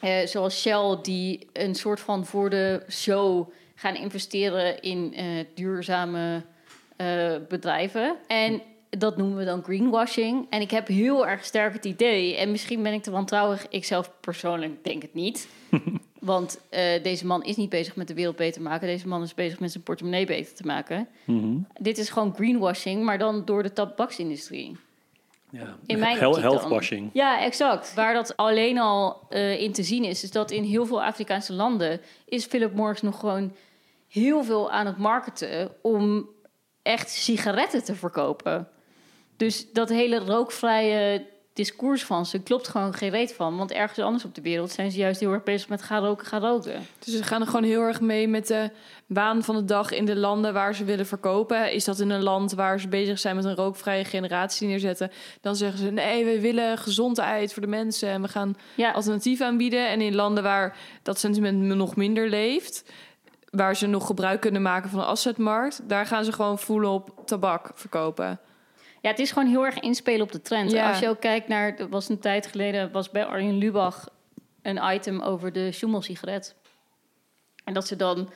eh, 0.00 0.26
zoals 0.26 0.60
Shell, 0.60 0.98
die 1.02 1.48
een 1.52 1.74
soort 1.74 2.00
van 2.00 2.26
voor 2.26 2.50
de 2.50 2.82
show 2.90 3.50
gaan 3.74 3.94
investeren 3.94 4.80
in 4.82 5.14
eh, 5.14 5.24
duurzame 5.54 6.42
eh, 6.96 7.32
bedrijven. 7.48 8.16
En 8.26 8.62
dat 8.90 9.16
noemen 9.16 9.36
we 9.38 9.44
dan 9.44 9.62
greenwashing. 9.62 10.46
En 10.50 10.60
ik 10.60 10.70
heb 10.70 10.86
heel 10.86 11.26
erg 11.26 11.44
sterk 11.44 11.72
het 11.72 11.84
idee, 11.84 12.36
en 12.36 12.50
misschien 12.50 12.82
ben 12.82 12.92
ik 12.92 13.02
te 13.02 13.10
wantrouwig, 13.10 13.66
ik 13.68 13.84
zelf 13.84 14.12
persoonlijk 14.20 14.84
denk 14.84 15.02
het 15.02 15.14
niet. 15.14 15.48
Want 16.18 16.60
eh, 16.68 17.02
deze 17.02 17.26
man 17.26 17.44
is 17.44 17.56
niet 17.56 17.70
bezig 17.70 17.96
met 17.96 18.08
de 18.08 18.14
wereld 18.14 18.36
beter 18.36 18.62
maken. 18.62 18.86
Deze 18.86 19.08
man 19.08 19.22
is 19.22 19.34
bezig 19.34 19.60
met 19.60 19.70
zijn 19.72 19.84
portemonnee 19.84 20.26
beter 20.26 20.54
te 20.54 20.66
maken. 20.66 21.08
Mhm. 21.24 21.56
Dit 21.80 21.98
is 21.98 22.10
gewoon 22.10 22.34
greenwashing, 22.34 23.04
maar 23.04 23.18
dan 23.18 23.44
door 23.44 23.62
de 23.62 23.72
tabaksindustrie. 23.72 24.76
Ja. 25.50 25.76
In 25.86 25.98
mijn 25.98 26.18
Hel- 26.18 26.40
healthwashing. 26.40 27.10
Ja, 27.12 27.42
exact. 27.42 27.94
Waar 27.94 28.14
dat 28.14 28.36
alleen 28.36 28.78
al 28.78 29.20
eh, 29.28 29.60
in 29.60 29.72
te 29.72 29.82
zien 29.82 30.04
is, 30.04 30.22
is 30.22 30.30
dat 30.30 30.50
in 30.50 30.62
heel 30.62 30.86
veel 30.86 31.02
Afrikaanse 31.02 31.52
landen 31.52 32.00
is 32.24 32.44
Philip 32.44 32.74
Morris 32.74 33.02
nog 33.02 33.20
gewoon 33.20 33.52
heel 34.08 34.44
veel 34.44 34.70
aan 34.70 34.86
het 34.86 34.96
marketen 34.98 35.70
om 35.82 36.28
echt 36.82 37.10
sigaretten 37.10 37.84
te 37.84 37.94
verkopen. 37.94 38.68
Dus 39.40 39.72
dat 39.72 39.88
hele 39.88 40.18
rookvrije 40.18 41.26
discours 41.52 42.04
van 42.04 42.26
ze 42.26 42.42
klopt 42.42 42.68
gewoon 42.68 42.94
geen 42.94 43.10
reet 43.10 43.34
van. 43.34 43.56
Want 43.56 43.72
ergens 43.72 43.98
anders 43.98 44.24
op 44.24 44.34
de 44.34 44.40
wereld 44.40 44.70
zijn 44.70 44.90
ze 44.90 44.98
juist 44.98 45.20
heel 45.20 45.32
erg 45.32 45.42
bezig 45.42 45.68
met 45.68 45.82
ga 45.82 45.98
roken, 45.98 46.26
ga 46.26 46.38
roken. 46.38 46.86
Dus 46.98 47.16
ze 47.16 47.22
gaan 47.22 47.40
er 47.40 47.46
gewoon 47.46 47.64
heel 47.64 47.80
erg 47.80 48.00
mee 48.00 48.28
met 48.28 48.46
de 48.46 48.70
waan 49.06 49.42
van 49.42 49.54
de 49.56 49.64
dag 49.64 49.90
in 49.90 50.04
de 50.04 50.16
landen 50.16 50.52
waar 50.52 50.74
ze 50.74 50.84
willen 50.84 51.06
verkopen. 51.06 51.72
Is 51.72 51.84
dat 51.84 51.98
in 51.98 52.10
een 52.10 52.22
land 52.22 52.52
waar 52.52 52.80
ze 52.80 52.88
bezig 52.88 53.18
zijn 53.18 53.36
met 53.36 53.44
een 53.44 53.54
rookvrije 53.54 54.04
generatie 54.04 54.68
neerzetten? 54.68 55.10
Dan 55.40 55.56
zeggen 55.56 55.78
ze: 55.78 55.90
nee, 55.90 56.24
we 56.24 56.40
willen 56.40 56.78
gezondheid 56.78 57.52
voor 57.52 57.62
de 57.62 57.68
mensen 57.68 58.08
en 58.08 58.22
we 58.22 58.28
gaan 58.28 58.56
Ja, 58.74 58.90
alternatieven 58.90 59.46
aanbieden. 59.46 59.88
En 59.88 60.00
in 60.00 60.14
landen 60.14 60.42
waar 60.42 60.76
dat 61.02 61.18
sentiment 61.18 61.60
nog 61.60 61.96
minder 61.96 62.28
leeft, 62.28 62.84
waar 63.50 63.76
ze 63.76 63.86
nog 63.86 64.06
gebruik 64.06 64.40
kunnen 64.40 64.62
maken 64.62 64.90
van 64.90 64.98
de 64.98 65.04
afzetmarkt, 65.04 65.80
daar 65.88 66.06
gaan 66.06 66.24
ze 66.24 66.32
gewoon 66.32 66.58
voelen 66.58 66.90
op 66.90 67.22
tabak 67.24 67.70
verkopen. 67.74 68.40
Ja, 69.00 69.10
het 69.10 69.18
is 69.18 69.30
gewoon 69.32 69.48
heel 69.48 69.64
erg 69.64 69.78
inspelen 69.78 70.22
op 70.22 70.32
de 70.32 70.42
trend. 70.42 70.70
Ja. 70.70 70.88
Als 70.88 70.98
je 70.98 71.08
ook 71.08 71.20
kijkt 71.20 71.48
naar, 71.48 71.76
er 71.78 71.88
was 71.88 72.08
een 72.08 72.18
tijd 72.18 72.46
geleden, 72.46 72.92
was 72.92 73.10
bij 73.10 73.24
Arjen 73.24 73.58
Lubach 73.58 74.08
een 74.62 74.80
item 74.94 75.20
over 75.20 75.52
de 75.52 75.72
Schumel-sigaret. 75.72 76.54
En 77.64 77.74
dat 77.74 77.86
ze 77.86 77.96
dan 77.96 78.30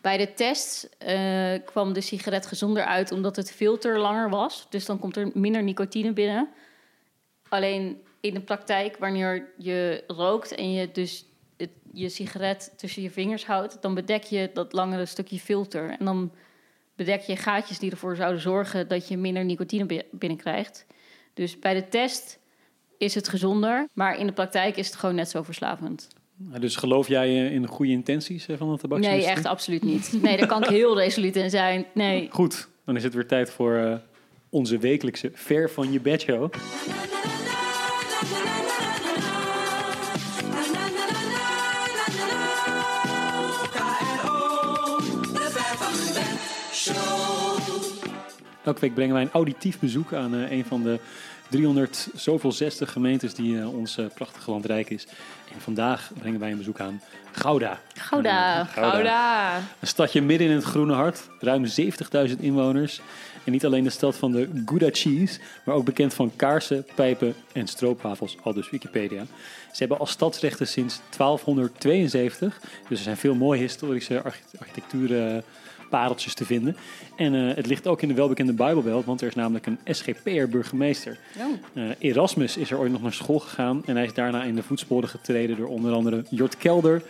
bij 0.00 0.16
de 0.16 0.34
test 0.34 0.88
eh, 0.98 1.52
kwam 1.64 1.92
de 1.92 2.00
sigaret 2.00 2.46
gezonder 2.46 2.84
uit 2.84 3.12
omdat 3.12 3.36
het 3.36 3.52
filter 3.52 3.98
langer 3.98 4.30
was. 4.30 4.66
Dus 4.70 4.84
dan 4.84 4.98
komt 4.98 5.16
er 5.16 5.30
minder 5.34 5.62
nicotine 5.62 6.12
binnen. 6.12 6.48
Alleen 7.48 8.02
in 8.20 8.34
de 8.34 8.40
praktijk, 8.40 8.96
wanneer 8.96 9.52
je 9.56 10.04
rookt 10.06 10.54
en 10.54 10.72
je 10.72 10.90
dus 10.92 11.24
het, 11.56 11.70
je 11.92 12.08
sigaret 12.08 12.72
tussen 12.76 13.02
je 13.02 13.10
vingers 13.10 13.46
houdt, 13.46 13.82
dan 13.82 13.94
bedek 13.94 14.22
je 14.22 14.50
dat 14.54 14.72
langere 14.72 15.06
stukje 15.06 15.38
filter. 15.38 15.90
En 15.90 16.04
dan 16.04 16.32
bedek 16.98 17.20
je 17.20 17.36
gaatjes 17.36 17.78
die 17.78 17.90
ervoor 17.90 18.16
zouden 18.16 18.40
zorgen 18.40 18.88
dat 18.88 19.08
je 19.08 19.16
minder 19.16 19.44
nicotine 19.44 19.84
bi- 19.86 20.02
binnenkrijgt. 20.10 20.86
Dus 21.34 21.58
bij 21.58 21.74
de 21.74 21.88
test 21.88 22.38
is 22.98 23.14
het 23.14 23.28
gezonder, 23.28 23.88
maar 23.92 24.18
in 24.18 24.26
de 24.26 24.32
praktijk 24.32 24.76
is 24.76 24.86
het 24.86 24.96
gewoon 24.96 25.14
net 25.14 25.28
zo 25.28 25.42
verslavend. 25.42 26.08
Dus 26.60 26.76
geloof 26.76 27.08
jij 27.08 27.46
in 27.50 27.62
de 27.62 27.68
goede 27.68 27.92
intenties 27.92 28.46
eh, 28.48 28.56
van 28.56 28.72
de 28.72 28.78
tabaksindustrie? 28.78 29.26
Nee, 29.26 29.36
echt 29.36 29.46
absoluut 29.46 29.82
niet. 29.82 30.18
Nee, 30.22 30.36
daar 30.36 30.46
kan 30.46 30.62
ik 30.62 30.68
heel 30.68 30.98
resoluut 31.02 31.36
in 31.36 31.50
zijn. 31.50 31.86
Nee. 31.94 32.28
Goed, 32.30 32.68
dan 32.84 32.96
is 32.96 33.02
het 33.02 33.14
weer 33.14 33.26
tijd 33.26 33.50
voor 33.50 33.74
eh, 33.76 33.94
onze 34.48 34.78
wekelijkse 34.78 35.30
Ver 35.34 35.70
van 35.70 35.92
je 35.92 36.00
bed 36.00 36.20
show. 36.20 36.52
Elke 48.68 48.80
week 48.80 48.94
brengen 48.94 49.14
wij 49.14 49.22
een 49.22 49.32
auditief 49.32 49.78
bezoek 49.78 50.12
aan 50.12 50.34
eh, 50.34 50.50
een 50.50 50.64
van 50.64 50.82
de 50.82 50.98
300 51.48 52.08
zoveel 52.14 52.52
60 52.52 52.92
gemeentes 52.92 53.34
die 53.34 53.60
eh, 53.60 53.74
ons 53.74 53.98
eh, 53.98 54.04
prachtige 54.14 54.50
land 54.50 54.66
rijk 54.66 54.90
is. 54.90 55.06
En 55.54 55.60
vandaag 55.60 56.10
brengen 56.18 56.40
wij 56.40 56.50
een 56.50 56.58
bezoek 56.58 56.80
aan 56.80 57.00
Gouda. 57.32 57.80
Gouda. 57.94 58.60
Eh, 58.60 58.68
Gouda. 58.68 59.56
Een 59.56 59.86
stadje 59.86 60.22
midden 60.22 60.48
in 60.48 60.54
het 60.54 60.64
groene 60.64 60.94
hart, 60.94 61.28
ruim 61.40 61.64
70.000 62.28 62.40
inwoners. 62.40 63.00
En 63.48 63.54
niet 63.54 63.64
alleen 63.64 63.84
de 63.84 63.90
stad 63.90 64.16
van 64.16 64.32
de 64.32 64.48
Gouda 64.64 64.88
cheese, 64.92 65.38
maar 65.64 65.74
ook 65.74 65.84
bekend 65.84 66.14
van 66.14 66.32
kaarsen, 66.36 66.86
pijpen 66.94 67.34
en 67.52 67.66
stroopwafels, 67.66 68.36
al 68.42 68.52
dus 68.52 68.70
Wikipedia. 68.70 69.22
Ze 69.72 69.78
hebben 69.78 69.98
als 69.98 70.10
stadsrechten 70.10 70.66
sinds 70.66 71.00
1272, 71.16 72.60
dus 72.88 72.98
er 72.98 73.04
zijn 73.04 73.16
veel 73.16 73.34
mooie 73.34 73.60
historische 73.60 74.22
archi- 74.22 74.42
architectuurpareltjes 74.58 76.34
te 76.34 76.44
vinden. 76.44 76.76
En 77.16 77.34
eh, 77.34 77.56
het 77.56 77.66
ligt 77.66 77.86
ook 77.86 78.02
in 78.02 78.08
de 78.08 78.14
welbekende 78.14 78.52
Bijbelbelt, 78.52 79.04
want 79.04 79.20
er 79.20 79.28
is 79.28 79.34
namelijk 79.34 79.66
een 79.66 79.78
SGP'er 79.84 80.48
burgemeester. 80.48 81.18
Oh. 81.38 81.82
Eh, 81.82 81.90
Erasmus 81.98 82.56
is 82.56 82.70
er 82.70 82.78
ooit 82.78 82.92
nog 82.92 83.02
naar 83.02 83.12
school 83.12 83.38
gegaan 83.38 83.82
en 83.86 83.96
hij 83.96 84.04
is 84.04 84.14
daarna 84.14 84.42
in 84.42 84.54
de 84.54 84.62
voetsporen 84.62 85.08
getreden 85.08 85.56
door 85.56 85.68
onder 85.68 85.92
andere 85.92 86.24
Jort 86.30 86.56
Kelder, 86.56 87.02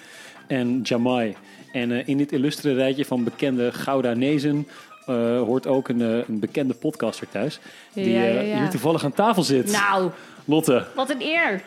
en 0.47 0.81
Jamai. 0.83 1.37
En 1.73 1.93
eh, 1.93 2.09
in 2.09 2.17
dit 2.17 2.33
illustre 2.33 2.75
rijtje 2.75 3.05
van 3.05 3.25
bekende 3.25 3.73
Goudanezen 3.73 4.67
eh 5.09 5.41
hoort 5.41 5.67
ook 5.67 5.89
een, 5.89 6.01
eh, 6.01 6.29
een 6.29 6.39
bekende 6.39 6.75
podcaster 6.75 7.29
thuis. 7.29 7.61
Die 7.93 8.11
Ja, 8.13 8.23
ja, 8.23 8.29
eh, 8.29 8.49
ja. 8.51 8.59
hier 8.59 8.71
toevallig 8.71 9.05
aan 9.05 9.13
tafel 9.13 9.43
zit. 9.43 9.73
Nou, 9.73 10.11
Lotte. 10.45 10.85
wat 10.95 11.11
een 11.11 11.23
eer. 11.23 11.63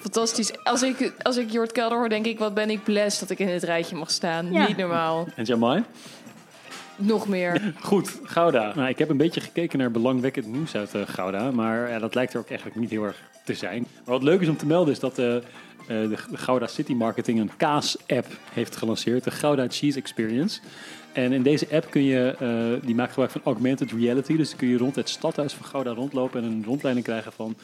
Fantastisch. 0.00 0.64
Als 0.64 0.82
ik, 0.82 1.12
als 1.22 1.36
ik 1.36 1.50
Jort 1.50 1.72
Kelder 1.72 1.98
hoor, 1.98 2.08
denk 2.08 2.26
ik, 2.26 2.38
wat 2.38 2.54
ben 2.54 2.70
ik 2.70 2.84
blessed 2.84 3.20
dat 3.20 3.30
ik 3.30 3.38
in 3.38 3.46
dit 3.46 3.62
rijtje 3.62 3.96
mag 3.96 4.10
staan. 4.10 4.52
Ja. 4.52 4.66
Niet 4.66 4.76
normaal. 4.76 5.26
En 5.34 5.44
Jamai? 5.44 5.82
Nog 6.96 7.28
meer. 7.28 7.74
Goed, 7.80 8.20
Gouda. 8.22 8.72
Nou, 8.74 8.88
ik 8.88 8.98
heb 8.98 9.08
een 9.08 9.16
beetje 9.16 9.40
gekeken 9.40 9.78
naar 9.78 9.90
belangwekkend 9.90 10.46
nieuws 10.46 10.74
uit 10.74 10.94
eh, 10.94 11.02
Gouda. 11.06 11.50
Maar 11.50 11.90
ja, 11.90 11.98
dat 11.98 12.14
lijkt 12.14 12.32
er 12.32 12.40
ook 12.40 12.48
eigenlijk 12.48 12.80
niet 12.80 12.90
heel 12.90 13.04
erg 13.04 13.22
te 13.44 13.54
zijn. 13.54 13.80
Maar 13.80 14.14
wat 14.14 14.22
leuk 14.22 14.40
is 14.40 14.48
om 14.48 14.56
te 14.56 14.66
melden 14.66 14.92
is 14.92 15.00
dat 15.00 15.18
eh, 15.18 15.36
eh, 15.36 15.42
de, 15.86 16.16
Gouda 16.32 16.66
City 16.66 16.92
Marketing 16.92 17.40
een 17.40 17.50
kaas-app 17.56 18.26
heeft 18.52 18.76
gelanceerd. 18.76 19.24
De 19.24 19.30
Gouda 19.30 19.66
Cheese 19.68 19.98
Experience. 19.98 20.60
En 21.12 21.32
in 21.32 21.42
deze 21.42 21.66
app 21.72 21.90
kun 21.90 22.02
je, 22.02 22.34
eh, 22.38 22.86
die 22.86 22.94
maakt 22.94 23.08
gebruik 23.08 23.30
van 23.30 23.40
augmented 23.44 23.92
reality. 23.92 24.36
Dus 24.36 24.56
kun 24.56 24.68
je 24.68 24.78
rond 24.78 24.94
het 24.94 25.08
stadhuis 25.08 25.52
van 25.52 25.66
Gouda 25.66 25.90
rondlopen 25.90 26.42
en 26.42 26.50
een 26.50 26.64
rondleiding 26.64 27.06
krijgen 27.06 27.32
van 27.32 27.56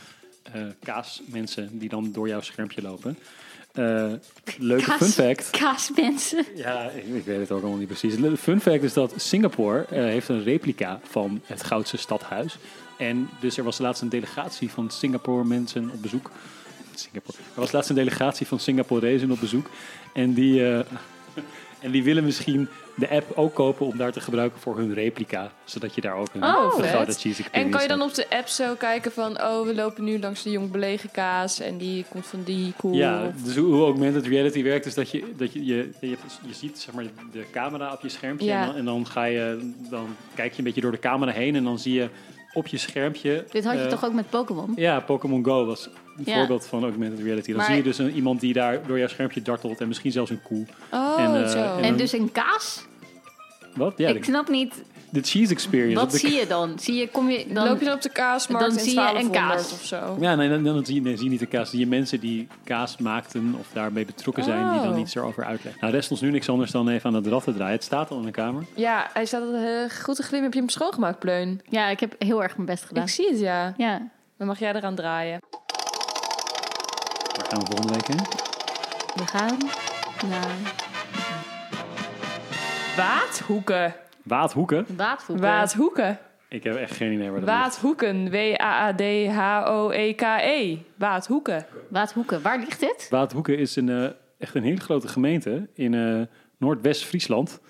eh, 0.42 0.62
kaasmensen 0.82 1.78
die 1.78 1.88
dan 1.88 2.12
door 2.12 2.28
jouw 2.28 2.40
schermpje 2.40 2.82
lopen. 2.82 3.18
Eh, 3.72 4.12
leuke 4.58 4.84
Kaas- 4.84 4.96
fun 4.96 5.08
fact. 5.08 5.50
Kaasmensen. 5.50 6.44
Ja, 6.54 6.90
ik, 6.90 7.04
ik 7.14 7.24
weet 7.24 7.38
het 7.38 7.50
ook 7.50 7.60
allemaal 7.60 7.78
niet 7.78 7.86
precies. 7.88 8.16
De 8.16 8.36
fun 8.36 8.60
fact 8.60 8.82
is 8.82 8.92
dat 8.92 9.12
Singapore 9.16 9.84
eh, 9.84 10.02
heeft 10.02 10.28
een 10.28 10.42
replica 10.42 11.00
van 11.02 11.40
het 11.46 11.64
Goudse 11.64 11.96
stadhuis. 11.96 12.58
En 12.98 13.28
dus 13.40 13.56
er 13.58 13.64
was 13.64 13.78
laatst 13.78 14.02
een 14.02 14.08
delegatie 14.08 14.70
van 14.70 14.90
Singapore 14.90 15.44
mensen 15.44 15.90
op 15.94 16.02
bezoek. 16.02 16.30
Singapore. 16.94 17.38
Er 17.54 17.60
was 17.60 17.72
laatst 17.72 17.90
een 17.90 17.96
delegatie 17.96 18.46
van 18.46 18.60
Singaporezen 18.60 19.30
op 19.30 19.40
bezoek. 19.40 19.66
En 20.14 20.32
die, 20.34 20.68
eh, 20.72 20.80
en 21.82 21.90
die 21.90 22.02
willen 22.02 22.24
misschien 22.24 22.68
de 22.94 23.08
app 23.10 23.32
ook 23.34 23.54
kopen 23.54 23.86
om 23.86 23.96
daar 23.96 24.12
te 24.12 24.20
gebruiken 24.20 24.60
voor 24.60 24.76
hun 24.76 24.94
replica. 24.94 25.52
Zodat 25.64 25.94
je 25.94 26.00
daar 26.00 26.14
ook 26.14 26.28
een 26.34 26.44
Oh, 26.44 26.78
En 27.50 27.70
kan 27.70 27.82
je 27.82 27.88
dan 27.88 28.02
op 28.02 28.14
de 28.14 28.30
app 28.30 28.48
zo 28.48 28.74
kijken 28.74 29.12
van... 29.12 29.42
oh, 29.42 29.66
we 29.66 29.74
lopen 29.74 30.04
nu 30.04 30.18
langs 30.18 30.42
de 30.42 30.50
jong 30.50 30.70
belegen 30.70 31.10
kaas... 31.10 31.60
en 31.60 31.78
die 31.78 32.04
komt 32.10 32.26
van 32.26 32.42
die 32.42 32.72
koel. 32.76 32.94
Ja, 32.94 33.32
dus 33.44 33.56
hoe 33.56 33.72
hoe 33.72 33.84
augmented 33.84 34.26
reality 34.26 34.62
werkt 34.62 34.86
is 34.86 34.94
dat 34.94 35.10
je, 35.10 35.24
dat 35.36 35.52
je, 35.52 35.64
je, 35.64 35.90
je, 36.00 36.16
je 36.46 36.54
ziet 36.54 36.78
zeg 36.78 36.94
maar, 36.94 37.04
de 37.32 37.44
camera 37.52 37.92
op 37.92 38.00
je 38.00 38.08
schermpje 38.08 38.46
Ja. 38.46 38.60
en, 38.60 38.66
dan, 38.66 38.76
en 38.76 38.84
dan, 38.84 39.06
ga 39.06 39.24
je, 39.24 39.72
dan 39.90 40.16
kijk 40.34 40.52
je 40.52 40.58
een 40.58 40.64
beetje 40.64 40.80
door 40.80 40.92
de 40.92 40.98
camera 40.98 41.32
heen 41.32 41.56
en 41.56 41.64
dan 41.64 41.78
zie 41.78 41.94
je 41.94 42.08
op 42.54 42.66
je 42.66 42.76
schermpje... 42.78 43.44
Dit 43.50 43.64
had 43.64 43.74
je 43.74 43.80
eh, 43.82 43.88
toch 43.88 44.04
ook 44.04 44.12
met 44.12 44.30
Pokémon? 44.30 44.72
Ja, 44.76 45.00
Pokémon 45.00 45.44
Go 45.44 45.66
was 45.66 45.86
een 46.16 46.22
Ja. 46.24 46.34
voorbeeld 46.36 46.66
van 46.66 46.82
augmented 46.82 47.20
reality. 47.24 47.48
Dan 47.48 47.56
Maar- 47.56 47.66
zie 47.66 47.76
je 47.76 47.82
dus 47.82 47.98
een, 47.98 48.10
iemand 48.14 48.40
die 48.40 48.52
daar 48.52 48.86
door 48.86 48.98
jouw 48.98 49.08
schermpje 49.08 49.42
dartelt 49.42 49.80
en 49.80 49.88
misschien 49.88 50.12
zelfs 50.12 50.30
een 50.30 50.42
koe. 50.42 50.66
Oh, 50.92 51.14
En, 51.18 51.44
eh, 51.44 51.76
en- 51.76 51.82
En 51.84 51.96
dus 51.96 52.12
een 52.12 52.32
kaas? 52.32 52.84
Wat? 53.74 53.94
Ja, 53.96 54.08
ik 54.08 54.24
snap 54.24 54.48
niet. 54.48 54.82
De 55.12 55.20
cheese 55.22 55.52
experience. 55.52 55.94
Wat 56.00 56.14
zie 56.14 56.32
je 56.32 56.46
dan? 56.46 56.78
Zie 56.78 56.94
je, 56.94 57.08
kom 57.08 57.30
je 57.30 57.46
dan... 57.48 57.66
Loop 57.68 57.78
je 57.78 57.84
dan 57.84 57.94
op 57.94 58.02
de 58.02 58.08
kaasmarkt 58.08 58.66
dan 58.68 58.76
in 58.78 58.84
zie 58.84 58.92
je 58.94 58.98
een 59.00 59.30
1200 59.30 59.54
kaas. 59.56 59.72
of 59.72 59.84
zo? 59.84 60.16
Ja, 60.20 60.34
nee, 60.34 60.48
dan, 60.48 60.62
dan 60.64 60.84
zie, 60.86 60.94
je, 60.94 61.00
nee, 61.00 61.14
zie 61.16 61.24
je 61.24 61.30
niet 61.30 61.40
de 61.40 61.46
kaas. 61.46 61.70
Zie 61.70 61.78
je 61.78 61.86
mensen 61.86 62.20
die 62.20 62.48
kaas 62.64 62.96
maakten 62.96 63.54
of 63.58 63.66
daarmee 63.72 64.04
betrokken 64.04 64.44
zijn, 64.44 64.72
die 64.72 64.80
dan 64.80 64.92
Oh. 64.92 64.98
iets 64.98 65.14
erover 65.14 65.44
uitleggen. 65.44 65.80
Nou, 65.80 65.92
rest 65.92 66.10
ons 66.10 66.20
nu 66.20 66.30
niks 66.30 66.48
anders 66.48 66.70
dan 66.70 66.88
even 66.88 67.08
aan 67.08 67.14
het 67.16 67.26
rad 67.26 67.44
te 67.44 67.54
draaien. 67.54 67.74
Het 67.74 67.84
staat 67.84 68.10
al 68.10 68.18
in 68.18 68.24
de 68.24 68.30
kamer. 68.30 68.64
Ja, 68.74 69.10
hij 69.12 69.24
staat 69.26 69.42
al 69.42 69.54
heel 69.54 69.88
goed 69.88 70.16
te 70.16 70.22
glimmen. 70.22 70.42
Heb 70.42 70.52
je 70.52 70.58
hem 70.58 70.68
schoongemaakt, 70.68 71.18
Pleun? 71.18 71.60
Ja, 71.68 71.88
ik 71.88 72.00
heb 72.00 72.14
heel 72.18 72.42
erg 72.42 72.54
mijn 72.56 72.66
best 72.68 72.84
gedaan. 72.84 73.04
Ik 73.04 73.10
zie 73.10 73.28
het, 73.30 73.38
ja. 73.40 73.74
Ja. 73.76 74.08
Dan 74.38 74.46
mag 74.46 74.58
jij 74.58 74.74
eraan 74.74 74.94
draaien. 74.94 75.40
Waar 77.36 77.46
gaan 77.48 77.58
we 77.60 77.66
volgende 77.66 77.92
week 77.92 78.06
heen? 78.06 78.26
We 79.14 79.26
gaan 79.26 79.56
naar 80.28 80.56
Waadhoeken. 82.96 83.94
Waadhoeken. 84.22 84.86
Waadhoeken. 85.36 86.18
Ik 86.48 86.64
heb 86.64 86.76
echt 86.76 86.96
geen 86.96 87.12
idee 87.12 87.30
waar 87.30 87.40
dat. 87.40 87.48
Waadhoeken. 87.48 88.30
W-A-A-D-H-O-E-K-E. 89.42 90.76
Waadhoeken. 90.96 91.66
Waadhoeken. 91.88 92.42
Waar 92.42 92.58
ligt 92.58 92.80
dit? 92.80 93.06
Waadhoeken 93.10 93.58
is 93.58 93.76
een, 93.76 93.88
eh, 93.88 94.04
echt 94.38 94.54
een 94.54 94.62
hele 94.62 94.80
grote 94.80 95.08
gemeente 95.08 95.68
in 95.74 95.94
eh, 95.94 96.20
Noordwest-Friesland. 96.58 97.60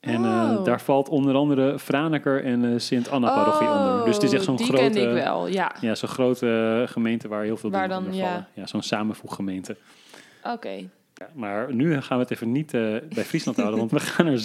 En 0.00 0.24
eh, 0.24 0.54
Oh. 0.58 0.64
daar 0.64 0.80
valt 0.80 1.08
onder 1.08 1.34
andere 1.34 1.78
Franeker 1.78 2.44
en 2.44 2.64
eh, 2.64 2.78
Sint-Anna-parochie 2.78 3.68
onder. 3.68 4.04
Dus 4.04 4.14
het 4.14 4.22
is 4.24 4.32
echt 4.32 4.44
zo'n 4.44 4.52
Oh, 4.52 4.58
die 4.58 4.66
grote... 4.68 4.82
kende 4.82 5.00
ik 5.00 5.12
wel, 5.12 5.46
ja. 5.46 5.72
Ja, 5.80 5.94
zo'n 5.94 6.08
grote 6.08 6.84
gemeente 6.88 7.28
waar 7.28 7.42
heel 7.42 7.56
veel 7.56 7.70
Waar 7.70 7.88
dingen 7.88 8.02
dan, 8.02 8.04
onder 8.12 8.20
ja. 8.24 8.28
vallen. 8.30 8.46
Ja, 8.54 8.66
zo'n 8.66 8.82
samenvoeggemeente. 8.82 9.76
Oké. 10.44 10.68
Ja, 11.14 11.28
maar 11.34 11.74
nu 11.74 12.00
gaan 12.02 12.16
we 12.16 12.22
het 12.22 12.32
even 12.32 12.52
niet 12.52 12.74
eh, 12.74 12.80
bij 13.14 13.24
Friesland 13.24 13.56
houden, 13.56 13.78
want 13.78 13.90
we 13.90 14.00
gaan 14.10 14.26
naar 14.26 14.38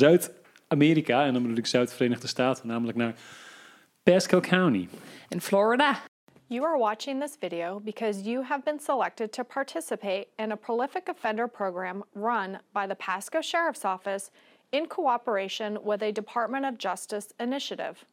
Zuid-Amerika. 0.75 1.25
En 1.25 1.33
dan 1.33 1.41
bedoel 1.41 1.57
ik 1.57 1.65
Zuid-Verenigde 1.65 2.27
Staten, 2.27 2.67
namelijk 2.67 2.97
naar 2.97 3.13
Pasco 4.03 4.39
County. 4.39 4.87
In 5.29 5.41
Florida. 5.41 5.99
You 6.47 6.65
are 6.65 6.77
watching 6.77 7.21
this 7.21 7.35
video 7.39 7.79
because 7.79 8.21
you 8.21 8.43
have 8.43 8.63
been 8.63 8.79
selected 8.79 9.31
to 9.31 9.43
participate 9.43 10.27
in 10.37 10.51
a 10.51 10.55
prolific 10.55 11.09
offender 11.09 11.47
program 11.47 12.03
run 12.13 12.59
by 12.71 12.87
the 12.87 12.95
Pasco 12.95 13.41
Sheriff's 13.41 13.83
Office 13.83 14.29
in 14.71 14.85
cooperation 14.85 15.79
with 15.83 16.03
a 16.03 16.11
Department 16.11 16.65
of 16.65 16.77
Justice 16.77 17.33
initiative. 17.39 18.05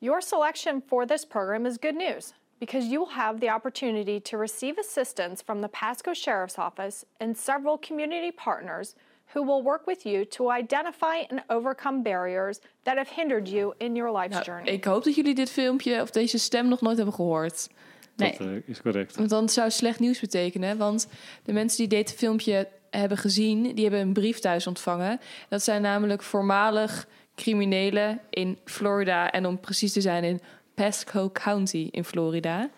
Your 0.00 0.20
selection 0.20 0.82
for 0.86 1.06
this 1.06 1.24
program 1.24 1.66
is 1.66 1.78
good 1.78 1.96
news 1.96 2.34
because 2.58 2.92
you 2.92 2.98
will 2.98 3.14
have 3.14 3.40
the 3.40 3.48
opportunity 3.48 4.20
to 4.20 4.36
receive 4.36 4.78
assistance 4.78 5.42
from 5.42 5.62
the 5.62 5.68
Pasco 5.68 6.12
Sheriff's 6.12 6.58
Office 6.58 7.06
and 7.18 7.36
several 7.36 7.78
community 7.78 8.30
partners 8.30 8.94
who 9.34 9.44
will 9.44 9.62
work 9.62 9.86
with 9.86 10.02
you 10.02 10.26
to 10.26 10.52
identify 10.52 11.26
and 11.28 11.42
overcome 11.46 12.02
barriers 12.02 12.58
that 12.82 12.96
have 12.96 13.14
hindered 13.14 13.48
you 13.48 13.74
in 13.78 13.94
your 13.94 14.12
life's 14.18 14.34
Nou, 14.34 14.44
journey. 14.44 14.72
ik 14.72 14.84
hoop 14.84 15.04
dat 15.04 15.14
jullie 15.14 15.34
dit 15.34 15.50
filmpje 15.50 16.00
of 16.00 16.10
deze 16.10 16.38
stem 16.38 16.68
nog 16.68 16.80
nooit 16.80 16.96
hebben 16.96 17.14
gehoord. 17.14 17.68
Nee. 18.16 18.30
Dat 18.38 18.40
eh, 18.46 18.52
is 18.66 18.82
correct. 18.82 19.16
Want 19.16 19.28
dan 19.28 19.48
zou 19.48 19.66
het 19.66 19.76
slecht 19.76 19.98
nieuws 19.98 20.20
betekenen. 20.20 20.76
Want 20.76 21.08
de 21.44 21.52
mensen 21.52 21.78
die 21.78 21.98
dit 21.98 22.12
filmpje 22.12 22.68
hebben 22.90 23.18
gezien, 23.18 23.62
die 23.74 23.82
hebben 23.84 24.00
een 24.00 24.12
brief 24.12 24.38
thuis 24.38 24.66
ontvangen. 24.66 25.20
Dat 25.48 25.62
zijn 25.62 25.82
namelijk 25.82 26.22
voormalig 26.22 27.06
criminelen 27.34 28.20
in 28.30 28.58
Florida. 28.64 29.30
En 29.30 29.46
om 29.46 29.60
precies 29.60 29.92
te 29.92 30.00
zijn 30.00 30.24
in 30.24 30.40
Pasco 30.74 31.30
County 31.30 31.88
in 31.90 32.04
Florida. 32.04 32.70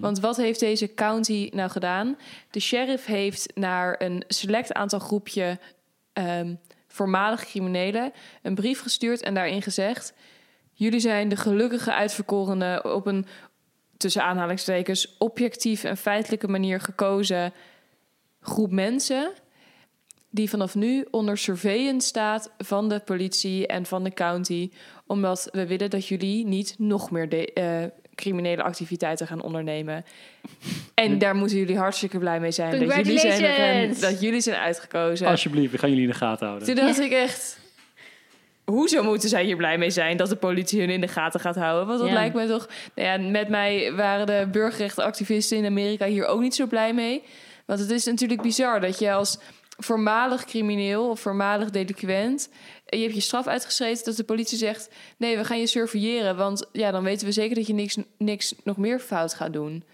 Want 0.00 0.20
wat 0.20 0.36
heeft 0.36 0.60
deze 0.60 0.94
county 0.94 1.50
nou 1.52 1.70
gedaan? 1.70 2.16
De 2.50 2.60
sheriff 2.60 3.06
heeft 3.06 3.52
naar 3.54 3.94
een 3.98 4.24
select 4.28 4.72
aantal 4.72 4.98
groepje 4.98 5.58
ehm, 6.12 6.54
voormalig 6.88 7.44
criminelen 7.44 8.12
een 8.42 8.54
brief 8.54 8.80
gestuurd 8.80 9.22
en 9.22 9.34
daarin 9.34 9.62
gezegd: 9.62 10.14
Jullie 10.72 11.00
zijn 11.00 11.28
de 11.28 11.36
gelukkige 11.36 11.92
uitverkorenen 11.92 12.94
op 12.94 13.06
een 13.06 13.26
tussen 13.96 14.22
aanhalingstekens 14.22 15.16
objectief 15.18 15.84
en 15.84 15.96
feitelijke 15.96 16.48
manier 16.48 16.80
gekozen 16.80 17.52
groep 18.40 18.70
mensen 18.70 19.32
die 20.30 20.50
vanaf 20.50 20.74
nu 20.74 21.06
onder 21.10 21.38
surveillance 21.38 22.08
staat 22.08 22.50
van 22.58 22.88
de 22.88 23.00
politie 23.00 23.66
en 23.66 23.86
van 23.86 24.04
de 24.04 24.12
county, 24.12 24.70
omdat 25.06 25.48
we 25.52 25.66
willen 25.66 25.90
dat 25.90 26.06
jullie 26.06 26.46
niet 26.46 26.74
nog 26.78 27.10
meer 27.10 27.28
de, 27.28 27.52
eh, 27.52 27.84
criminele 28.14 28.62
activiteiten 28.62 29.26
gaan 29.26 29.42
ondernemen. 29.42 30.04
En 30.94 31.18
daar 31.18 31.34
moeten 31.34 31.56
jullie 31.56 31.78
hartstikke 31.78 32.18
blij 32.18 32.40
mee 32.40 32.50
zijn. 32.50 32.86
Dat 32.86 32.96
jullie, 32.96 33.18
zijn, 33.18 33.94
dat 34.00 34.20
jullie 34.20 34.40
zijn 34.40 34.60
uitgekozen. 34.60 35.26
Alsjeblieft, 35.26 35.72
we 35.72 35.78
gaan 35.78 35.88
jullie 35.88 36.04
in 36.04 36.10
de 36.10 36.16
gaten 36.16 36.46
houden. 36.46 36.66
Toen 36.66 36.76
dacht 36.76 37.00
ik 37.00 37.12
echt... 37.12 37.60
Hoezo 38.64 39.02
moeten 39.02 39.28
zij 39.28 39.44
hier 39.44 39.56
blij 39.56 39.78
mee 39.78 39.90
zijn 39.90 40.16
dat 40.16 40.28
de 40.28 40.36
politie 40.36 40.80
hun 40.80 40.90
in 40.90 41.00
de 41.00 41.08
gaten 41.08 41.40
gaat 41.40 41.56
houden? 41.56 41.86
Want 41.86 41.98
dat 41.98 42.08
Ja. 42.08 42.14
lijkt 42.14 42.34
me 42.34 42.46
toch... 42.46 42.68
Nou 42.94 43.08
ja, 43.08 43.30
met 43.30 43.48
mij 43.48 43.92
waren 43.92 44.26
de 44.26 44.48
burgerrechtenactivisten 44.52 45.56
in 45.56 45.66
Amerika 45.66 46.06
hier 46.06 46.26
ook 46.26 46.40
niet 46.40 46.54
zo 46.54 46.66
blij 46.66 46.94
mee. 46.94 47.22
Want 47.64 47.80
het 47.80 47.90
is 47.90 48.04
natuurlijk 48.04 48.42
bizar 48.42 48.80
dat 48.80 48.98
je 48.98 49.12
als 49.12 49.38
voormalig 49.82 50.44
crimineel 50.44 51.08
of 51.08 51.20
voormalig 51.20 51.70
delinquent... 51.70 52.48
je 52.86 52.98
hebt 52.98 53.14
je 53.14 53.20
straf 53.20 53.46
uitgeschreven 53.46 54.04
dat 54.04 54.16
de 54.16 54.24
politie 54.24 54.58
zegt... 54.58 54.88
nee, 55.16 55.36
we 55.36 55.44
gaan 55.44 55.58
je 55.58 55.66
surveilleren, 55.66 56.36
want 56.36 56.68
ja, 56.72 56.90
dan 56.90 57.02
weten 57.02 57.26
we 57.26 57.32
zeker 57.32 57.54
dat 57.54 57.66
je 57.66 57.74
niks, 57.74 57.96
niks 58.16 58.54
nog 58.64 58.76
meer 58.76 58.98
fout 58.98 59.34
gaat 59.34 59.52
doen. 59.52 59.84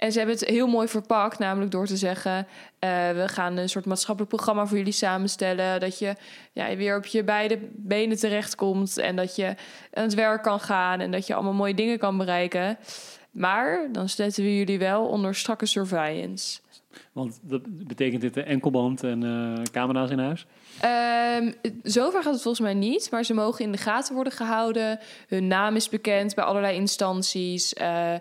En 0.00 0.12
ze 0.12 0.18
hebben 0.18 0.36
het 0.36 0.48
heel 0.48 0.66
mooi 0.66 0.88
verpakt, 0.88 1.38
namelijk 1.38 1.70
door 1.70 1.86
te 1.86 1.96
zeggen: 1.96 2.46
eh, 2.78 2.90
we 3.10 3.24
gaan 3.28 3.56
een 3.56 3.68
soort 3.68 3.84
maatschappelijk 3.84 4.34
programma 4.34 4.66
voor 4.66 4.76
jullie 4.76 4.92
samenstellen. 4.92 5.80
Dat 5.80 5.98
je 5.98 6.14
ja, 6.52 6.76
weer 6.76 6.96
op 6.96 7.06
je 7.06 7.24
beide 7.24 7.58
benen 7.72 8.18
terechtkomt 8.18 8.98
en 8.98 9.16
dat 9.16 9.36
je 9.36 9.46
aan 9.92 10.02
het 10.02 10.14
werk 10.14 10.42
kan 10.42 10.60
gaan 10.60 11.00
en 11.00 11.10
dat 11.10 11.26
je 11.26 11.34
allemaal 11.34 11.52
mooie 11.52 11.74
dingen 11.74 11.98
kan 11.98 12.16
bereiken. 12.16 12.78
Maar 13.30 13.88
dan 13.92 14.08
zetten 14.08 14.44
we 14.44 14.56
jullie 14.56 14.78
wel 14.78 15.06
onder 15.06 15.34
strakke 15.34 15.66
surveillance. 15.66 16.60
Want 17.12 17.38
dat 17.42 17.86
betekent 17.86 18.20
dit 18.20 18.36
eh, 18.36 18.48
enkelband 18.48 19.02
en 19.02 19.22
eh, 19.24 19.62
camera's 19.72 20.10
in 20.10 20.18
huis? 20.18 20.46
Ehm, 20.80 21.52
zover 21.82 22.22
gaat 22.22 22.32
het 22.32 22.42
volgens 22.42 22.64
mij 22.64 22.74
niet, 22.74 23.10
maar 23.10 23.24
ze 23.24 23.34
mogen 23.34 23.64
in 23.64 23.72
de 23.72 23.78
gaten 23.78 24.14
worden 24.14 24.32
gehouden. 24.32 24.98
Hun 25.28 25.46
naam 25.46 25.76
is 25.76 25.88
bekend 25.88 26.34
bij 26.34 26.44
allerlei 26.44 26.76
instanties. 26.76 27.74
Eh, 27.74 28.14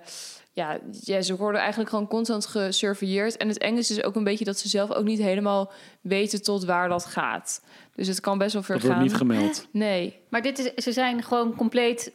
ja, 0.51 0.79
ja, 1.01 1.21
ze 1.21 1.35
worden 1.35 1.59
eigenlijk 1.61 1.89
gewoon 1.89 2.07
constant 2.07 2.45
gesurveilleerd. 2.45 3.37
En 3.37 3.47
het 3.47 3.57
Engels 3.57 3.91
is 3.91 4.03
ook 4.03 4.15
een 4.15 4.23
beetje 4.23 4.45
dat 4.45 4.59
ze 4.59 4.69
zelf 4.69 4.91
ook 4.91 5.05
niet 5.05 5.19
helemaal 5.19 5.71
weten 6.01 6.43
tot 6.43 6.65
waar 6.65 6.89
dat 6.89 7.05
gaat. 7.05 7.61
Dus 7.95 8.07
het 8.07 8.19
kan 8.19 8.37
best 8.37 8.53
wel 8.53 8.63
ver 8.63 8.75
Dat 8.75 8.83
gaan. 8.83 8.93
wordt 8.93 9.07
niet 9.09 9.17
gemeld. 9.17 9.67
Nee. 9.71 10.19
Maar 10.29 10.41
dit 10.41 10.59
is, 10.59 10.83
ze 10.83 10.91
zijn 10.91 11.23
gewoon 11.23 11.55
compleet 11.55 12.11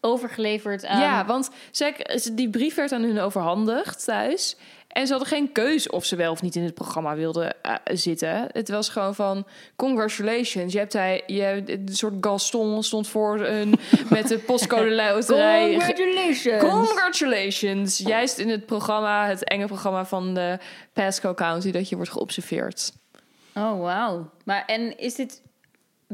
overgeleverd 0.00 0.84
aan... 0.86 1.00
Ja, 1.00 1.26
want 1.26 1.50
zij, 1.70 2.06
die 2.32 2.50
brief 2.50 2.74
werd 2.74 2.92
aan 2.92 3.02
hun 3.02 3.20
overhandigd 3.20 4.04
thuis. 4.04 4.56
En 4.94 5.06
ze 5.06 5.12
hadden 5.12 5.32
geen 5.32 5.52
keus 5.52 5.88
of 5.88 6.04
ze 6.04 6.16
wel 6.16 6.32
of 6.32 6.42
niet 6.42 6.56
in 6.56 6.62
het 6.62 6.74
programma 6.74 7.14
wilden 7.14 7.62
eh, 7.62 7.74
zitten. 7.84 8.46
Het 8.52 8.68
was 8.68 8.88
gewoon 8.88 9.14
van, 9.14 9.46
congratulations. 9.76 10.72
Je 10.72 10.78
hebt 10.78 10.92
hij, 10.92 11.22
je 11.26 11.40
hebt 11.40 11.70
een 11.70 11.88
soort 11.90 12.14
Gaston 12.20 12.82
stond 12.82 13.08
voor 13.08 13.40
een 13.40 13.74
met 14.10 14.28
de 14.28 14.38
postcode 14.38 14.94
loterij. 14.94 15.70
Congratulations! 15.70 16.62
Congratulations. 16.62 17.98
Juist 17.98 18.38
in 18.38 18.48
het 18.48 18.66
programma, 18.66 19.26
het 19.26 19.44
enge 19.44 19.66
programma 19.66 20.04
van 20.04 20.34
de 20.34 20.58
Pasco 20.92 21.34
County, 21.34 21.70
dat 21.70 21.88
je 21.88 21.96
wordt 21.96 22.10
geobserveerd. 22.10 22.92
Oh, 23.54 23.80
wauw. 23.80 24.30
Maar 24.44 24.64
en 24.66 24.98
is 24.98 25.14
dit 25.14 25.42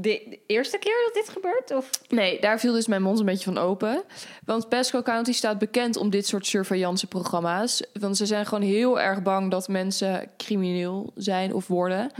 de, 0.00 0.22
de 0.28 0.38
eerste 0.46 0.78
keer 0.78 0.94
dat 1.04 1.24
dit 1.24 1.28
gebeurt? 1.32 1.70
Of? 1.70 1.90
Nee, 2.08 2.40
daar 2.40 2.60
viel 2.60 2.72
dus 2.72 2.86
mijn 2.86 3.02
mond 3.02 3.18
een 3.18 3.24
beetje 3.24 3.52
van 3.52 3.58
open. 3.58 4.02
Want 4.44 4.68
Pasco 4.68 5.02
County 5.02 5.32
staat 5.32 5.58
bekend 5.58 5.96
om 5.96 6.10
dit 6.10 6.26
soort 6.26 6.46
surveillanceprogramma's. 6.46 7.82
Want 7.92 8.16
ze 8.16 8.26
zijn 8.26 8.46
gewoon 8.46 8.64
heel 8.64 9.00
erg 9.00 9.22
bang 9.22 9.50
dat 9.50 9.68
mensen 9.68 10.30
crimineel 10.36 11.12
zijn 11.14 11.54
of 11.54 11.66
worden. 11.66 12.10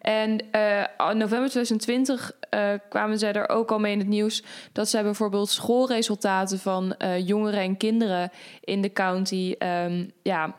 En 0.00 0.50
eh, 0.50 1.10
in 1.10 1.16
november 1.16 1.50
2020 1.50 2.32
eh, 2.50 2.72
kwamen 2.88 3.18
zij 3.18 3.32
er 3.32 3.48
ook 3.48 3.70
al 3.70 3.78
mee 3.78 3.92
in 3.92 3.98
het 3.98 4.08
nieuws... 4.08 4.42
dat 4.72 4.88
zij 4.88 5.02
bijvoorbeeld 5.02 5.48
schoolresultaten 5.48 6.58
van 6.58 6.94
eh, 6.96 7.26
jongeren 7.26 7.60
en 7.60 7.76
kinderen 7.76 8.30
in 8.60 8.82
de 8.82 8.92
county... 8.92 9.54
ehm, 9.58 10.06
ja, 10.22 10.54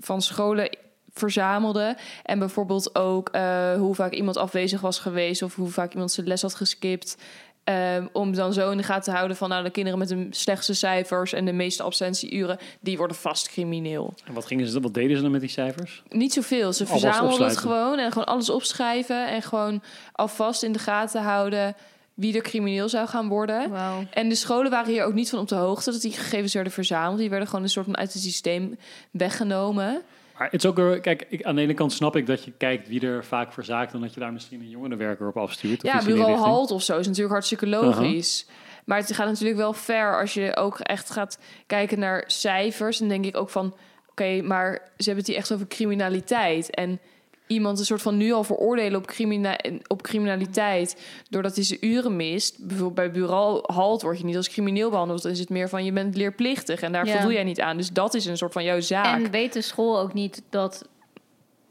van 0.00 0.22
scholen 0.22 0.70
verzamelde. 1.18 1.96
En 2.22 2.38
bijvoorbeeld 2.38 2.94
ook 2.94 3.28
eh, 3.28 3.74
hoe 3.74 3.94
vaak 3.94 4.12
iemand 4.12 4.36
afwezig 4.36 4.80
was 4.80 4.98
geweest... 4.98 5.42
of 5.42 5.54
hoe 5.54 5.68
vaak 5.68 5.92
iemand 5.92 6.12
zijn 6.12 6.26
les 6.26 6.42
had 6.42 6.54
geskipt... 6.54 7.16
Ehm, 7.64 8.06
om 8.12 8.34
dan 8.34 8.52
zo 8.52 8.70
in 8.70 8.76
de 8.76 8.82
gaten 8.82 9.02
te 9.02 9.10
houden 9.10 9.36
van 9.36 9.48
nou, 9.48 9.64
de 9.64 9.70
kinderen 9.70 9.98
met 9.98 10.08
de 10.08 10.26
slechtste 10.30 10.74
cijfers 10.74 11.32
en 11.32 11.44
de 11.44 11.52
meeste 11.52 11.82
absentieuren, 11.82 12.58
die 12.80 12.96
worden 12.96 13.16
vast 13.16 13.48
crimineel. 13.48 14.14
En 14.24 14.34
wat, 14.34 14.46
gingen 14.46 14.66
ze, 14.66 14.80
wat 14.80 14.94
deden 14.94 15.16
ze 15.16 15.22
dan 15.22 15.30
met 15.30 15.40
die 15.40 15.50
cijfers? 15.50 16.02
Niet 16.08 16.32
zoveel. 16.32 16.72
Ze 16.72 16.86
verzamelden 16.86 17.46
het 17.46 17.56
gewoon 17.56 17.98
en 17.98 18.12
gewoon 18.12 18.26
alles 18.26 18.50
opschrijven 18.50 19.28
en 19.28 19.42
gewoon 19.42 19.82
alvast 20.12 20.62
in 20.62 20.72
de 20.72 20.78
gaten 20.78 21.22
houden 21.22 21.76
wie 22.14 22.36
er 22.36 22.42
crimineel 22.42 22.88
zou 22.88 23.08
gaan 23.08 23.28
worden. 23.28 23.70
En 24.10 24.28
de 24.28 24.34
scholen 24.34 24.70
waren 24.70 24.92
hier 24.92 25.04
ook 25.04 25.14
niet 25.14 25.30
van 25.30 25.38
op 25.38 25.48
de 25.48 25.54
hoogte 25.54 25.90
dat 25.90 26.00
die 26.00 26.12
gegevens 26.12 26.54
werden 26.54 26.72
verzameld. 26.72 27.18
Die 27.18 27.30
werden 27.30 27.48
gewoon 27.48 27.64
een 27.64 27.70
soort 27.70 27.86
van 27.86 27.96
uit 27.96 28.12
het 28.12 28.22
systeem 28.22 28.78
weggenomen. 29.10 30.02
Maar 30.38 30.48
het 30.50 30.64
is 30.64 30.70
ook, 30.70 30.76
weer- 30.76 31.00
kijk, 31.00 31.26
ik, 31.28 31.42
aan 31.44 31.54
de 31.54 31.60
ene 31.62 31.74
kant 31.74 31.92
snap 31.92 32.16
ik 32.16 32.26
dat 32.26 32.44
je 32.44 32.52
kijkt 32.58 32.88
wie 32.88 33.06
er 33.06 33.24
vaak 33.24 33.52
verzaakt... 33.52 33.92
en 33.92 34.00
dat 34.00 34.14
je 34.14 34.20
daar 34.20 34.32
misschien 34.32 34.60
een 34.60 34.70
jongerenwerker 34.70 35.28
op 35.28 35.36
afstuurt. 35.36 35.84
of 35.84 35.90
Ja, 35.90 35.96
iets 35.96 36.06
in 36.06 36.06
die 36.06 36.14
bureau 36.14 36.32
richting. 36.36 36.56
Halt 36.56 36.70
of 36.70 36.82
zo 36.82 36.98
is 36.98 37.06
natuurlijk 37.06 37.32
hartstikke 37.32 37.66
logisch. 37.66 38.46
Maar 38.84 38.98
het 38.98 39.12
gaat 39.14 39.26
natuurlijk 39.26 39.58
wel 39.58 39.72
ver 39.72 40.20
als 40.20 40.34
je 40.34 40.56
ook 40.56 40.78
echt 40.78 41.10
gaat 41.10 41.38
kijken 41.66 41.98
naar 41.98 42.24
cijfers. 42.26 42.98
Dan 42.98 43.08
denk 43.08 43.24
ik 43.24 43.36
ook 43.36 43.50
van, 43.50 43.74
oké, 44.10 44.42
maar 44.42 44.72
ze 44.72 45.04
hebben 45.04 45.16
het 45.16 45.26
hier 45.26 45.36
echt 45.36 45.52
over 45.52 45.66
criminaliteit. 45.66 46.70
En 46.70 47.00
iemand 47.46 47.78
een 47.78 47.84
soort 47.84 48.02
van 48.02 48.16
nu 48.16 48.32
al 48.32 48.44
veroordelen 48.44 48.98
op, 49.00 49.06
crimina 49.06 49.58
op 49.86 50.02
criminaliteit... 50.02 50.96
doordat 51.30 51.54
hij 51.54 51.64
zijn 51.64 51.86
uren 51.86 52.16
mist. 52.16 52.58
Bijvoorbeeld 52.58 52.94
bij 52.94 53.10
bureau 53.10 53.72
Halt 53.72 54.02
word 54.02 54.18
je 54.18 54.24
niet 54.24 54.36
als 54.36 54.48
crimineel 54.48 54.90
behandeld. 54.90 55.22
Dan 55.22 55.32
is 55.32 55.38
het 55.38 55.48
meer 55.48 55.68
van, 55.68 55.84
je 55.84 55.92
bent 55.92 56.16
leerplichtig 56.16 56.80
en 56.80 56.92
daar 56.92 57.06
Ja. 57.06 57.12
voldoe 57.12 57.32
jij 57.32 57.44
niet 57.44 57.60
aan. 57.60 57.76
Dus 57.76 57.90
dat 57.90 58.14
is 58.14 58.26
een 58.26 58.36
soort 58.36 58.52
van 58.52 58.64
jouw 58.64 58.80
zaak. 58.80 59.24
En 59.24 59.30
weet 59.30 59.52
de 59.52 59.60
school 59.60 59.98
ook 59.98 60.12
niet 60.12 60.42
dat... 60.50 60.88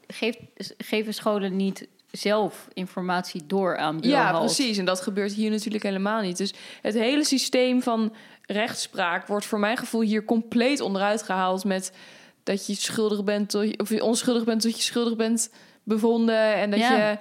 Geeft, 0.08 0.40
geven 0.78 1.14
scholen 1.14 1.56
niet 1.56 1.88
zelf 2.12 2.68
informatie 2.74 3.46
door 3.46 3.78
aan 3.78 4.00
bureau 4.00 4.24
Ja, 4.24 4.32
Halt? 4.32 4.46
precies. 4.46 4.78
En 4.78 4.86
dat 4.86 5.02
gebeurt 5.02 5.34
hier 5.34 5.50
natuurlijk 5.50 5.84
helemaal 5.84 6.22
niet. 6.22 6.38
Dus 6.38 6.54
het 6.82 6.94
hele 6.94 7.24
systeem 7.24 7.82
van 7.82 8.14
rechtspraak 8.42 9.28
wordt 9.28 9.46
voor 9.46 9.60
mijn 9.60 9.78
gevoel 9.78 10.02
hier 10.02 10.26
compleet 10.26 10.82
onderuit 10.82 11.24
gehaald 11.24 11.64
met 11.64 11.92
dat 12.46 12.68
je 12.68 12.76
schuldig 12.76 13.24
bent 13.24 13.50
tot 13.50 13.78
of 13.80 13.90
je 13.90 14.04
onschuldig 14.04 14.44
bent 14.44 14.62
tot 14.62 14.76
je 14.76 14.82
schuldig 14.82 15.16
bent 15.16 15.50
bevonden 15.84 16.56
en 16.56 16.70
dat 16.72 16.80
Ja. 16.80 17.10
je 17.10 17.18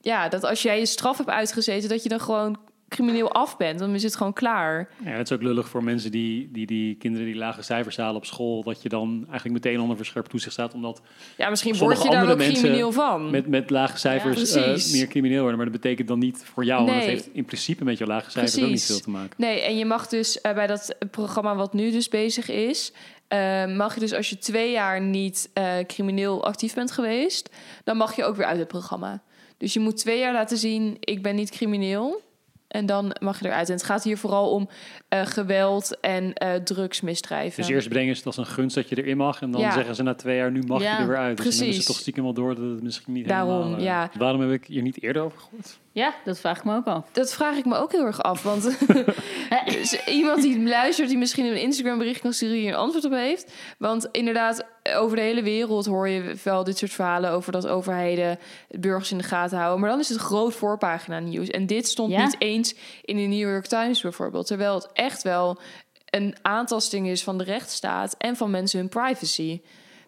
ja, 0.00 0.28
dat 0.28 0.44
als 0.44 0.62
jij 0.62 0.78
je 0.78 0.86
straf 0.86 1.16
hebt 1.16 1.28
uitgezeten 1.30 1.88
dat 1.88 2.02
je 2.02 2.08
dan 2.08 2.20
gewoon 2.20 2.58
crimineel 2.96 3.32
af 3.32 3.56
bent, 3.56 3.78
dan 3.78 3.94
is 3.94 4.02
het 4.02 4.16
gewoon 4.16 4.32
klaar. 4.32 4.88
Ja, 5.04 5.10
het 5.10 5.30
is 5.30 5.36
ook 5.36 5.42
lullig 5.42 5.68
voor 5.68 5.84
mensen 5.84 6.10
die, 6.10 6.48
die, 6.52 6.66
die 6.66 6.94
kinderen 6.94 7.26
die 7.26 7.36
lage 7.36 7.62
cijfers 7.62 7.96
halen 7.96 8.16
op 8.16 8.24
school... 8.24 8.62
dat 8.62 8.82
je 8.82 8.88
dan 8.88 9.24
eigenlijk 9.30 9.64
meteen 9.64 9.80
onder 9.80 9.96
verscherpt 9.96 10.30
toezicht 10.30 10.52
staat... 10.52 10.74
omdat 10.74 11.00
Ja, 11.36 11.50
misschien 11.50 11.76
word 11.76 12.02
je 12.02 12.10
daar 12.10 12.30
ook 12.30 12.38
crimineel 12.38 12.92
van. 12.92 13.30
met, 13.30 13.46
met 13.46 13.70
lage 13.70 13.98
cijfers 13.98 14.54
Ja, 14.54 14.62
eh, 14.62 14.92
meer 14.92 15.06
crimineel 15.06 15.40
worden. 15.40 15.56
Maar 15.56 15.70
dat 15.70 15.80
betekent 15.80 16.08
dan 16.08 16.18
niet 16.18 16.42
voor 16.44 16.64
jou. 16.64 16.84
Want 16.84 16.92
dat 16.96 17.06
Nee. 17.06 17.14
heeft 17.14 17.28
in 17.32 17.44
principe 17.44 17.84
met 17.84 17.98
je 17.98 18.06
lage 18.06 18.30
cijfers 18.30 18.62
ook 18.62 18.68
niet 18.70 18.84
veel 18.84 19.00
te 19.00 19.10
maken. 19.10 19.34
Nee, 19.36 19.60
en 19.60 19.76
je 19.78 19.84
mag 19.84 20.08
dus 20.08 20.40
eh, 20.40 20.54
bij 20.54 20.66
dat 20.66 20.96
programma 21.10 21.54
wat 21.54 21.72
nu 21.72 21.90
dus 21.90 22.08
bezig 22.08 22.48
is, 22.50 22.92
eh, 23.28 23.66
mag 23.66 23.94
je 23.94 24.00
dus 24.00 24.12
als 24.12 24.30
je 24.30 24.38
twee 24.38 24.70
jaar 24.70 25.00
niet 25.00 25.50
crimineel 25.86 26.44
actief 26.44 26.74
bent 26.74 26.90
geweest, 26.90 27.50
dan 27.84 27.96
mag 27.96 28.16
je 28.16 28.24
ook 28.24 28.36
weer 28.36 28.46
uit 28.46 28.58
het 28.58 28.68
programma. 28.68 29.22
Dus 29.58 29.72
je 29.72 29.80
moet 29.80 29.96
twee 29.96 30.18
jaar 30.18 30.32
laten 30.32 30.56
zien, 30.56 30.96
ik 31.00 31.22
ben 31.22 31.34
niet 31.34 31.50
crimineel. 31.50 32.22
En 32.68 32.86
dan 32.86 33.16
mag 33.20 33.40
je 33.40 33.46
eruit. 33.46 33.68
En 33.68 33.74
het 33.74 33.84
gaat 33.84 34.02
hier 34.04 34.18
vooral 34.18 34.50
om 34.50 34.68
eh, 35.08 35.26
geweld 35.26 36.00
en 36.00 36.32
eh, 36.34 36.54
drugsmisdrijven. 36.54 37.62
Dus 37.62 37.70
eerst 37.70 37.88
brengen 37.88 38.12
ze 38.12 38.16
het 38.18 38.26
als 38.26 38.36
een 38.36 38.46
gunst 38.54 38.74
dat 38.74 38.88
je 38.88 38.96
erin 39.02 39.16
mag. 39.16 39.42
En 39.42 39.50
dan 39.50 39.60
Ja. 39.60 39.72
zeggen 39.72 39.94
ze 39.94 40.02
na 40.02 40.14
twee 40.14 40.36
jaar, 40.36 40.50
nu 40.50 40.62
mag 40.66 40.82
Ja, 40.82 40.96
je 40.96 41.02
er 41.02 41.08
weer 41.08 41.16
uit. 41.16 41.36
Dus 41.36 41.46
dan 41.46 41.56
hebben 41.64 41.74
ze 41.82 41.86
toch 41.88 41.98
stiekem 41.98 42.22
wel 42.24 42.32
door 42.32 42.54
dat 42.54 42.70
het 42.70 42.82
misschien 42.82 43.12
niet 43.12 43.28
Daarom, 43.28 43.52
helemaal... 43.56 43.78
eh, 43.78 43.84
ja. 43.84 44.10
Waarom 44.18 44.40
heb 44.40 44.50
ik 44.50 44.64
hier 44.66 44.82
niet 44.82 45.02
eerder 45.02 45.22
over 45.22 45.38
gehoord? 45.40 45.78
Ja, 45.96 46.14
dat 46.24 46.38
vraag 46.38 46.58
ik 46.58 46.64
me 46.64 46.74
ook 46.76 46.86
af. 46.86 47.08
Dat 47.12 47.34
vraag 47.34 47.56
ik 47.56 47.64
me 47.64 47.76
ook 47.76 47.92
heel 47.92 48.04
erg 48.04 48.22
af. 48.22 48.42
Want 48.42 48.76
iemand 50.06 50.42
die 50.42 50.62
luistert, 50.68 51.08
die 51.08 51.18
misschien 51.18 51.44
een 51.44 51.60
Instagram 51.60 51.98
bericht 51.98 52.20
kan 52.20 52.32
sturen, 52.32 52.54
die 52.56 52.68
een 52.68 52.74
antwoord 52.74 53.04
op 53.04 53.12
heeft. 53.12 53.52
Want 53.78 54.08
inderdaad, 54.12 54.64
over 54.96 55.16
de 55.16 55.22
hele 55.22 55.42
wereld 55.42 55.86
hoor 55.86 56.08
je 56.08 56.34
wel 56.42 56.64
dit 56.64 56.78
soort 56.78 56.92
verhalen 56.92 57.30
over 57.30 57.52
dat 57.52 57.66
overheden 57.66 58.38
burgers 58.68 59.10
in 59.10 59.18
de 59.18 59.24
gaten 59.24 59.58
houden. 59.58 59.80
Maar 59.80 59.90
dan 59.90 59.98
is 59.98 60.08
het 60.08 60.18
groot 60.18 60.54
voorpagina 60.54 61.18
nieuws. 61.18 61.48
En 61.48 61.66
dit 61.66 61.86
stond 61.88 62.12
Ja. 62.12 62.24
niet 62.24 62.36
eens 62.38 62.74
in 63.04 63.16
de 63.16 63.22
New 63.22 63.48
York 63.48 63.66
Times 63.66 64.00
bijvoorbeeld. 64.00 64.46
Terwijl 64.46 64.74
het 64.74 64.88
echt 64.92 65.22
wel 65.22 65.58
een 66.06 66.36
aantasting 66.42 67.08
is 67.08 67.22
van 67.22 67.38
de 67.38 67.44
rechtsstaat 67.44 68.14
en 68.18 68.36
van 68.36 68.50
mensen 68.50 68.78
hun 68.78 68.88
privacy. 68.88 69.60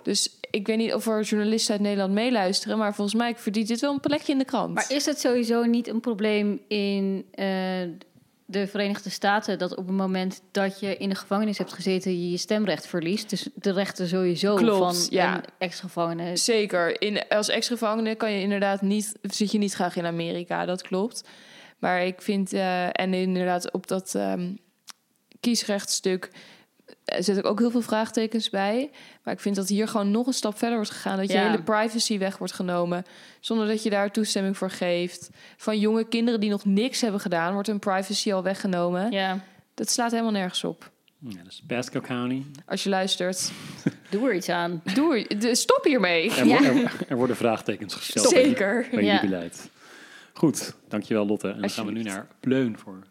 Dus 0.02 0.37
ik 0.50 0.66
weet 0.66 0.76
niet 0.76 0.94
of 0.94 1.06
er 1.06 1.22
journalisten 1.22 1.72
uit 1.72 1.82
Nederland 1.82 2.12
meeluisteren, 2.12 2.78
maar 2.78 2.94
volgens 2.94 3.16
mij 3.16 3.36
verdient 3.36 3.68
dit 3.68 3.80
wel 3.80 3.92
een 3.92 4.00
plekje 4.00 4.32
in 4.32 4.38
de 4.38 4.44
krant. 4.44 4.74
Maar 4.74 4.86
is 4.88 5.06
het 5.06 5.20
sowieso 5.20 5.64
niet 5.64 5.88
een 5.88 6.00
probleem 6.00 6.60
in 6.68 7.26
eh, 7.30 7.46
de 8.46 8.66
Verenigde 8.66 9.10
Staten... 9.10 9.58
dat 9.58 9.76
op 9.76 9.86
het 9.86 9.96
moment 9.96 10.42
dat 10.50 10.80
je 10.80 10.96
in 10.96 11.08
de 11.08 11.14
gevangenis 11.14 11.58
hebt 11.58 11.72
gezeten... 11.72 12.10
je 12.10 12.30
je 12.30 12.36
stemrecht 12.36 12.86
verliest? 12.86 13.30
Dus 13.30 13.48
de 13.54 13.72
rechten 13.72 14.08
sowieso 14.08 14.54
Klopt, 14.54 14.78
van 14.78 15.06
ja. 15.10 15.36
een 15.36 15.44
ex-gevangene. 15.58 16.36
Zeker. 16.36 17.00
In, 17.02 17.28
als 17.28 17.48
ex-gevangene 17.48 18.14
kan 18.14 18.32
je 18.32 18.40
inderdaad 18.40 18.82
niet, 18.82 19.14
zit 19.22 19.52
je 19.52 19.58
niet 19.58 19.74
graag 19.74 19.96
in 19.96 20.06
Amerika, 20.06 20.64
dat 20.64 20.82
klopt. 20.82 21.28
Maar 21.78 22.04
ik 22.04 22.22
vind, 22.22 22.52
eh, 22.52 23.00
en 23.00 23.14
inderdaad 23.14 23.72
op 23.72 23.86
dat 23.86 24.14
ehm, 24.14 24.50
kiesrechtstuk 25.40 26.30
zet 27.04 27.36
ik 27.36 27.46
ook 27.46 27.58
heel 27.58 27.70
veel 27.70 27.80
vraagtekens 27.82 28.50
bij. 28.50 28.90
Maar 29.22 29.34
ik 29.34 29.40
vind 29.40 29.56
dat 29.56 29.68
hier 29.68 29.88
gewoon 29.88 30.10
nog 30.10 30.26
een 30.26 30.32
stap 30.32 30.58
verder 30.58 30.76
wordt 30.76 30.90
gegaan. 30.92 31.16
Dat 31.16 31.26
je 31.28 31.32
Ja. 31.32 31.50
hele 31.50 31.62
privacy 31.62 32.18
weg 32.18 32.38
wordt 32.38 32.52
genomen. 32.52 33.04
Zonder 33.40 33.66
dat 33.66 33.82
je 33.82 33.90
daar 33.90 34.10
toestemming 34.10 34.56
voor 34.56 34.70
geeft. 34.70 35.30
Van 35.56 35.78
jonge 35.78 36.04
kinderen 36.08 36.40
die 36.40 36.50
nog 36.50 36.64
niks 36.64 37.00
hebben 37.00 37.20
gedaan, 37.20 37.52
wordt 37.52 37.68
hun 37.68 37.78
privacy 37.78 38.32
al 38.32 38.42
weggenomen. 38.42 39.10
Ja, 39.12 39.40
Dat 39.74 39.90
slaat 39.90 40.10
helemaal 40.10 40.32
nergens 40.32 40.64
op. 40.64 40.90
Ja, 41.20 41.42
dus 41.44 41.62
Pasco 41.66 42.00
County. 42.00 42.42
Als 42.66 42.82
je 42.82 42.88
luistert, 42.88 43.50
doe 44.10 44.28
er 44.28 44.34
iets 44.34 44.48
aan. 44.48 44.82
doe, 44.94 45.26
de- 45.38 45.54
stop 45.54 45.84
hiermee. 45.84 46.30
Er, 46.34 46.46
wo- 46.46 46.54
er, 46.54 46.92
er 47.08 47.16
worden 47.16 47.36
vraagtekens 47.36 47.94
gesteld 47.94 48.28
Zeker. 48.28 48.86
bij 48.90 49.02
Ja. 49.04 49.14
jullie 49.14 49.30
beleid. 49.30 49.70
Goed, 50.32 50.74
dankjewel 50.88 51.26
Lotte. 51.26 51.48
En 51.48 51.60
dan 51.60 51.70
gaan 51.70 51.86
we 51.86 51.92
nu 51.92 52.02
naar 52.02 52.26
Pleun 52.40 52.78
voor 52.78 53.02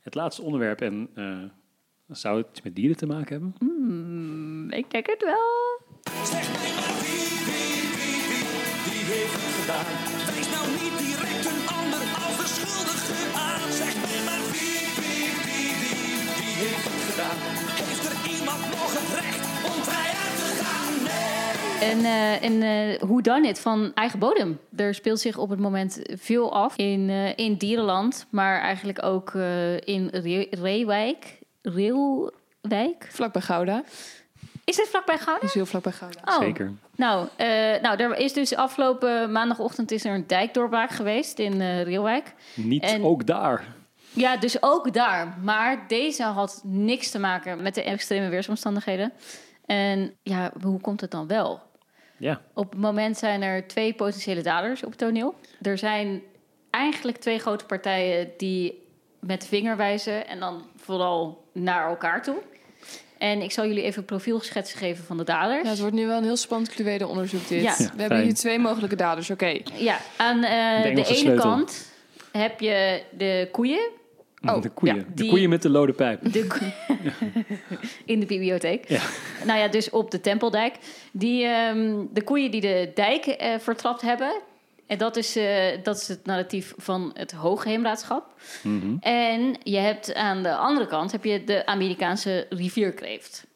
het 0.00 0.14
laatste 0.14 0.42
onderwerp. 0.42 0.80
En 0.80 1.08
eh, 1.14 1.38
zou 2.12 2.38
het 2.38 2.46
iets 2.50 2.62
met 2.62 2.74
dieren 2.76 2.96
te 2.96 3.06
maken 3.06 3.32
hebben? 3.32 3.54
Hmm, 3.58 4.70
ik 4.70 4.90
denk 4.90 5.06
het 5.06 5.22
wel. 5.24 5.78
Die 8.84 9.02
heeft 9.12 9.32
het 9.32 9.54
gedaan. 9.60 9.92
Wees 10.34 10.48
nou 10.54 10.66
niet 10.82 10.96
direct 11.06 11.44
een 11.52 11.62
ander 11.78 12.02
als 12.24 12.36
de 12.40 12.48
schuldige 12.56 13.18
aan. 13.48 13.72
Zeg 13.80 13.92
mij 14.04 14.20
maar 14.28 14.42
wie, 14.54 14.80
wie, 15.00 15.26
wie, 15.46 15.70
wie, 15.82 16.12
die 16.38 16.52
heeft 16.62 16.84
het 16.90 17.02
gedaan. 17.10 17.38
Heeft 17.80 18.04
er 18.10 18.16
iemand 18.36 18.62
nog 18.76 18.90
het 18.98 19.10
recht 19.20 19.44
om 19.70 19.78
vrij 19.88 20.10
uit 20.24 20.36
te 20.48 20.52
gaan? 20.64 20.92
Nee. 21.08 21.90
En, 21.90 21.98
eh 22.04 22.48
en 22.48 22.54
eh 22.62 23.00
hoe 23.08 23.22
dan 23.22 23.44
het 23.44 23.60
van 23.60 23.90
eigen 23.94 24.18
bodem. 24.18 24.58
Er 24.76 24.94
speelt 24.94 25.20
zich 25.20 25.36
op 25.38 25.48
het 25.50 25.58
moment 25.60 26.00
veel 26.04 26.52
af 26.54 26.76
in, 26.76 27.08
eh, 27.10 27.36
in 27.36 27.54
Dierenland, 27.54 28.26
maar 28.30 28.60
eigenlijk 28.60 29.02
ook 29.04 29.34
eh, 29.34 29.76
in 29.76 30.08
Re- 30.12 30.46
Reewijk. 30.50 31.38
Reelwijk. 31.62 33.08
Vlakbij 33.10 33.42
Gouda. 33.42 33.82
Is 34.64 34.76
dit 34.76 34.88
vlakbij 34.88 35.18
Gouda? 35.18 35.46
is 35.46 35.54
heel 35.54 35.66
vlakbij 35.66 35.92
Gouda. 35.92 36.20
Oh. 36.24 36.38
Zeker. 36.38 36.72
Nou, 36.96 37.28
eh, 37.36 37.46
nou, 37.82 37.96
er 38.02 38.16
is 38.16 38.32
dus 38.32 38.54
afgelopen 38.54 39.32
maandagochtend 39.32 39.90
is 39.90 40.04
er 40.04 40.14
een 40.14 40.26
dijkdoorbraak 40.26 40.90
geweest 40.90 41.38
in 41.38 41.60
eh 41.60 41.82
Reelwijk. 41.82 42.34
Niet 42.54 42.82
En- 42.82 43.04
ook 43.04 43.26
daar. 43.26 43.64
Ja, 44.12 44.36
dus 44.36 44.62
ook 44.62 44.92
daar. 44.92 45.38
Maar 45.42 45.84
deze 45.88 46.22
had 46.22 46.60
niks 46.64 47.10
te 47.10 47.18
maken 47.18 47.62
met 47.62 47.74
de 47.74 47.82
extreme 47.82 48.28
weersomstandigheden. 48.28 49.12
En 49.66 50.14
ja, 50.22 50.52
hoe 50.62 50.80
komt 50.80 51.00
het 51.00 51.10
dan 51.10 51.26
wel? 51.26 51.60
Ja. 52.16 52.40
Op 52.54 52.70
het 52.70 52.80
moment 52.80 53.18
zijn 53.18 53.42
er 53.42 53.66
twee 53.66 53.94
potentiële 53.94 54.42
daders 54.42 54.82
op 54.82 54.90
het 54.90 54.98
toneel. 54.98 55.34
Er 55.62 55.78
zijn 55.78 56.22
eigenlijk 56.70 57.18
twee 57.18 57.38
grote 57.38 57.64
partijen 57.64 58.30
die 58.36 58.88
met 59.20 59.40
de 59.40 59.46
vinger 59.46 59.76
wijzen 59.76 60.26
en 60.26 60.40
dan 60.40 60.66
vooral 60.76 61.48
naar 61.52 61.88
elkaar 61.88 62.22
toe. 62.22 62.36
En 63.18 63.42
ik 63.42 63.52
zal 63.52 63.66
jullie 63.66 63.82
even 63.82 63.98
een 64.00 64.04
profielschets 64.04 64.72
geven 64.72 65.04
van 65.04 65.16
de 65.16 65.24
daders. 65.24 65.62
Ja, 65.62 65.68
het 65.68 65.78
wordt 65.80 65.94
nu 65.94 66.06
wel 66.06 66.16
een 66.16 66.24
heel 66.24 66.36
spannend 66.36 66.70
cluedo 66.74 67.06
onderzoek 67.06 67.48
dit. 67.48 67.62
Ja. 67.62 67.76
We 67.76 68.00
hebben 68.00 68.22
hier 68.22 68.34
twee 68.34 68.58
mogelijke 68.58 68.96
daders, 68.96 69.30
oké. 69.30 69.60
Ja, 69.74 69.98
aan 70.16 70.44
eh, 70.44 70.82
De 70.82 70.88
ene 70.88 71.04
sleutel. 71.04 71.42
kant 71.42 71.92
heb 72.32 72.60
je 72.60 73.02
de 73.10 73.48
koeien. 73.52 73.90
Oh, 74.46 74.62
de 74.62 74.68
koeien. 74.68 74.96
ja, 74.96 75.04
De 75.14 75.26
koeien 75.26 75.48
met 75.48 75.62
de 75.62 75.70
lode 75.70 75.92
pijp. 75.92 76.32
De 76.32 76.46
in 78.04 78.20
de 78.20 78.26
bibliotheek. 78.26 78.88
Ja. 78.88 79.00
Nou 79.44 79.58
ja, 79.58 79.68
dus 79.68 79.90
op 79.90 80.10
de 80.10 80.20
Tempeldijk. 80.20 80.74
Die, 81.12 81.44
ehm, 81.44 82.04
de 82.12 82.22
koeien 82.22 82.50
die 82.50 82.60
de 82.60 82.90
dijk 82.94 83.26
eh, 83.26 83.58
vertrapt 83.58 84.00
hebben. 84.00 84.32
En 84.90 84.98
dat 84.98 85.16
is, 85.16 85.36
eh, 85.36 85.82
dat 85.82 85.96
is 85.96 86.08
het 86.08 86.26
narratief 86.26 86.74
van 86.76 87.10
het 87.14 87.32
Hoogheemraadschap. 87.32 88.34
Mhm. 88.62 88.96
En 89.00 89.56
je 89.62 89.76
hebt 89.76 90.14
aan 90.14 90.42
de 90.42 90.54
andere 90.56 90.86
kant 90.86 91.12
heb 91.12 91.24
je 91.24 91.44
de 91.44 91.66
Amerikaanse 91.66 92.46
rivierkreeft. 92.48 93.46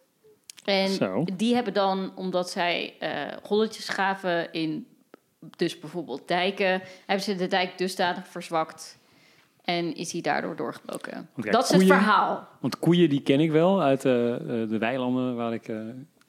En 0.64 0.88
Zo. 0.88 1.24
die 1.36 1.54
hebben 1.54 1.72
dan, 1.74 2.12
omdat 2.14 2.50
zij 2.50 2.94
eh 2.98 3.10
rolletjes 3.42 3.88
gaven 3.88 4.52
in 4.52 4.86
dus 5.56 5.78
bijvoorbeeld 5.78 6.28
dijken, 6.28 6.82
hebben 7.06 7.24
ze 7.24 7.34
de 7.36 7.46
dijk 7.46 7.78
dusdanig 7.78 8.28
verzwakt 8.28 8.98
en 9.64 9.94
is 9.94 10.12
hij 10.12 10.20
daardoor 10.20 10.56
doorgebroken. 10.56 11.28
Kijk, 11.36 11.52
dat 11.52 11.62
is 11.64 11.68
het 11.70 11.78
koeien- 11.78 11.94
verhaal. 11.96 12.48
Want 12.60 12.78
koeien 12.78 13.08
die 13.08 13.22
ken 13.22 13.40
ik 13.40 13.50
wel 13.50 13.82
uit 13.82 14.04
eh, 14.04 14.12
de 14.12 14.76
weilanden 14.78 15.36
waar 15.36 15.52
ik 15.52 15.68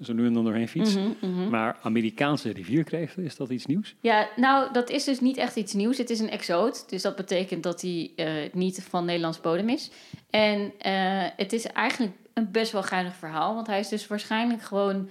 zo 0.01 0.13
nu 0.13 0.25
en 0.25 0.33
dan 0.33 0.43
doorheen 0.43 0.67
fiets. 0.67 0.95
Mhm, 0.95 1.09
mhm. 1.21 1.49
Maar 1.49 1.77
Amerikaanse 1.81 2.51
rivierkreeften, 2.51 3.23
is 3.23 3.35
dat 3.35 3.49
iets 3.49 3.65
nieuws? 3.65 3.95
Ja, 3.99 4.29
nou, 4.35 4.73
dat 4.73 4.89
is 4.89 5.03
dus 5.03 5.19
niet 5.19 5.37
echt 5.37 5.55
iets 5.55 5.73
nieuws. 5.73 5.97
Het 5.97 6.09
is 6.09 6.19
een 6.19 6.29
exoot. 6.29 6.89
Dus 6.89 7.01
dat 7.01 7.15
betekent 7.15 7.63
dat 7.63 7.81
hij 7.81 8.11
eh, 8.15 8.33
niet 8.53 8.83
van 8.89 9.05
Nederlands 9.05 9.41
bodem 9.41 9.69
is. 9.69 9.91
En 10.29 10.71
eh, 10.79 11.23
het 11.35 11.53
is 11.53 11.65
eigenlijk 11.65 12.13
een 12.33 12.51
best 12.51 12.71
wel 12.71 12.83
geinig 12.83 13.15
verhaal. 13.15 13.55
Want 13.55 13.67
hij 13.67 13.79
is 13.79 13.89
dus 13.89 14.07
waarschijnlijk 14.07 14.61
gewoon 14.61 15.09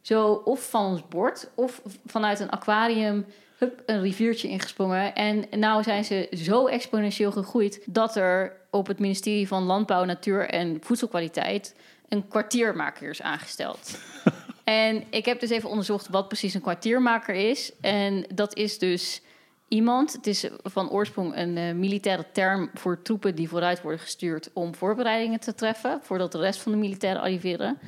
zo 0.00 0.32
of 0.44 0.70
van 0.70 0.86
ons 0.86 1.08
bord... 1.08 1.50
of 1.54 1.82
vanuit 2.06 2.40
een 2.40 2.50
aquarium 2.50 3.24
hup, 3.58 3.82
een 3.86 4.00
riviertje 4.00 4.48
ingesprongen. 4.48 5.14
En 5.14 5.44
nou 5.50 5.82
zijn 5.82 6.04
ze 6.04 6.28
zo 6.30 6.66
exponentieel 6.66 7.32
gegroeid... 7.32 7.82
dat 7.86 8.16
er 8.16 8.56
op 8.70 8.86
het 8.86 8.98
ministerie 8.98 9.48
van 9.48 9.62
Landbouw, 9.62 10.04
Natuur 10.04 10.48
en 10.48 10.78
Voedselkwaliteit... 10.80 11.74
een 12.08 12.28
kwartiermaker 12.28 13.08
is 13.08 13.22
aangesteld. 13.22 13.90
En 14.64 15.04
ik 15.10 15.24
heb 15.24 15.40
dus 15.40 15.50
even 15.50 15.68
onderzocht 15.68 16.08
wat 16.08 16.28
precies 16.28 16.54
een 16.54 16.60
kwartiermaker 16.60 17.34
is. 17.34 17.72
En 17.80 18.26
dat 18.34 18.56
is 18.56 18.78
dus 18.78 19.22
iemand, 19.68 20.12
het 20.12 20.26
is 20.26 20.48
van 20.62 20.90
oorsprong 20.90 21.36
een 21.36 21.56
eh, 21.56 21.72
militaire 21.72 22.24
term 22.32 22.70
voor 22.74 23.02
troepen 23.02 23.34
die 23.34 23.48
vooruit 23.48 23.82
worden 23.82 24.00
gestuurd 24.00 24.50
om 24.52 24.74
voorbereidingen 24.74 25.40
te 25.40 25.54
treffen, 25.54 26.00
voordat 26.02 26.32
de 26.32 26.38
rest 26.38 26.60
van 26.60 26.72
de 26.72 26.78
militairen 26.78 27.22
arriveren. 27.22 27.78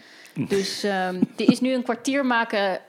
Dus 0.48 0.82
ehm 0.82 1.14
er 1.36 1.50
is 1.50 1.60
nu 1.60 1.72
een 1.72 1.82
kwartiermaker 1.82 2.80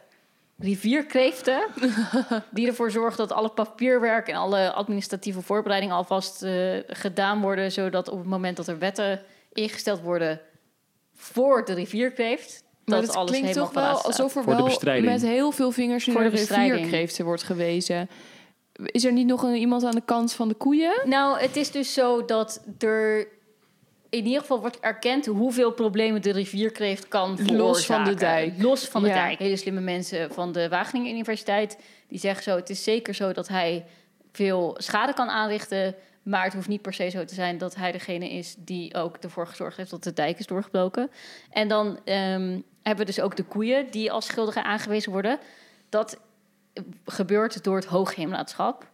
rivierkreeften, 0.59 1.67
die 2.51 2.67
ervoor 2.67 2.91
zorgt 2.91 3.17
dat 3.17 3.31
alle 3.31 3.49
papierwerk 3.49 4.27
en 4.27 4.35
alle 4.35 4.71
administratieve 4.71 5.41
voorbereidingen 5.41 5.95
alvast 5.95 6.43
eh, 6.43 6.77
gedaan 6.87 7.41
worden, 7.41 7.71
zodat 7.71 8.09
op 8.09 8.17
het 8.17 8.27
moment 8.27 8.57
dat 8.57 8.67
er 8.67 8.79
wetten 8.79 9.21
ingesteld 9.53 10.01
worden 10.01 10.41
voor 11.17 11.65
de 11.65 11.73
rivierkreeft, 11.73 12.63
Maar 12.85 12.95
dat 12.99 13.07
het 13.07 13.15
alles 13.15 13.29
klinkt 13.29 13.47
helemaal 13.47 13.71
toch 13.71 13.83
wel 13.83 14.01
alsof 14.01 14.35
er 14.35 14.43
Voor 14.43 14.51
de 14.51 14.57
wel 14.57 14.67
bestrijding. 14.67 15.11
met 15.11 15.21
heel 15.21 15.51
veel 15.51 15.71
vingers 15.71 16.05
nu 16.05 16.13
Voor 16.13 16.23
de 16.23 16.29
de 16.29 16.35
rivierkreeften 16.35 17.25
wordt 17.25 17.43
gewezen. 17.43 18.09
Is 18.85 19.05
er 19.05 19.11
niet 19.11 19.27
nog 19.27 19.43
een, 19.43 19.55
iemand 19.55 19.83
aan 19.83 19.95
de 19.95 20.01
kant 20.05 20.33
van 20.33 20.47
de 20.47 20.53
koeien? 20.53 21.01
Nou, 21.05 21.39
het 21.39 21.55
is 21.55 21.71
dus 21.71 21.93
zo 21.93 22.25
dat 22.25 22.61
er 22.79 23.27
in 24.09 24.25
ieder 24.25 24.41
geval 24.41 24.59
wordt 24.59 24.79
erkend 24.79 25.25
hoeveel 25.25 25.71
problemen 25.71 26.21
de 26.21 26.31
rivierkreeft 26.31 27.07
kan 27.07 27.37
veroorzaken. 27.37 27.57
Los 27.57 27.85
van 27.85 28.03
de 28.03 28.13
dijk. 28.13 28.61
Los 28.61 28.85
van 28.87 29.01
de 29.01 29.07
Ja. 29.07 29.13
dijk. 29.13 29.39
Hele 29.39 29.55
slimme 29.55 29.79
mensen 29.81 30.33
van 30.33 30.51
de 30.51 30.69
Wageningen 30.69 31.11
Universiteit 31.11 31.77
die 32.07 32.19
zeggen 32.19 32.43
zo: 32.43 32.55
het 32.55 32.69
is 32.69 32.83
zeker 32.83 33.13
zo 33.13 33.31
dat 33.31 33.47
hij 33.47 33.85
veel 34.31 34.75
schade 34.77 35.13
kan 35.13 35.29
aanrichten. 35.29 35.95
Maar 36.27 36.43
het 36.43 36.53
hoeft 36.53 36.67
niet 36.67 36.81
per 36.81 36.93
se 36.93 37.09
zo 37.09 37.25
te 37.25 37.33
zijn 37.33 37.57
dat 37.57 37.75
hij 37.75 37.91
degene 37.91 38.29
is 38.29 38.55
die 38.57 38.95
ook 38.95 39.17
ervoor 39.17 39.47
gezorgd 39.47 39.77
heeft 39.77 39.89
dat 39.89 40.03
de 40.03 40.13
dijk 40.13 40.39
is 40.39 40.45
doorgebroken. 40.45 41.11
En 41.49 41.67
dan 41.67 41.99
ehm, 42.03 42.59
hebben 42.81 43.05
we 43.05 43.11
dus 43.11 43.21
ook 43.21 43.35
de 43.35 43.43
koeien 43.43 43.91
die 43.91 44.11
als 44.11 44.25
schuldigen 44.25 44.63
aangewezen 44.63 45.11
worden. 45.11 45.39
Dat 45.89 46.19
gebeurt 47.05 47.63
door 47.63 47.75
het 47.75 47.85
Hoogheemraadschap. 47.85 48.89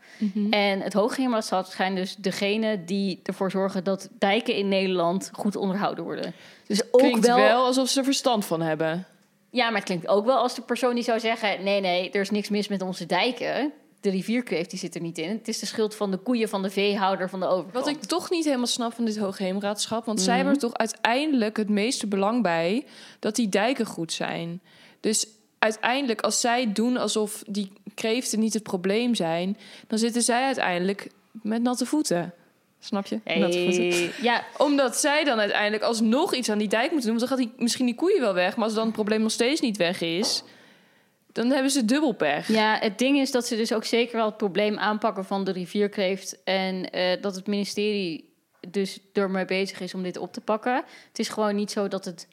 En 0.50 0.82
het 0.82 0.94
Hoogheemraadschap 0.94 1.66
zijn 1.66 1.96
dus 1.96 2.16
degene 2.16 2.84
die 2.84 3.20
ervoor 3.24 3.52
zorgen 3.52 3.84
dat 3.84 4.10
dijken 4.20 4.56
in 4.56 4.68
Nederland 4.68 5.30
goed 5.34 5.56
onderhouden 5.56 6.04
worden. 6.04 6.34
Dus 6.68 6.84
ook 6.94 7.00
Klinkt 7.02 7.26
wel, 7.26 7.38
wel 7.38 7.66
alsof 7.66 7.90
ze 7.90 8.00
er 8.00 8.06
verstand 8.06 8.46
van 8.46 8.62
hebben. 8.62 9.06
Ja, 9.50 9.66
maar 9.66 9.76
het 9.76 9.84
klinkt 9.84 10.08
ook 10.08 10.26
wel 10.26 10.38
als 10.38 10.56
de 10.56 10.62
persoon 10.62 10.96
die 10.96 11.04
zou 11.04 11.20
zeggen: 11.20 11.64
nee, 11.64 11.82
nee, 11.82 12.12
er 12.12 12.22
is 12.22 12.30
niks 12.30 12.50
mis 12.50 12.68
met 12.68 12.82
onze 12.82 13.06
dijken. 13.06 13.74
De 14.04 14.10
rivierkreeft 14.10 14.70
die 14.70 14.80
zit 14.80 14.96
er 14.96 15.02
niet 15.02 15.18
in. 15.18 15.30
Het 15.30 15.48
is 15.48 15.60
de 15.60 15.66
schuld 15.66 15.96
van 15.96 16.12
de 16.12 16.18
koeien, 16.18 16.50
van 16.50 16.62
de 16.62 16.70
veehouder, 16.70 17.30
van 17.30 17.40
de 17.40 17.46
overkant. 17.46 17.86
Wat 17.86 17.96
ik 17.96 18.04
toch 18.04 18.30
niet 18.30 18.46
helemaal 18.46 18.68
snap 18.68 18.94
van 18.94 19.06
dit 19.06 19.18
Hoogheemraadschap... 19.18 20.06
want 20.06 20.18
Mhm. 20.18 20.28
zij 20.28 20.36
hebben 20.36 20.54
er 20.54 20.60
toch 20.60 20.74
uiteindelijk 20.74 21.58
het 21.58 21.70
meeste 21.70 22.08
belang 22.08 22.42
bij... 22.42 22.86
dat 23.20 23.36
die 23.36 23.50
dijken 23.50 23.86
goed 23.86 24.14
zijn. 24.14 24.62
Dus 25.00 25.28
uiteindelijk, 25.60 26.22
als 26.22 26.40
zij 26.40 26.74
doen 26.74 26.98
alsof 26.98 27.44
die 27.48 27.72
kreeften 27.96 28.40
niet 28.40 28.54
het 28.54 28.64
probleem 28.64 29.16
zijn... 29.16 29.58
dan 29.88 29.98
zitten 30.00 30.22
zij 30.22 30.44
uiteindelijk 30.46 31.08
met 31.32 31.62
natte 31.62 31.86
voeten. 31.86 32.34
Snap 32.80 33.06
je? 33.06 33.20
Natte 33.26 33.64
voeten. 33.64 33.90
Hey, 33.90 34.12
ja, 34.22 34.44
Omdat 34.58 34.98
zij 34.98 35.24
dan 35.24 35.40
uiteindelijk 35.40 35.84
alsnog 35.84 36.34
iets 36.34 36.50
aan 36.50 36.58
die 36.58 36.68
dijk 36.68 36.92
moeten 36.92 37.10
doen... 37.10 37.18
want 37.20 37.30
dan 37.30 37.38
gaat 37.38 37.48
die, 37.48 37.64
misschien 37.64 37.86
die 37.86 37.96
koeien 37.96 38.22
wel 38.22 38.34
weg... 38.34 38.56
maar 38.56 38.66
als 38.66 38.74
dan 38.74 38.86
het 38.86 38.94
probleem 38.94 39.22
nog 39.22 39.32
steeds 39.32 39.62
niet 39.62 39.78
weg 39.78 40.02
is... 40.02 40.44
dan 41.34 41.50
hebben 41.50 41.72
ze 41.72 41.86
dubbel 41.86 42.14
pech. 42.14 42.48
Ja, 42.48 42.78
het 42.80 42.98
ding 42.98 43.18
is 43.18 43.32
dat 43.32 43.48
ze 43.48 43.56
dus 43.56 43.74
ook 43.74 43.84
zeker 43.86 44.16
wel 44.16 44.26
het 44.26 44.38
probleem 44.38 44.78
aanpakken 44.78 45.26
van 45.26 45.44
de 45.44 45.52
rivierkreeft. 45.52 46.44
En 46.44 46.90
eh, 46.92 47.22
dat 47.22 47.36
het 47.36 47.48
ministerie 47.48 48.34
dus 48.70 49.00
ermee 49.14 49.46
bezig 49.46 49.80
is 49.80 49.94
om 49.94 50.04
dit 50.04 50.18
op 50.18 50.34
te 50.34 50.42
pakken. 50.42 50.76
Het 51.08 51.20
is 51.20 51.30
gewoon 51.30 51.56
niet 51.56 51.72
zo 51.72 51.88
dat 51.88 52.06
het 52.06 52.28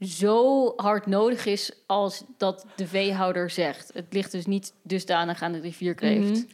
zo 0.00 0.72
hard 0.76 1.06
nodig 1.06 1.46
is 1.46 1.72
als 1.86 2.24
dat 2.38 2.66
de 2.76 2.86
veehouder 2.86 3.50
zegt. 3.50 3.90
Het 3.94 4.06
ligt 4.10 4.32
dus 4.32 4.46
niet 4.46 4.72
dusdanig 4.82 5.42
aan 5.42 5.52
de 5.52 5.60
rivierkreeft 5.60 6.30
Mhm. 6.30 6.44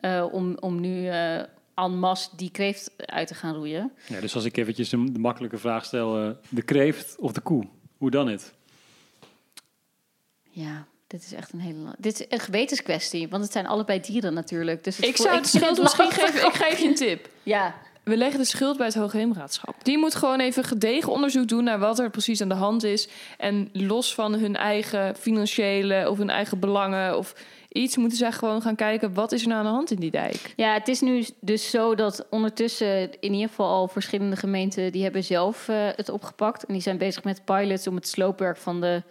eh, 0.00 0.26
om, 0.32 0.56
om 0.60 0.80
nu 0.80 1.08
eh 1.08 1.42
en 1.74 1.98
masse 1.98 2.28
die 2.36 2.50
kreeft 2.50 2.90
uit 2.96 3.28
te 3.28 3.34
gaan 3.34 3.54
roeien. 3.54 3.92
Ja, 4.08 4.20
dus 4.20 4.34
als 4.34 4.44
ik 4.44 4.56
eventjes 4.56 4.92
een, 4.92 5.12
de 5.12 5.18
makkelijke 5.18 5.58
vraag 5.58 5.84
stel, 5.84 6.36
de 6.48 6.62
kreeft 6.62 7.16
of 7.18 7.32
de 7.32 7.40
koe? 7.40 7.64
Hoe 7.96 8.10
dan 8.10 8.28
het? 8.28 8.54
Ja, 10.58 10.86
dit 11.06 11.22
is 11.22 11.32
echt 11.32 11.52
een 11.52 11.60
hele... 11.60 11.94
Dit 11.98 12.20
is 12.20 12.26
een 12.28 12.40
gewetenskwestie, 12.40 13.28
want 13.28 13.42
het 13.42 13.52
zijn 13.52 13.66
allebei 13.66 14.00
dieren 14.00 14.34
natuurlijk. 14.34 14.84
Dus 14.84 14.96
het 14.96 15.06
Ik 15.06 15.16
zou 15.16 15.36
het 15.36 15.46
schuld 15.46 15.82
misschien 15.82 16.10
geven. 16.10 16.46
Ik 16.46 16.54
geef 16.54 16.78
je 16.78 16.88
een 16.88 16.94
tip. 16.94 17.28
Ja, 17.42 17.74
We 18.02 18.16
leggen 18.16 18.38
de 18.38 18.46
schuld 18.46 18.76
bij 18.76 18.86
het 18.86 18.94
Hoogheemraadschap. 18.94 19.74
Die 19.84 19.98
moet 19.98 20.14
gewoon 20.14 20.40
even 20.40 20.64
gedegen 20.64 21.12
onderzoek 21.12 21.48
doen 21.48 21.64
naar 21.64 21.78
wat 21.78 21.98
er 21.98 22.10
precies 22.10 22.40
aan 22.40 22.48
de 22.48 22.54
hand 22.54 22.84
is. 22.84 23.08
En 23.38 23.68
los 23.72 24.14
van 24.14 24.34
hun 24.34 24.56
eigen 24.56 25.16
financiële 25.16 26.10
of 26.10 26.18
hun 26.18 26.30
eigen 26.30 26.58
belangen 26.58 27.18
of 27.18 27.34
iets, 27.68 27.96
moeten 27.96 28.18
zij 28.18 28.32
gewoon 28.32 28.62
gaan 28.62 28.76
kijken 28.76 29.14
wat 29.14 29.32
is 29.32 29.42
er 29.42 29.48
nou 29.48 29.60
aan 29.60 29.66
de 29.66 29.72
hand 29.72 29.90
in 29.90 30.00
die 30.00 30.10
dijk. 30.10 30.52
Ja, 30.56 30.72
het 30.72 30.88
is 30.88 31.00
nu 31.00 31.26
dus 31.40 31.70
zo 31.70 31.94
dat 31.94 32.26
ondertussen 32.30 33.20
in 33.20 33.32
ieder 33.32 33.48
geval 33.48 33.68
al 33.68 33.88
verschillende 33.88 34.36
gemeenten 34.36 34.92
die 34.92 35.02
hebben 35.02 35.24
zelf 35.24 35.68
eh, 35.68 35.76
het 35.96 36.08
opgepakt. 36.08 36.64
En 36.64 36.72
die 36.72 36.82
zijn 36.82 36.98
bezig 36.98 37.24
met 37.24 37.44
pilots 37.44 37.86
om 37.86 37.94
het 37.94 38.08
sloopwerk 38.08 38.56
van 38.56 38.80
de 38.80 39.02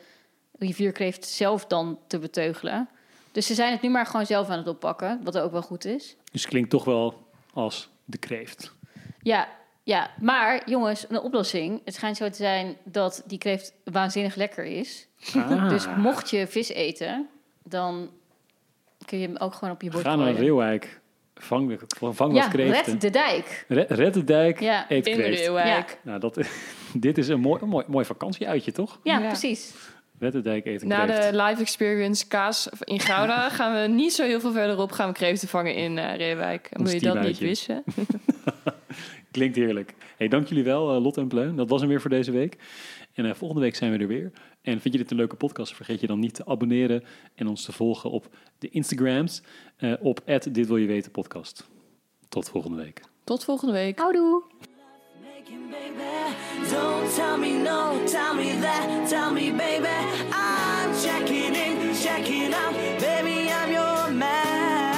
rivierkreeft 0.60 1.26
zelf 1.26 1.66
dan 1.66 2.00
te 2.08 2.20
beteugelen. 2.20 2.90
Dus 3.32 3.46
ze 3.48 3.54
zijn 3.54 3.72
het 3.72 3.82
nu 3.82 3.90
maar 3.90 4.06
gewoon 4.06 4.26
zelf 4.26 4.50
aan 4.50 4.58
het 4.58 4.68
oppakken, 4.68 5.20
wat 5.24 5.38
ook 5.38 5.52
wel 5.52 5.62
goed 5.62 5.86
is. 5.86 6.16
Dus 6.32 6.42
het 6.42 6.50
klinkt 6.50 6.70
toch 6.70 6.84
wel 6.84 7.28
als 7.54 7.90
de 8.06 8.18
kreeft. 8.18 8.74
Ja, 9.22 9.48
ja, 9.84 10.12
maar 10.22 10.70
jongens, 10.70 11.06
een 11.10 11.20
oplossing. 11.20 11.82
Het 11.86 11.94
schijnt 11.94 12.18
zo 12.18 12.30
te 12.30 12.36
zijn 12.36 12.78
dat 12.84 13.24
die 13.26 13.38
kreeft 13.38 13.74
waanzinnig 13.84 14.36
lekker 14.36 14.64
is. 14.66 15.08
Ah. 15.36 15.70
Dus 15.70 15.88
mocht 15.98 16.30
je 16.30 16.48
vis 16.48 16.70
eten, 16.70 17.28
dan 17.64 18.10
kun 19.06 19.20
je 19.20 19.28
hem 19.28 19.38
ook 19.38 19.54
gewoon 19.54 19.74
op 19.74 19.82
je 19.82 19.90
bord 19.90 20.04
Ga 20.04 20.16
naar. 20.16 20.34
Reeuwijk. 20.34 21.00
Vang, 21.36 21.80
vang 22.00 22.34
Ja, 22.36 22.42
wat 22.42 22.52
kreeften. 22.52 22.92
red 22.92 23.02
de 23.02 23.10
dijk. 23.10 23.66
Red, 23.68 23.92
red 23.92 24.14
de 24.14 24.24
dijk, 24.24 24.60
Ja. 24.60 24.86
eet 24.90 25.08
In 25.08 25.14
kreeft. 25.14 25.40
Reeuwijk. 25.40 26.00
Nou, 26.02 26.20
dat, 26.20 26.40
dit 26.94 27.18
is 27.18 27.28
een 27.28 27.40
mooi, 27.40 27.66
mooi, 27.66 27.86
mooi 27.88 28.06
vakantieuitje, 28.06 28.72
toch? 28.72 29.00
Ja, 29.04 29.20
Ja. 29.20 29.28
precies. 29.28 29.74
Red 30.20 30.32
de 30.32 30.42
dijk, 30.42 30.66
eten 30.66 30.88
Na 30.88 31.06
kreeft. 31.06 31.32
de 31.32 31.44
live 31.44 31.62
experience 31.62 32.28
kaas 32.28 32.70
in 32.80 33.00
Gouda 33.00 33.50
gaan 33.60 33.82
we 33.82 33.88
niet 33.88 34.14
zo 34.14 34.24
heel 34.24 34.40
veel 34.40 34.52
verderop 34.52 34.92
gaan 34.92 35.08
we 35.08 35.14
kreeften 35.14 35.48
vangen 35.48 35.76
in 35.76 35.98
eh 35.98 36.18
Reewijk. 36.18 36.70
Moet 36.78 36.92
je 36.92 37.00
dat 37.00 37.22
niet 37.22 37.38
wissen? 37.38 37.84
Klinkt 39.32 39.56
heerlijk. 39.56 39.94
Hey, 40.18 40.28
dank 40.28 40.48
jullie 40.48 40.64
wel, 40.64 40.96
eh, 40.96 41.02
Lot 41.02 41.18
en 41.18 41.28
Pleun. 41.28 41.56
Dat 41.56 41.70
was 41.70 41.80
hem 41.80 41.90
weer 41.90 42.02
voor 42.02 42.10
deze 42.10 42.32
week. 42.32 42.58
En 43.14 43.26
eh, 43.26 43.34
volgende 43.34 43.62
week 43.62 43.76
zijn 43.76 43.92
we 43.92 43.98
er 43.98 44.08
weer. 44.08 44.32
En 44.62 44.82
vind 44.82 44.94
je 44.94 45.00
dit 45.00 45.12
een 45.12 45.18
leuke 45.18 45.36
podcast? 45.36 45.76
Vergeet 45.76 46.00
je 46.00 46.08
dan 46.08 46.20
niet 46.20 46.34
te 46.34 46.46
abonneren 46.46 47.04
en 47.36 47.48
ons 47.48 47.66
te 47.66 47.72
volgen 47.72 48.12
op 48.12 48.28
de 48.60 48.70
Instagrams 48.70 49.42
eh, 49.78 49.94
op 50.00 50.22
Dit 50.52 50.68
Wil 50.68 50.78
Je 50.78 50.88
Weten 50.88 51.12
podcast. 51.12 51.68
Tot 52.30 52.50
volgende 52.50 52.84
week. 52.84 53.02
Tot 53.24 53.44
volgende 53.44 53.74
week. 53.74 54.00
Houdoe. 54.00 54.44
Don't 56.70 57.16
tell 57.16 57.38
me 57.38 57.62
no, 57.64 58.04
tell 58.06 58.34
me 58.34 58.60
that, 58.62 59.08
tell 59.10 59.32
me 59.32 59.52
baby 59.52 59.88
I'm 59.88 60.05
checking 62.06 62.44
in, 62.44 62.54
checking 62.54 62.54
out, 62.54 62.74
baby 63.00 63.50
I'm 63.50 63.72
your 63.72 64.12
man 64.12 64.94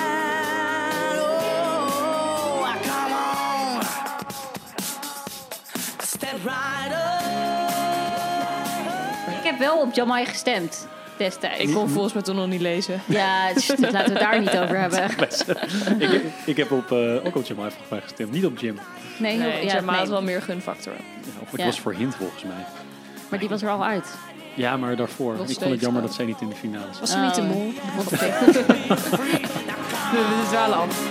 Oh, 1.20 2.76
come 2.84 3.14
on 3.14 3.84
Step 6.04 6.38
right 6.44 6.92
up 6.92 7.28
Ik 9.40 9.44
heb 9.44 9.60
wel 9.60 9.82
op 9.82 9.94
Jamai 9.94 10.26
gestemd 10.26 10.88
destijds. 11.18 11.60
Ik 11.60 11.74
kon 11.74 11.90
volgens 11.90 12.14
mij 12.14 12.24
toen 12.24 12.36
nog 12.36 12.48
niet 12.48 12.62
lezen. 12.62 13.02
Ja, 13.06 13.54
dus 13.54 13.68
laten 13.68 13.92
we 13.92 13.98
het 13.98 14.20
daar 14.20 14.40
niet 14.40 14.58
over 14.58 14.80
hebben. 14.80 15.10
ik, 16.16 16.22
ik 16.46 16.58
heb 16.58 16.72
op, 16.72 16.92
eh, 16.92 17.16
ook 17.16 17.36
op 17.36 17.46
volgens 17.46 17.90
mij 17.90 18.02
gestemd. 18.02 18.32
Niet 18.32 18.46
op 18.46 18.58
Jim. 18.60 18.80
Nee, 19.18 19.38
Nee, 19.38 19.50
heel- 19.52 19.66
ja, 19.68 19.74
ja, 19.76 19.82
maar 19.82 19.92
nee. 19.92 20.00
het 20.02 20.10
wel 20.10 20.22
meer 20.22 20.42
gunfactor. 20.42 20.94
Ja, 20.94 21.00
of 21.42 21.52
het 21.52 21.60
Ja. 21.60 21.66
was 21.66 21.80
voor 21.80 21.94
Hint 21.94 22.16
volgens 22.16 22.44
mij. 22.44 22.66
Maar 23.30 23.40
die 23.40 23.50
was 23.50 23.62
er 23.62 23.70
al 23.70 23.86
uit. 23.86 24.08
Ja, 24.58 24.78
maar 24.78 24.96
daarvoor. 24.96 25.36
Nog 25.38 25.48
ik 25.50 25.58
vond 25.60 25.72
het 25.72 25.82
jammer 25.82 26.00
wel. 26.02 26.08
dat 26.10 26.18
zij 26.18 26.26
niet 26.26 26.42
in 26.42 26.50
de 26.50 26.56
finale 26.56 26.86
zat. 26.92 27.00
Was 27.00 27.12
ze 27.12 27.18
niet 27.18 27.36
de 27.36 27.42
Oh. 27.42 27.48
mol? 27.48 27.72
Oké. 28.00 28.16
We 30.12 30.46
dwalen 30.50 30.78
af. 30.78 31.10